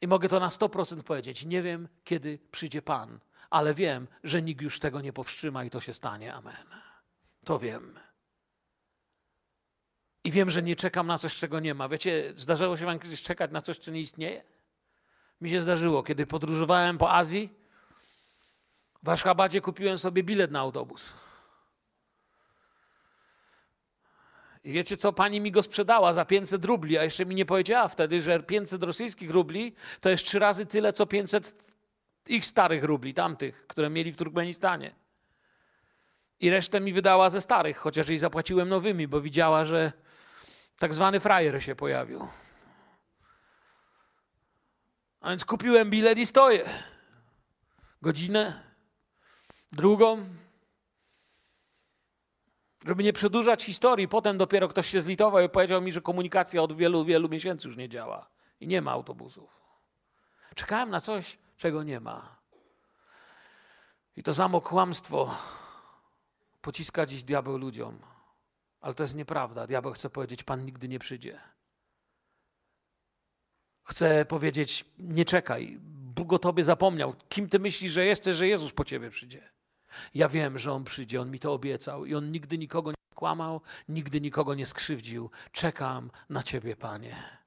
I 0.00 0.06
mogę 0.06 0.28
to 0.28 0.40
na 0.40 0.48
100% 0.48 1.02
powiedzieć. 1.02 1.44
Nie 1.44 1.62
wiem, 1.62 1.88
kiedy 2.04 2.38
przyjdzie 2.52 2.82
Pan, 2.82 3.20
ale 3.50 3.74
wiem, 3.74 4.08
że 4.24 4.42
nikt 4.42 4.62
już 4.62 4.80
tego 4.80 5.00
nie 5.00 5.12
powstrzyma 5.12 5.64
i 5.64 5.70
to 5.70 5.80
się 5.80 5.94
stanie. 5.94 6.34
Amen. 6.34 6.66
To 7.44 7.58
wiem. 7.58 7.98
I 10.24 10.30
wiem, 10.30 10.50
że 10.50 10.62
nie 10.62 10.76
czekam 10.76 11.06
na 11.06 11.18
coś, 11.18 11.36
czego 11.36 11.60
nie 11.60 11.74
ma. 11.74 11.88
Wiecie, 11.88 12.32
zdarzało 12.36 12.76
się 12.76 12.86
wam 12.86 12.98
kiedyś 12.98 13.22
czekać 13.22 13.50
na 13.50 13.62
coś, 13.62 13.78
co 13.78 13.90
nie 13.90 14.00
istnieje? 14.00 14.42
Mi 15.40 15.50
się 15.50 15.60
zdarzyło, 15.60 16.02
kiedy 16.02 16.26
podróżowałem 16.26 16.98
po 16.98 17.12
Azji. 17.12 17.52
W 19.02 19.08
Aszchabadzie 19.08 19.60
kupiłem 19.60 19.98
sobie 19.98 20.22
bilet 20.22 20.50
na 20.50 20.60
autobus. 20.60 21.14
I 24.64 24.72
wiecie 24.72 24.96
co, 24.96 25.12
pani 25.12 25.40
mi 25.40 25.50
go 25.50 25.62
sprzedała 25.62 26.14
za 26.14 26.24
500 26.24 26.64
rubli, 26.64 26.98
a 26.98 27.04
jeszcze 27.04 27.26
mi 27.26 27.34
nie 27.34 27.46
powiedziała 27.46 27.88
wtedy, 27.88 28.22
że 28.22 28.40
500 28.42 28.82
rosyjskich 28.82 29.30
rubli 29.30 29.74
to 30.00 30.08
jest 30.08 30.24
trzy 30.24 30.38
razy 30.38 30.66
tyle, 30.66 30.92
co 30.92 31.06
500 31.06 31.74
ich 32.26 32.46
starych 32.46 32.84
rubli, 32.84 33.14
tamtych, 33.14 33.66
które 33.66 33.90
mieli 33.90 34.12
w 34.12 34.16
Turkmenistanie. 34.16 34.94
I 36.40 36.50
resztę 36.50 36.80
mi 36.80 36.92
wydała 36.92 37.30
ze 37.30 37.40
starych, 37.40 37.76
chociaż 37.76 38.08
jej 38.08 38.18
zapłaciłem 38.18 38.68
nowymi, 38.68 39.08
bo 39.08 39.20
widziała, 39.20 39.64
że 39.64 39.92
tak 40.80 40.94
zwany 40.94 41.20
frajer 41.20 41.62
się 41.62 41.74
pojawił. 41.74 42.28
A 45.20 45.28
więc 45.28 45.44
kupiłem 45.44 45.90
bilet 45.90 46.18
i 46.18 46.26
stoję. 46.26 46.68
Godzinę, 48.02 48.62
drugą, 49.72 50.26
żeby 52.86 53.02
nie 53.02 53.12
przedłużać 53.12 53.64
historii, 53.64 54.08
potem 54.08 54.38
dopiero 54.38 54.68
ktoś 54.68 54.86
się 54.86 55.02
zlitował 55.02 55.44
i 55.44 55.48
powiedział 55.48 55.82
mi, 55.82 55.92
że 55.92 56.00
komunikacja 56.00 56.62
od 56.62 56.76
wielu, 56.76 57.04
wielu 57.04 57.28
miesięcy 57.28 57.68
już 57.68 57.76
nie 57.76 57.88
działa 57.88 58.30
i 58.60 58.66
nie 58.66 58.82
ma 58.82 58.90
autobusów. 58.90 59.50
Czekałem 60.54 60.90
na 60.90 61.00
coś, 61.00 61.38
czego 61.56 61.82
nie 61.82 62.00
ma. 62.00 62.36
I 64.16 64.22
to 64.22 64.34
samo 64.34 64.60
kłamstwo 64.60 65.36
pociska 66.60 67.06
dziś 67.06 67.22
diabeł 67.22 67.58
ludziom. 67.58 67.98
Ale 68.80 68.94
to 68.94 69.02
jest 69.02 69.14
nieprawda. 69.14 69.66
Diabeł 69.66 69.92
chce 69.92 70.10
powiedzieć, 70.10 70.42
Pan 70.42 70.64
nigdy 70.64 70.88
nie 70.88 70.98
przyjdzie. 70.98 71.40
Chce 73.84 74.24
powiedzieć, 74.24 74.84
nie 74.98 75.24
czekaj, 75.24 75.78
Bóg 76.14 76.32
o 76.32 76.38
tobie 76.38 76.64
zapomniał. 76.64 77.14
Kim 77.28 77.48
ty 77.48 77.58
myślisz, 77.58 77.92
że 77.92 78.06
jesteś, 78.06 78.36
że 78.36 78.48
Jezus 78.48 78.72
po 78.72 78.84
ciebie 78.84 79.10
przyjdzie? 79.10 79.50
Ja 80.14 80.28
wiem, 80.28 80.58
że 80.58 80.72
On 80.72 80.84
przyjdzie, 80.84 81.20
On 81.20 81.30
mi 81.30 81.38
to 81.38 81.52
obiecał 81.52 82.04
i 82.04 82.14
On 82.14 82.32
nigdy 82.32 82.58
nikogo 82.58 82.90
nie 82.90 83.14
kłamał, 83.14 83.60
nigdy 83.88 84.20
nikogo 84.20 84.54
nie 84.54 84.66
skrzywdził. 84.66 85.30
Czekam 85.52 86.10
na 86.28 86.42
Ciebie, 86.42 86.76
Panie. 86.76 87.39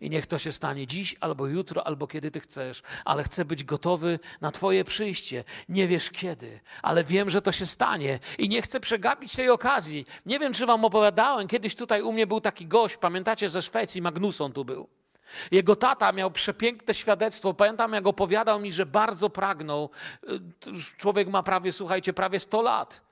I 0.00 0.10
niech 0.10 0.26
to 0.26 0.38
się 0.38 0.52
stanie 0.52 0.86
dziś, 0.86 1.16
albo 1.20 1.46
jutro, 1.46 1.86
albo 1.86 2.06
kiedy 2.06 2.30
Ty 2.30 2.40
chcesz, 2.40 2.82
ale 3.04 3.24
chcę 3.24 3.44
być 3.44 3.64
gotowy 3.64 4.18
na 4.40 4.50
Twoje 4.50 4.84
przyjście. 4.84 5.44
Nie 5.68 5.88
wiesz 5.88 6.10
kiedy, 6.10 6.60
ale 6.82 7.04
wiem, 7.04 7.30
że 7.30 7.42
to 7.42 7.52
się 7.52 7.66
stanie 7.66 8.18
i 8.38 8.48
nie 8.48 8.62
chcę 8.62 8.80
przegapić 8.80 9.36
tej 9.36 9.50
okazji. 9.50 10.06
Nie 10.26 10.38
wiem, 10.38 10.52
czy 10.52 10.66
Wam 10.66 10.84
opowiadałem, 10.84 11.48
kiedyś 11.48 11.74
tutaj 11.74 12.02
u 12.02 12.12
mnie 12.12 12.26
był 12.26 12.40
taki 12.40 12.66
gość, 12.66 12.96
pamiętacie, 12.96 13.50
ze 13.50 13.62
Szwecji, 13.62 14.02
Magnusson 14.02 14.52
tu 14.52 14.64
był. 14.64 14.88
Jego 15.50 15.76
tata 15.76 16.12
miał 16.12 16.30
przepiękne 16.30 16.94
świadectwo. 16.94 17.54
Pamiętam, 17.54 17.92
jak 17.92 18.06
opowiadał 18.06 18.60
mi, 18.60 18.72
że 18.72 18.86
bardzo 18.86 19.30
pragnął. 19.30 19.90
Y, 20.28 20.40
człowiek 20.96 21.28
ma 21.28 21.42
prawie, 21.42 21.72
słuchajcie, 21.72 22.12
prawie 22.12 22.40
100 22.40 22.62
lat. 22.62 23.03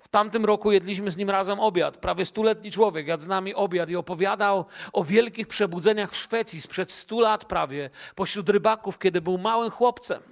W 0.00 0.08
tamtym 0.08 0.44
roku 0.44 0.72
jedliśmy 0.72 1.10
z 1.10 1.16
nim 1.16 1.30
razem 1.30 1.60
obiad. 1.60 1.96
Prawie 1.96 2.24
stuletni 2.24 2.70
człowiek 2.70 3.06
jadł 3.06 3.22
z 3.22 3.26
nami 3.26 3.54
obiad 3.54 3.90
i 3.90 3.96
opowiadał 3.96 4.64
o 4.92 5.04
wielkich 5.04 5.48
przebudzeniach 5.48 6.12
w 6.12 6.16
Szwecji 6.16 6.60
sprzed 6.60 6.90
100 6.90 7.20
lat 7.20 7.44
prawie, 7.44 7.90
pośród 8.14 8.48
rybaków, 8.48 8.98
kiedy 8.98 9.20
był 9.20 9.38
małym 9.38 9.70
chłopcem. 9.70 10.22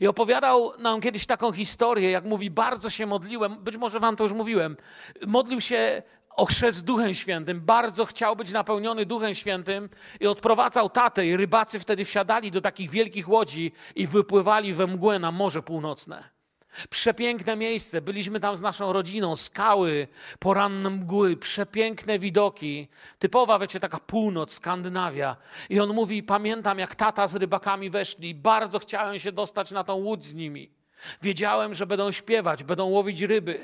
I 0.00 0.06
opowiadał 0.06 0.72
nam 0.78 1.00
kiedyś 1.00 1.26
taką 1.26 1.52
historię, 1.52 2.10
jak 2.10 2.24
mówi, 2.24 2.50
bardzo 2.50 2.90
się 2.90 3.06
modliłem, 3.06 3.56
być 3.56 3.76
może 3.76 4.00
wam 4.00 4.16
to 4.16 4.24
już 4.24 4.32
mówiłem, 4.32 4.76
modlił 5.26 5.60
się 5.60 6.02
o 6.36 6.46
chrzest 6.46 6.84
Duchem 6.84 7.14
Świętym. 7.14 7.60
Bardzo 7.60 8.04
chciał 8.04 8.36
być 8.36 8.52
napełniony 8.52 9.06
Duchem 9.06 9.34
Świętym 9.34 9.88
i 10.20 10.26
odprowadzał 10.26 10.90
tatę 10.90 11.26
i 11.26 11.36
rybacy 11.36 11.80
wtedy 11.80 12.04
wsiadali 12.04 12.50
do 12.50 12.60
takich 12.60 12.90
wielkich 12.90 13.28
łodzi 13.28 13.72
i 13.94 14.06
wypływali 14.06 14.74
we 14.74 14.86
mgłę 14.86 15.18
na 15.18 15.32
Morze 15.32 15.62
Północne. 15.62 16.33
Przepiękne 16.90 17.56
miejsce, 17.56 18.00
byliśmy 18.00 18.40
tam 18.40 18.56
z 18.56 18.60
naszą 18.60 18.92
rodziną, 18.92 19.36
skały, 19.36 20.08
poranne 20.38 20.90
mgły, 20.90 21.36
przepiękne 21.36 22.18
widoki. 22.18 22.88
Typowa, 23.18 23.58
wiecie, 23.58 23.80
taka 23.80 23.98
północ, 23.98 24.52
Skandynawia. 24.52 25.36
I 25.68 25.80
on 25.80 25.94
mówi, 25.94 26.22
pamiętam 26.22 26.78
jak 26.78 26.94
tata 26.94 27.28
z 27.28 27.36
rybakami 27.36 27.90
weszli, 27.90 28.34
bardzo 28.34 28.78
chciałem 28.78 29.18
się 29.18 29.32
dostać 29.32 29.70
na 29.70 29.84
tą 29.84 29.94
łódź 29.94 30.24
z 30.24 30.34
nimi. 30.34 30.70
Wiedziałem, 31.22 31.74
że 31.74 31.86
będą 31.86 32.12
śpiewać, 32.12 32.64
będą 32.64 32.86
łowić 32.86 33.22
ryby. 33.22 33.60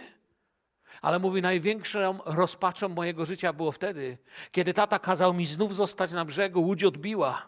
Ale 1.02 1.18
mówi, 1.18 1.42
największą 1.42 2.18
rozpaczą 2.24 2.88
mojego 2.88 3.26
życia 3.26 3.52
było 3.52 3.72
wtedy, 3.72 4.18
kiedy 4.52 4.74
tata 4.74 4.98
kazał 4.98 5.34
mi 5.34 5.46
znów 5.46 5.74
zostać 5.74 6.12
na 6.12 6.24
brzegu, 6.24 6.62
łódź 6.62 6.84
odbiła. 6.84 7.46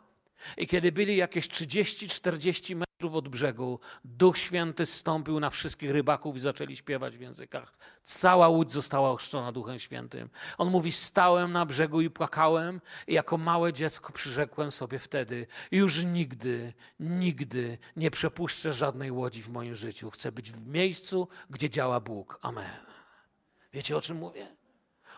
I 0.57 0.67
kiedy 0.67 0.93
byli 0.93 1.17
jakieś 1.17 1.49
30-40 1.49 2.77
metrów 2.77 2.92
od 3.11 3.29
brzegu, 3.29 3.81
Duch 4.05 4.39
Święty 4.39 4.87
zstąpił 4.87 5.41
na 5.41 5.51
wszystkich 5.51 5.91
rybaków 5.91 6.37
i 6.37 6.41
zaczęli 6.41 6.77
śpiewać 6.77 7.17
w 7.17 7.21
językach. 7.21 7.73
Cała 8.03 8.49
łódź 8.49 8.73
została 8.73 9.11
ochrzczona 9.11 9.53
Duchem 9.53 9.79
Świętym. 9.79 10.31
On 10.59 10.71
mówi, 10.71 10.93
stałem 10.93 11.53
na 11.53 11.67
brzegu 11.67 12.01
i 12.01 12.11
płakałem 12.11 12.81
i 13.07 13.15
jako 13.15 13.39
małe 13.39 13.73
dziecko 13.73 14.13
przyrzekłem 14.13 14.71
sobie 14.71 14.99
wtedy, 14.99 15.47
już 15.71 16.05
nigdy, 16.05 16.73
nigdy 17.01 17.79
nie 17.97 18.11
przepuszczę 18.11 18.73
żadnej 18.73 19.11
łodzi 19.11 19.43
w 19.43 19.49
moim 19.49 19.77
życiu. 19.77 20.11
Chcę 20.11 20.33
być 20.33 20.53
w 20.53 20.67
miejscu, 20.67 21.29
gdzie 21.51 21.71
działa 21.71 22.01
Bóg. 22.01 22.39
Amen. 22.43 22.81
Wiecie 23.73 23.97
o 23.97 24.01
czym 24.01 24.17
mówię? 24.17 24.47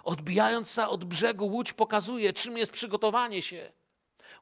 Odbijając 0.05 0.74
się 0.74 0.87
od 0.87 1.05
brzegu, 1.05 1.47
łódź 1.47 1.72
pokazuje, 1.72 2.32
czym 2.32 2.59
jest 2.59 2.72
przygotowanie 2.72 3.43
się. 3.43 3.72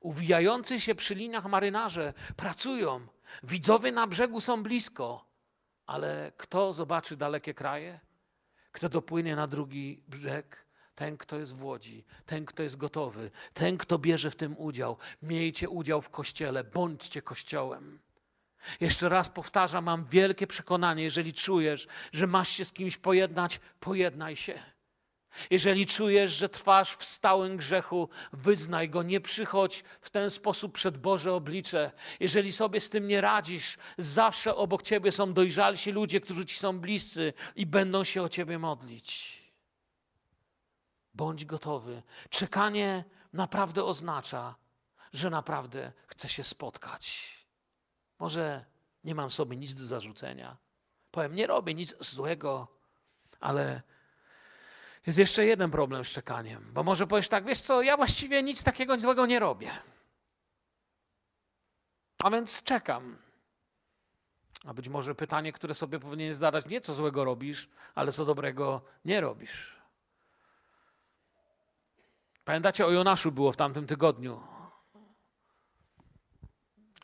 Uwijający 0.00 0.80
się 0.80 0.94
przy 0.94 1.14
liniach 1.14 1.46
marynarze 1.46 2.12
pracują. 2.36 3.06
Widzowie 3.42 3.92
na 3.92 4.06
brzegu 4.06 4.40
są 4.40 4.62
blisko. 4.62 5.26
Ale 5.86 6.32
kto 6.36 6.72
zobaczy 6.72 7.16
dalekie 7.16 7.54
kraje? 7.54 8.00
Kto 8.72 8.88
dopłynie 8.88 9.36
na 9.36 9.46
drugi 9.46 10.02
brzeg? 10.08 10.66
ten, 10.94 11.16
kto 11.16 11.38
jest 11.38 11.52
w 11.52 11.64
łodzi, 11.64 12.04
ten, 12.26 12.46
kto 12.46 12.62
jest 12.62 12.76
gotowy, 12.76 13.30
ten, 13.54 13.78
kto 13.78 13.98
bierze 13.98 14.30
w 14.30 14.36
tym 14.36 14.58
udział. 14.58 14.96
Miejcie 15.22 15.68
udział 15.68 16.02
w 16.02 16.10
kościele, 16.10 16.64
bądźcie 16.64 17.22
kościołem. 17.22 18.00
Jeszcze 18.80 19.08
raz 19.08 19.28
powtarzam, 19.28 19.84
mam 19.84 20.04
wielkie 20.04 20.46
przekonanie, 20.46 21.02
jeżeli 21.02 21.32
czujesz, 21.32 21.86
że 22.12 22.26
masz 22.26 22.48
się 22.48 22.64
z 22.64 22.72
kimś 22.72 22.98
pojednać, 22.98 23.60
pojednaj 23.80 24.36
się. 24.36 24.62
Jeżeli 25.50 25.86
czujesz, 25.86 26.32
że 26.32 26.48
trwasz 26.48 26.96
w 26.96 27.04
stałym 27.04 27.56
grzechu, 27.56 28.08
wyznaj 28.32 28.90
go, 28.90 29.02
nie 29.02 29.20
przychodź 29.20 29.84
w 30.00 30.10
ten 30.10 30.30
sposób 30.30 30.72
przed 30.72 30.98
Boże 30.98 31.32
oblicze. 31.34 31.92
Jeżeli 32.20 32.52
sobie 32.52 32.80
z 32.80 32.90
tym 32.90 33.08
nie 33.08 33.20
radzisz, 33.20 33.78
zawsze 33.98 34.56
obok 34.56 34.82
ciebie 34.82 35.12
są 35.12 35.32
dojrzalsi 35.32 35.92
ludzie, 35.92 36.20
którzy 36.20 36.44
ci 36.44 36.56
są 36.56 36.78
bliscy 36.78 37.32
i 37.56 37.66
będą 37.66 38.04
się 38.04 38.22
o 38.22 38.28
ciebie 38.28 38.58
modlić. 38.58 39.42
Bądź 41.14 41.44
gotowy. 41.44 42.02
Czekanie 42.30 43.04
naprawdę 43.32 43.84
oznacza, 43.84 44.54
że 45.12 45.30
naprawdę 45.30 45.92
chcę 46.06 46.28
się 46.28 46.44
spotkać. 46.44 47.32
Może 48.18 48.64
nie 49.04 49.14
mam 49.14 49.30
sobie 49.30 49.56
nic 49.56 49.74
do 49.74 49.86
zarzucenia. 49.86 50.56
Powiem, 51.10 51.34
nie 51.34 51.46
robię 51.46 51.74
nic 51.74 51.94
złego, 52.00 52.68
ale 53.40 53.82
jest 55.06 55.18
jeszcze 55.18 55.44
jeden 55.44 55.70
problem 55.70 56.04
z 56.04 56.08
czekaniem, 56.08 56.70
bo 56.72 56.82
może 56.82 57.06
powiesz 57.06 57.28
tak, 57.28 57.44
wiesz 57.44 57.60
co, 57.60 57.82
ja 57.82 57.96
właściwie 57.96 58.42
nic 58.42 58.64
takiego 58.64 59.00
złego 59.00 59.26
nie 59.26 59.38
robię. 59.38 59.70
A 62.22 62.30
więc 62.30 62.62
czekam. 62.62 63.18
A 64.64 64.74
być 64.74 64.88
może 64.88 65.14
pytanie, 65.14 65.52
które 65.52 65.74
sobie 65.74 65.98
powinieneś 65.98 66.36
zadać, 66.36 66.66
nie 66.66 66.80
co 66.80 66.94
złego 66.94 67.24
robisz, 67.24 67.68
ale 67.94 68.12
co 68.12 68.24
dobrego 68.24 68.82
nie 69.04 69.20
robisz. 69.20 69.76
Pamiętacie, 72.44 72.86
o 72.86 72.90
Jonaszu 72.90 73.32
było 73.32 73.52
w 73.52 73.56
tamtym 73.56 73.86
tygodniu. 73.86 74.40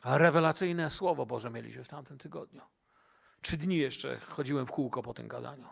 Rewelacyjne 0.05 0.91
słowo 0.91 1.27
Boże 1.27 1.51
mieliśmy 1.51 1.85
w 1.85 1.89
tamtym 1.89 2.19
tygodniu. 2.19 2.63
Trzy 3.43 3.57
dni 3.57 3.77
jeszcze 3.77 4.21
chodziłem 4.21 4.67
w 4.67 4.71
kółko 4.71 5.03
po 5.03 5.15
tym 5.15 5.29
gadaniu. 5.29 5.69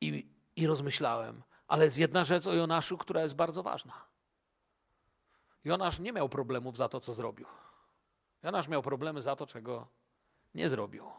I, 0.00 0.33
I 0.56 0.66
rozmyślałem, 0.66 1.42
ale 1.68 1.84
jest 1.84 1.98
jedna 1.98 2.24
rzecz 2.24 2.46
o 2.46 2.54
Jonaszu, 2.54 2.98
która 2.98 3.22
jest 3.22 3.34
bardzo 3.34 3.62
ważna. 3.62 4.06
Jonasz 5.64 5.98
nie 5.98 6.12
miał 6.12 6.28
problemów 6.28 6.76
za 6.76 6.88
to, 6.88 7.00
co 7.00 7.12
zrobił. 7.12 7.46
Jonasz 8.42 8.68
miał 8.68 8.82
problemy 8.82 9.22
za 9.22 9.36
to, 9.36 9.46
czego 9.46 9.88
nie 10.54 10.68
zrobił. 10.68 11.10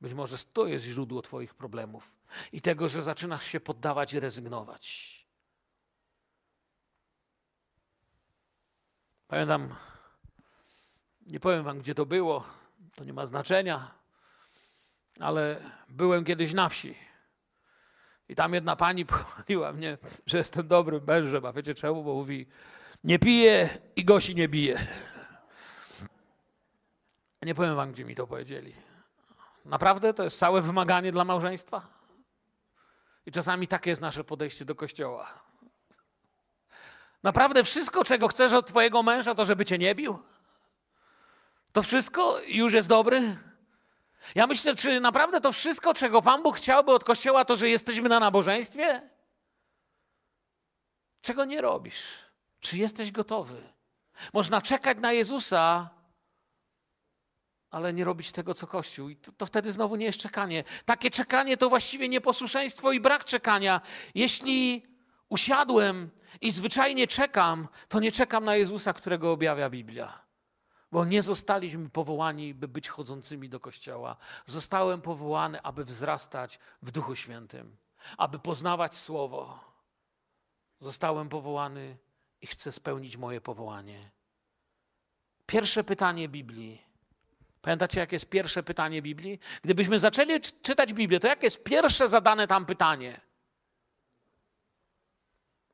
Być 0.00 0.14
może 0.14 0.36
to 0.52 0.66
jest 0.66 0.84
źródło 0.84 1.22
Twoich 1.22 1.54
problemów 1.54 2.18
i 2.52 2.60
tego, 2.60 2.88
że 2.88 3.02
zaczynasz 3.02 3.44
się 3.46 3.60
poddawać 3.60 4.12
i 4.12 4.20
rezygnować. 4.20 5.18
Pamiętam, 9.28 9.74
nie 11.26 11.40
powiem 11.40 11.64
Wam, 11.64 11.78
gdzie 11.78 11.94
to 11.94 12.06
było, 12.06 12.44
to 12.94 13.04
nie 13.04 13.12
ma 13.12 13.26
znaczenia, 13.26 13.94
ale 15.20 15.62
byłem 15.88 16.24
kiedyś 16.24 16.52
na 16.52 16.68
wsi. 16.68 17.07
I 18.28 18.34
tam 18.34 18.54
jedna 18.54 18.76
pani 18.76 19.06
pochwaliła 19.12 19.72
mnie, 19.72 19.98
że 20.26 20.38
jestem 20.38 20.68
dobrym 20.68 21.04
mężem. 21.06 21.46
A 21.46 21.52
wiecie 21.52 21.74
czemu? 21.74 22.04
Bo 22.04 22.14
mówi, 22.14 22.46
nie 23.04 23.18
pije 23.18 23.68
i 23.96 24.04
gosi 24.04 24.34
nie 24.34 24.48
bije. 24.48 24.86
Nie 27.42 27.54
powiem 27.54 27.76
wam, 27.76 27.92
gdzie 27.92 28.04
mi 28.04 28.14
to 28.14 28.26
powiedzieli. 28.26 28.74
Naprawdę 29.64 30.14
to 30.14 30.24
jest 30.24 30.38
całe 30.38 30.62
wymaganie 30.62 31.12
dla 31.12 31.24
małżeństwa? 31.24 31.86
I 33.26 33.32
czasami 33.32 33.68
takie 33.68 33.90
jest 33.90 34.02
nasze 34.02 34.24
podejście 34.24 34.64
do 34.64 34.74
kościoła. 34.74 35.28
Naprawdę 37.22 37.64
wszystko, 37.64 38.04
czego 38.04 38.28
chcesz 38.28 38.52
od 38.52 38.66
twojego 38.66 39.02
męża, 39.02 39.34
to 39.34 39.44
żeby 39.44 39.64
cię 39.64 39.78
nie 39.78 39.94
bił? 39.94 40.18
To 41.72 41.82
wszystko 41.82 42.40
już 42.46 42.72
jest 42.72 42.88
dobry? 42.88 43.36
Ja 44.34 44.46
myślę, 44.46 44.74
czy 44.74 45.00
naprawdę 45.00 45.40
to 45.40 45.52
wszystko, 45.52 45.94
czego 45.94 46.22
Pan 46.22 46.42
Bóg 46.42 46.56
chciałby 46.56 46.92
od 46.92 47.04
Kościoła, 47.04 47.44
to, 47.44 47.56
że 47.56 47.68
jesteśmy 47.68 48.08
na 48.08 48.20
nabożeństwie? 48.20 49.10
Czego 51.20 51.44
nie 51.44 51.60
robisz? 51.60 52.04
Czy 52.60 52.78
jesteś 52.78 53.12
gotowy? 53.12 53.62
Można 54.32 54.62
czekać 54.62 54.98
na 54.98 55.12
Jezusa, 55.12 55.90
ale 57.70 57.92
nie 57.92 58.04
robić 58.04 58.32
tego, 58.32 58.54
co 58.54 58.66
Kościół. 58.66 59.08
I 59.08 59.16
to, 59.16 59.32
to, 59.32 59.46
wtedy 59.46 59.72
znowu 59.72 59.96
nie 59.96 60.06
jest 60.06 60.18
czekanie. 60.18 60.64
Takie 60.84 61.10
czekanie 61.10 61.56
to 61.56 61.68
właściwie 61.68 62.08
nieposłuszeństwo 62.08 62.92
i 62.92 63.00
brak 63.00 63.24
czekania. 63.24 63.80
Jeśli 64.14 64.82
usiadłem 65.28 66.10
i 66.40 66.50
zwyczajnie 66.50 67.06
czekam, 67.06 67.68
to 67.88 68.00
nie 68.00 68.12
czekam 68.12 68.44
na 68.44 68.56
Jezusa, 68.56 68.92
którego 68.92 69.32
objawia 69.32 69.70
Biblia. 69.70 70.27
Bo 70.92 71.04
nie 71.04 71.22
zostaliśmy 71.22 71.90
powołani, 71.90 72.54
by 72.54 72.68
być 72.68 72.88
chodzącymi 72.88 73.48
do 73.48 73.60
kościoła. 73.60 74.16
Zostałem 74.46 75.00
powołany, 75.00 75.62
aby 75.62 75.84
wzrastać 75.84 76.58
w 76.82 76.90
Duchu 76.90 77.16
Świętym, 77.16 77.76
aby 78.16 78.38
poznawać 78.38 78.94
Słowo. 78.96 79.60
Zostałem 80.80 81.28
powołany 81.28 81.96
i 82.40 82.46
chcę 82.46 82.72
spełnić 82.72 83.16
moje 83.16 83.40
powołanie. 83.40 84.10
Pierwsze 85.46 85.84
pytanie 85.84 86.28
Biblii. 86.28 86.82
Pamiętacie, 87.62 88.00
jakie 88.00 88.16
jest 88.16 88.28
pierwsze 88.28 88.62
pytanie 88.62 89.02
Biblii? 89.02 89.38
Gdybyśmy 89.62 89.98
zaczęli 89.98 90.40
czytać 90.40 90.92
Biblię, 90.92 91.20
to 91.20 91.26
jakie 91.26 91.46
jest 91.46 91.64
pierwsze 91.64 92.08
zadane 92.08 92.46
tam 92.46 92.66
pytanie? 92.66 93.20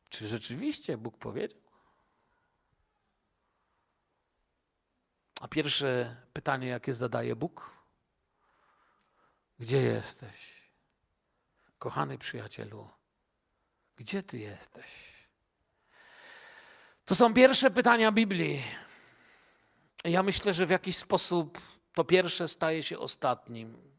Czy 0.09 0.29
rzeczywiście 0.29 0.97
Bóg 0.97 1.19
powiedział? 1.19 1.64
A 5.45 5.49
pierwsze 5.49 6.17
pytanie, 6.33 6.69
jakie 6.69 6.95
zadaje 6.95 7.37
Bóg? 7.37 7.71
Gdzie 9.59 9.83
jesteś? 9.83 10.71
Kochany 11.79 12.19
przyjacielu, 12.19 12.89
gdzie 13.97 14.23
ty 14.23 14.39
jesteś? 14.39 14.89
To 17.05 17.15
są 17.15 17.35
pierwsze 17.35 17.71
pytania 17.71 18.13
Biblii. 18.13 18.63
Ja 20.05 20.23
myślę, 20.23 20.55
że 20.55 20.67
w 20.67 20.71
jakiś 20.71 20.97
sposób 20.97 21.61
to 21.95 22.05
pierwsze 22.05 22.49
staje 22.49 22.83
się 22.83 22.99
ostatnim. 22.99 23.97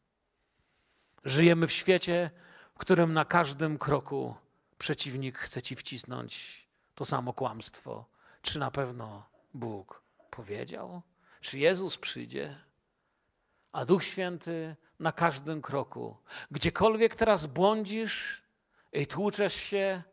Żyjemy 1.25 1.67
w 1.67 1.73
świecie, 1.73 2.31
w 2.75 2.77
którym 2.77 3.13
na 3.13 3.25
każdym 3.25 3.77
kroku 3.77 4.35
przeciwnik 4.77 5.37
chce 5.37 5.61
ci 5.61 5.75
wcisnąć 5.75 6.67
to 6.95 7.05
samo 7.05 7.33
kłamstwo. 7.33 8.05
Czy 8.41 8.59
na 8.59 8.71
pewno 8.71 9.29
Bóg 9.53 10.03
powiedział? 10.29 11.01
Czy 11.45 11.59
Jezus 11.59 11.97
przyjdzie? 11.97 12.55
A 13.71 13.85
Duch 13.85 14.03
Święty 14.03 14.75
na 14.99 15.11
każdym 15.11 15.61
kroku. 15.61 16.17
Gdziekolwiek 16.51 17.15
teraz 17.15 17.45
błądzisz 17.45 18.41
i 18.93 19.07
tłuczesz 19.07 19.53
się 19.53 20.03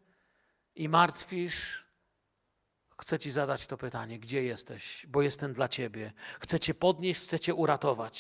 i 0.75 0.89
martwisz, 0.89 1.85
chcę 2.99 3.19
Ci 3.19 3.31
zadać 3.31 3.67
to 3.67 3.79
pytanie: 3.79 4.19
gdzie 4.19 4.43
jesteś? 4.43 5.07
Bo 5.09 5.23
jestem 5.23 5.53
dla 5.53 5.69
Ciebie. 5.69 6.13
Chcę 6.41 6.61
Cię 6.61 6.75
podnieść, 6.75 7.21
chcę 7.21 7.41
Cię 7.41 7.55
uratować. 7.55 8.17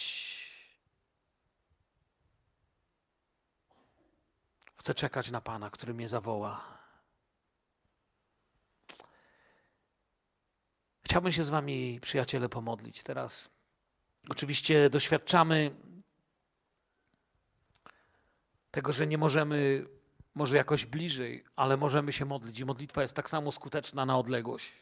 Chcę 4.76 4.94
czekać 4.94 5.30
na 5.30 5.40
Pana, 5.40 5.70
który 5.70 5.94
mnie 5.94 6.08
zawoła. 6.08 6.81
Chciałbym 11.12 11.32
się 11.32 11.44
z 11.44 11.48
Wami, 11.48 12.00
przyjaciele, 12.02 12.48
pomodlić 12.48 13.02
teraz. 13.02 13.50
Oczywiście 14.28 14.90
doświadczamy 14.90 15.76
tego, 18.70 18.92
że 18.92 19.06
nie 19.06 19.18
możemy 19.18 19.86
może 20.34 20.56
jakoś 20.56 20.86
bliżej, 20.86 21.44
ale 21.56 21.76
możemy 21.76 22.12
się 22.12 22.24
modlić 22.24 22.58
i 22.58 22.64
modlitwa 22.64 23.02
jest 23.02 23.14
tak 23.14 23.30
samo 23.30 23.52
skuteczna 23.52 24.06
na 24.06 24.18
odległość. 24.18 24.72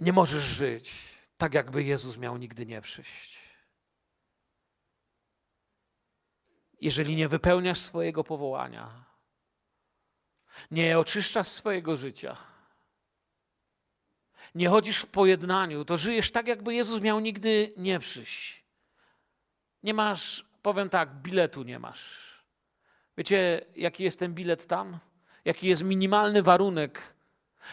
Nie 0.00 0.12
możesz 0.12 0.44
żyć 0.44 1.16
tak, 1.36 1.54
jakby 1.54 1.84
Jezus 1.84 2.16
miał 2.18 2.36
nigdy 2.36 2.66
nie 2.66 2.80
przyjść. 2.80 3.38
Jeżeli 6.80 7.16
nie 7.16 7.28
wypełniasz 7.28 7.78
swojego 7.78 8.24
powołania, 8.24 9.04
nie 10.70 10.98
oczyszczasz 10.98 11.48
swojego 11.48 11.96
życia, 11.96 12.55
nie 14.56 14.68
chodzisz 14.68 14.98
w 14.98 15.06
pojednaniu, 15.06 15.84
to 15.84 15.96
żyjesz 15.96 16.30
tak, 16.30 16.48
jakby 16.48 16.74
Jezus 16.74 17.00
miał 17.00 17.20
nigdy 17.20 17.72
nie 17.76 17.98
przyjść. 17.98 18.64
Nie 19.82 19.94
masz, 19.94 20.46
powiem 20.62 20.88
tak, 20.88 21.14
biletu 21.14 21.62
nie 21.62 21.78
masz. 21.78 22.26
Wiecie, 23.18 23.66
jaki 23.76 24.04
jest 24.04 24.18
ten 24.18 24.34
bilet 24.34 24.66
tam? 24.66 24.98
Jaki 25.44 25.68
jest 25.68 25.82
minimalny 25.82 26.42
warunek, 26.42 27.14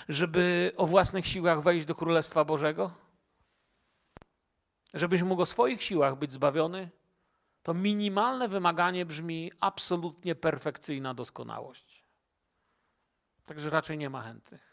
żeby 0.09 0.71
o 0.77 0.87
własnych 0.87 1.27
siłach 1.27 1.61
wejść 1.61 1.85
do 1.85 1.95
Królestwa 1.95 2.45
Bożego? 2.45 2.91
Żebyś 4.93 5.21
mógł 5.21 5.41
o 5.41 5.45
swoich 5.45 5.83
siłach 5.83 6.15
być 6.15 6.31
zbawiony? 6.31 6.89
to 7.63 7.73
minimalne 7.73 8.47
wymaganie 8.47 9.05
brzmi 9.05 9.51
absolutnie 9.59 10.35
perfekcyjna 10.35 11.13
doskonałość. 11.13 12.05
Także 13.45 13.69
raczej 13.69 13.97
nie 13.97 14.09
ma 14.09 14.21
chętnych. 14.21 14.72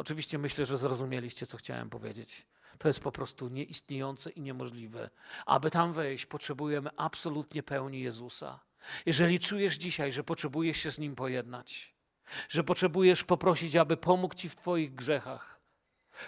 Oczywiście 0.00 0.38
myślę, 0.38 0.66
że 0.66 0.78
zrozumieliście, 0.78 1.46
co 1.46 1.56
chciałem 1.56 1.90
powiedzieć. 1.90 2.46
To 2.78 2.88
jest 2.88 3.00
po 3.00 3.12
prostu 3.12 3.48
nieistniejące 3.48 4.30
i 4.30 4.40
niemożliwe. 4.40 5.10
Aby 5.46 5.70
tam 5.70 5.92
wejść, 5.92 6.26
potrzebujemy 6.26 6.90
absolutnie 6.96 7.62
pełni 7.62 8.00
Jezusa. 8.00 8.60
Jeżeli 9.06 9.40
czujesz 9.40 9.76
dzisiaj, 9.76 10.12
że 10.12 10.24
potrzebujesz 10.24 10.76
się 10.76 10.90
z 10.90 10.98
Nim 10.98 11.14
pojednać, 11.14 11.94
że 12.48 12.64
potrzebujesz 12.64 13.24
poprosić, 13.24 13.76
aby 13.76 13.96
pomógł 13.96 14.34
Ci 14.34 14.48
w 14.48 14.56
Twoich 14.56 14.94
grzechach, 14.94 15.60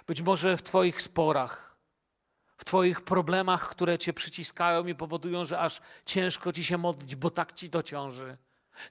być 0.07 0.23
może 0.23 0.57
w 0.57 0.63
Twoich 0.63 1.03
sporach, 1.03 1.77
w 2.57 2.65
Twoich 2.65 3.01
problemach, 3.01 3.69
które 3.69 3.99
Cię 3.99 4.13
przyciskają 4.13 4.87
i 4.87 4.95
powodują, 4.95 5.45
że 5.45 5.59
aż 5.59 5.81
ciężko 6.07 6.53
Ci 6.53 6.65
się 6.65 6.79
modlić, 6.79 7.17
bo 7.17 7.31
tak 7.31 7.53
Ci 7.53 7.71
to 7.71 7.83
ciąży, 7.83 8.37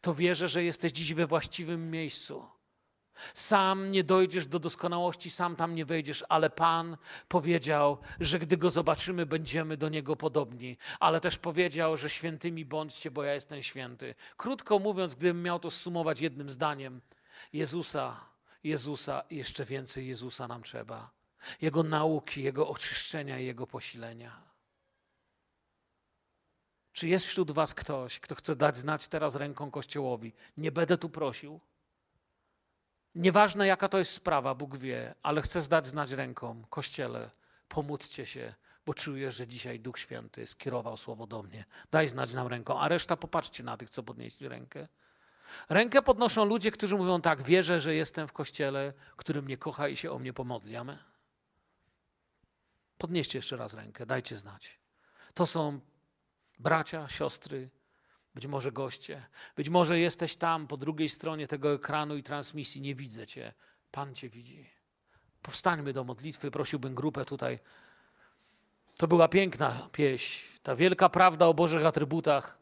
to 0.01 0.13
wierzę, 0.13 0.47
że 0.47 0.63
jesteś 0.63 0.91
dziś 0.91 1.13
we 1.13 1.27
właściwym 1.27 1.91
miejscu. 1.91 2.60
Sam 3.33 3.91
nie 3.91 4.03
dojdziesz 4.03 4.47
do 4.47 4.59
doskonałości, 4.59 5.29
sam 5.29 5.55
tam 5.55 5.75
nie 5.75 5.85
wejdziesz, 5.85 6.23
ale 6.29 6.49
Pan 6.49 6.97
powiedział, 7.27 7.97
że 8.19 8.39
gdy 8.39 8.57
go 8.57 8.69
zobaczymy, 8.69 9.25
będziemy 9.25 9.77
do 9.77 9.89
niego 9.89 10.15
podobni. 10.15 10.77
Ale 10.99 11.21
też 11.21 11.37
powiedział, 11.37 11.97
że 11.97 12.09
świętymi 12.09 12.65
bądźcie, 12.65 13.11
bo 13.11 13.23
ja 13.23 13.33
jestem 13.33 13.61
święty. 13.61 14.15
Krótko 14.37 14.79
mówiąc, 14.79 15.15
gdybym 15.15 15.43
miał 15.43 15.59
to 15.59 15.71
sumować 15.71 16.21
jednym 16.21 16.49
zdaniem, 16.49 17.01
Jezusa, 17.53 18.31
Jezusa 18.63 19.23
i 19.29 19.35
jeszcze 19.37 19.65
więcej 19.65 20.07
Jezusa 20.07 20.47
nam 20.47 20.63
trzeba. 20.63 21.11
Jego 21.61 21.83
nauki, 21.83 22.43
Jego 22.43 22.67
oczyszczenia 22.67 23.39
i 23.39 23.45
Jego 23.45 23.67
posilenia. 23.67 24.51
Czy 26.93 27.07
jest 27.07 27.25
wśród 27.25 27.51
Was 27.51 27.73
ktoś, 27.73 28.19
kto 28.19 28.35
chce 28.35 28.55
dać 28.55 28.77
znać 28.77 29.07
teraz 29.07 29.35
ręką 29.35 29.71
Kościołowi? 29.71 30.33
Nie 30.57 30.71
będę 30.71 30.97
tu 30.97 31.09
prosił. 31.09 31.59
Nieważne 33.15 33.67
jaka 33.67 33.89
to 33.89 33.97
jest 33.97 34.11
sprawa, 34.11 34.55
Bóg 34.55 34.77
wie, 34.77 35.15
ale 35.23 35.41
chcę 35.41 35.61
zdać 35.61 35.85
znać 35.85 36.11
ręką. 36.11 36.63
Kościele, 36.69 37.29
pomódźcie 37.67 38.25
się, 38.25 38.53
bo 38.85 38.93
czuję, 38.93 39.31
że 39.31 39.47
dzisiaj 39.47 39.79
Duch 39.79 39.99
Święty 39.99 40.47
skierował 40.47 40.97
słowo 40.97 41.27
do 41.27 41.43
mnie. 41.43 41.65
Daj 41.91 42.07
znać 42.07 42.33
nam 42.33 42.47
ręką, 42.47 42.79
a 42.79 42.87
reszta 42.87 43.17
popatrzcie 43.17 43.63
na 43.63 43.77
tych, 43.77 43.89
co 43.89 44.03
podnieśli 44.03 44.47
rękę. 44.47 44.87
Rękę 45.69 46.01
podnoszą 46.01 46.45
ludzie, 46.45 46.71
którzy 46.71 46.95
mówią 46.97 47.21
tak, 47.21 47.43
wierzę, 47.43 47.81
że 47.81 47.95
jestem 47.95 48.27
w 48.27 48.33
kościele, 48.33 48.93
który 49.15 49.41
mnie 49.41 49.57
kocha 49.57 49.87
i 49.87 49.97
się 49.97 50.11
o 50.11 50.19
mnie 50.19 50.33
pomodli. 50.33 50.75
Amen. 50.75 50.97
Podnieście 52.97 53.37
jeszcze 53.37 53.57
raz 53.57 53.73
rękę, 53.73 54.05
dajcie 54.05 54.37
znać. 54.37 54.79
To 55.33 55.47
są 55.47 55.79
bracia, 56.59 57.09
siostry, 57.09 57.69
być 58.35 58.47
może 58.47 58.71
goście, 58.71 59.25
być 59.55 59.69
może 59.69 59.99
jesteś 59.99 60.35
tam 60.35 60.67
po 60.67 60.77
drugiej 60.77 61.09
stronie 61.09 61.47
tego 61.47 61.73
ekranu 61.73 62.15
i 62.15 62.23
transmisji, 62.23 62.81
nie 62.81 62.95
widzę 62.95 63.27
cię. 63.27 63.53
Pan 63.91 64.15
cię 64.15 64.29
widzi. 64.29 64.69
Powstańmy 65.41 65.93
do 65.93 66.03
modlitwy, 66.03 66.51
prosiłbym 66.51 66.95
grupę 66.95 67.25
tutaj. 67.25 67.59
To 68.97 69.07
była 69.07 69.27
piękna 69.27 69.89
pieśń, 69.91 70.59
ta 70.63 70.75
wielka 70.75 71.09
prawda 71.09 71.45
o 71.45 71.53
Bożych 71.53 71.85
atrybutach, 71.85 72.57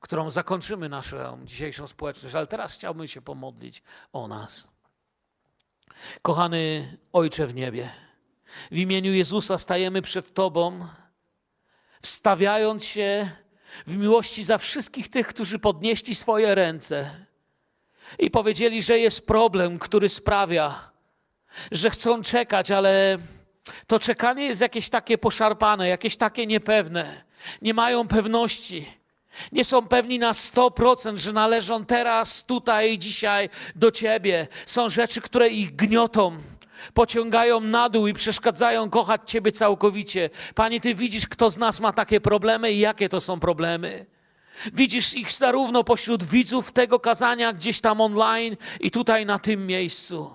którą 0.00 0.30
zakończymy 0.30 0.88
naszą 0.88 1.44
dzisiejszą 1.44 1.86
społeczność, 1.86 2.34
ale 2.34 2.46
teraz 2.46 2.74
chciałbym 2.74 3.08
się 3.08 3.22
pomodlić 3.22 3.82
o 4.12 4.28
nas. 4.28 4.68
Kochany 6.22 6.96
Ojcze 7.12 7.46
w 7.46 7.54
niebie, 7.54 7.90
w 8.70 8.76
imieniu 8.76 9.12
Jezusa 9.12 9.58
stajemy 9.58 10.02
przed 10.02 10.34
Tobą, 10.34 10.86
wstawiając 12.02 12.84
się 12.84 13.30
w 13.86 13.96
miłości 13.96 14.44
za 14.44 14.58
wszystkich 14.58 15.08
tych, 15.08 15.26
którzy 15.26 15.58
podnieśli 15.58 16.14
swoje 16.14 16.54
ręce 16.54 17.10
i 18.18 18.30
powiedzieli, 18.30 18.82
że 18.82 18.98
jest 18.98 19.26
problem, 19.26 19.78
który 19.78 20.08
sprawia, 20.08 20.90
że 21.72 21.90
chcą 21.90 22.22
czekać, 22.22 22.70
ale 22.70 23.18
to 23.86 23.98
czekanie 23.98 24.44
jest 24.44 24.60
jakieś 24.60 24.88
takie 24.88 25.18
poszarpane, 25.18 25.88
jakieś 25.88 26.16
takie 26.16 26.46
niepewne. 26.46 27.24
Nie 27.62 27.74
mają 27.74 28.08
pewności. 28.08 28.86
Nie 29.52 29.64
są 29.64 29.88
pewni 29.88 30.18
na 30.18 30.32
100%, 30.32 31.18
że 31.18 31.32
należą 31.32 31.86
teraz, 31.86 32.44
tutaj, 32.44 32.98
dzisiaj 32.98 33.48
do 33.74 33.90
Ciebie. 33.90 34.48
Są 34.66 34.88
rzeczy, 34.88 35.20
które 35.20 35.48
ich 35.48 35.76
gniotą 35.76 36.38
pociągają 36.94 37.60
na 37.60 37.88
dół 37.88 38.06
i 38.06 38.12
przeszkadzają 38.12 38.90
kochać 38.90 39.20
Ciebie 39.26 39.52
całkowicie. 39.52 40.30
Panie, 40.54 40.80
Ty 40.80 40.94
widzisz, 40.94 41.28
kto 41.28 41.50
z 41.50 41.56
nas 41.56 41.80
ma 41.80 41.92
takie 41.92 42.20
problemy 42.20 42.72
i 42.72 42.78
jakie 42.78 43.08
to 43.08 43.20
są 43.20 43.40
problemy. 43.40 44.06
Widzisz 44.72 45.14
ich 45.14 45.32
zarówno 45.32 45.84
pośród 45.84 46.24
widzów 46.24 46.72
tego 46.72 47.00
kazania, 47.00 47.52
gdzieś 47.52 47.80
tam 47.80 48.00
online 48.00 48.56
i 48.80 48.90
tutaj 48.90 49.26
na 49.26 49.38
tym 49.38 49.66
miejscu. 49.66 50.30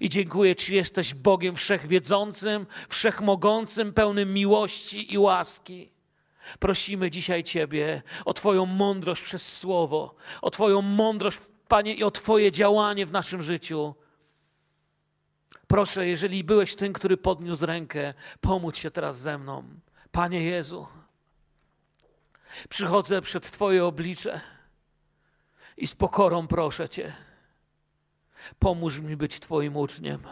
I 0.00 0.08
dziękuję 0.08 0.56
Ci, 0.56 0.74
jesteś 0.74 1.14
Bogiem 1.14 1.56
wszechwiedzącym, 1.56 2.66
wszechmogącym, 2.88 3.92
pełnym 3.92 4.34
miłości 4.34 5.14
i 5.14 5.18
łaski. 5.18 5.88
Prosimy 6.58 7.10
dzisiaj 7.10 7.44
Ciebie 7.44 8.02
o 8.24 8.34
Twoją 8.34 8.66
mądrość 8.66 9.22
przez 9.22 9.58
słowo, 9.58 10.14
o 10.42 10.50
Twoją 10.50 10.82
mądrość, 10.82 11.38
Panie, 11.68 11.94
i 11.94 12.04
o 12.04 12.10
Twoje 12.10 12.52
działanie 12.52 13.06
w 13.06 13.12
naszym 13.12 13.42
życiu. 13.42 13.94
Proszę, 15.72 16.06
jeżeli 16.06 16.44
byłeś 16.44 16.74
tym, 16.74 16.92
który 16.92 17.16
podniósł 17.16 17.66
rękę, 17.66 18.14
pomóż 18.40 18.78
się 18.78 18.90
teraz 18.90 19.18
ze 19.18 19.38
mną. 19.38 19.64
Panie 20.10 20.42
Jezu, 20.42 20.86
przychodzę 22.68 23.22
przed 23.22 23.50
Twoje 23.50 23.84
oblicze 23.84 24.40
i 25.76 25.86
z 25.86 25.94
pokorą 25.94 26.46
proszę 26.46 26.88
Cię, 26.88 27.12
pomóż 28.58 29.00
mi 29.00 29.16
być 29.16 29.40
Twoim 29.40 29.76
uczniem. 29.76 30.22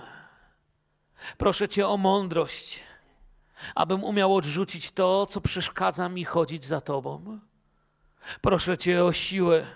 Proszę 1.39 1.69
Cię 1.69 1.89
o 1.89 1.97
mądrość, 1.97 2.83
abym 3.75 4.05
umiał 4.05 4.37
odrzucić 4.37 4.93
to, 4.93 5.27
co 5.27 5.41
przeszkadza 5.41 6.09
mi 6.09 6.25
chodzić 6.25 6.65
za 6.65 6.81
Tobą. 6.81 7.41
Proszę 8.41 8.79
Cię 8.79 9.05
o 9.05 9.13
siłę, 9.13 9.67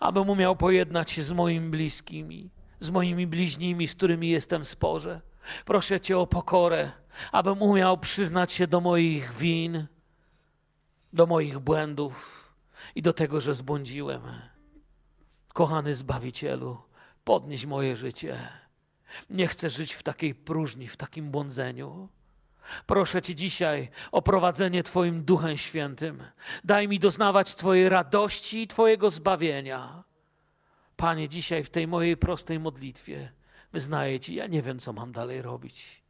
abym 0.00 0.30
umiał 0.30 0.56
pojednać 0.56 1.10
się 1.10 1.22
z 1.22 1.32
moimi 1.32 1.70
bliskimi 1.70 2.61
z 2.82 2.90
moimi 2.90 3.26
bliźnimi, 3.26 3.88
z 3.88 3.94
którymi 3.94 4.28
jestem 4.28 4.64
w 4.64 4.68
sporze. 4.68 5.20
Proszę 5.64 6.00
Cię 6.00 6.18
o 6.18 6.26
pokorę, 6.26 6.90
abym 7.32 7.62
umiał 7.62 7.98
przyznać 7.98 8.52
się 8.52 8.66
do 8.66 8.80
moich 8.80 9.34
win, 9.34 9.86
do 11.12 11.26
moich 11.26 11.58
błędów 11.58 12.48
i 12.94 13.02
do 13.02 13.12
tego, 13.12 13.40
że 13.40 13.54
zbłądziłem. 13.54 14.22
Kochany 15.52 15.94
Zbawicielu, 15.94 16.82
podnieś 17.24 17.66
moje 17.66 17.96
życie. 17.96 18.38
Nie 19.30 19.48
chcę 19.48 19.70
żyć 19.70 19.92
w 19.92 20.02
takiej 20.02 20.34
próżni, 20.34 20.88
w 20.88 20.96
takim 20.96 21.30
błądzeniu. 21.30 22.08
Proszę 22.86 23.22
Cię 23.22 23.34
dzisiaj 23.34 23.88
o 24.12 24.22
prowadzenie 24.22 24.82
Twoim 24.82 25.24
Duchem 25.24 25.56
Świętym. 25.56 26.22
Daj 26.64 26.88
mi 26.88 26.98
doznawać 26.98 27.54
Twojej 27.54 27.88
radości 27.88 28.62
i 28.62 28.68
Twojego 28.68 29.10
zbawienia. 29.10 30.04
Panie, 31.02 31.28
dzisiaj 31.28 31.64
w 31.64 31.70
tej 31.70 31.86
mojej 31.86 32.16
prostej 32.16 32.60
modlitwie 32.60 33.32
wyznaję 33.72 34.20
Ci, 34.20 34.34
ja 34.34 34.46
nie 34.46 34.62
wiem, 34.62 34.78
co 34.78 34.92
mam 34.92 35.12
dalej 35.12 35.42
robić. 35.42 36.02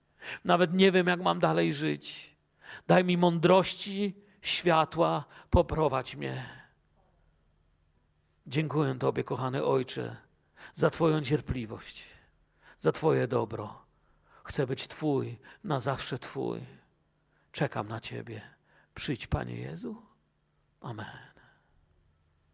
Nawet 0.44 0.74
nie 0.74 0.92
wiem, 0.92 1.06
jak 1.06 1.20
mam 1.20 1.38
dalej 1.40 1.72
żyć. 1.72 2.36
Daj 2.86 3.04
mi 3.04 3.16
mądrości, 3.16 4.14
światła, 4.40 5.24
poprowadź 5.50 6.16
mnie. 6.16 6.44
Dziękuję 8.46 8.94
Tobie, 8.94 9.24
kochany 9.24 9.64
Ojcze, 9.64 10.16
za 10.74 10.90
Twoją 10.90 11.20
cierpliwość, 11.20 12.04
za 12.78 12.92
Twoje 12.92 13.28
dobro. 13.28 13.84
Chcę 14.44 14.66
być 14.66 14.88
Twój, 14.88 15.38
na 15.64 15.80
zawsze 15.80 16.18
Twój. 16.18 16.60
Czekam 17.52 17.88
na 17.88 18.00
Ciebie. 18.00 18.40
Przyjdź, 18.94 19.26
Panie 19.26 19.56
Jezu. 19.56 20.02
Amen. 20.80 21.31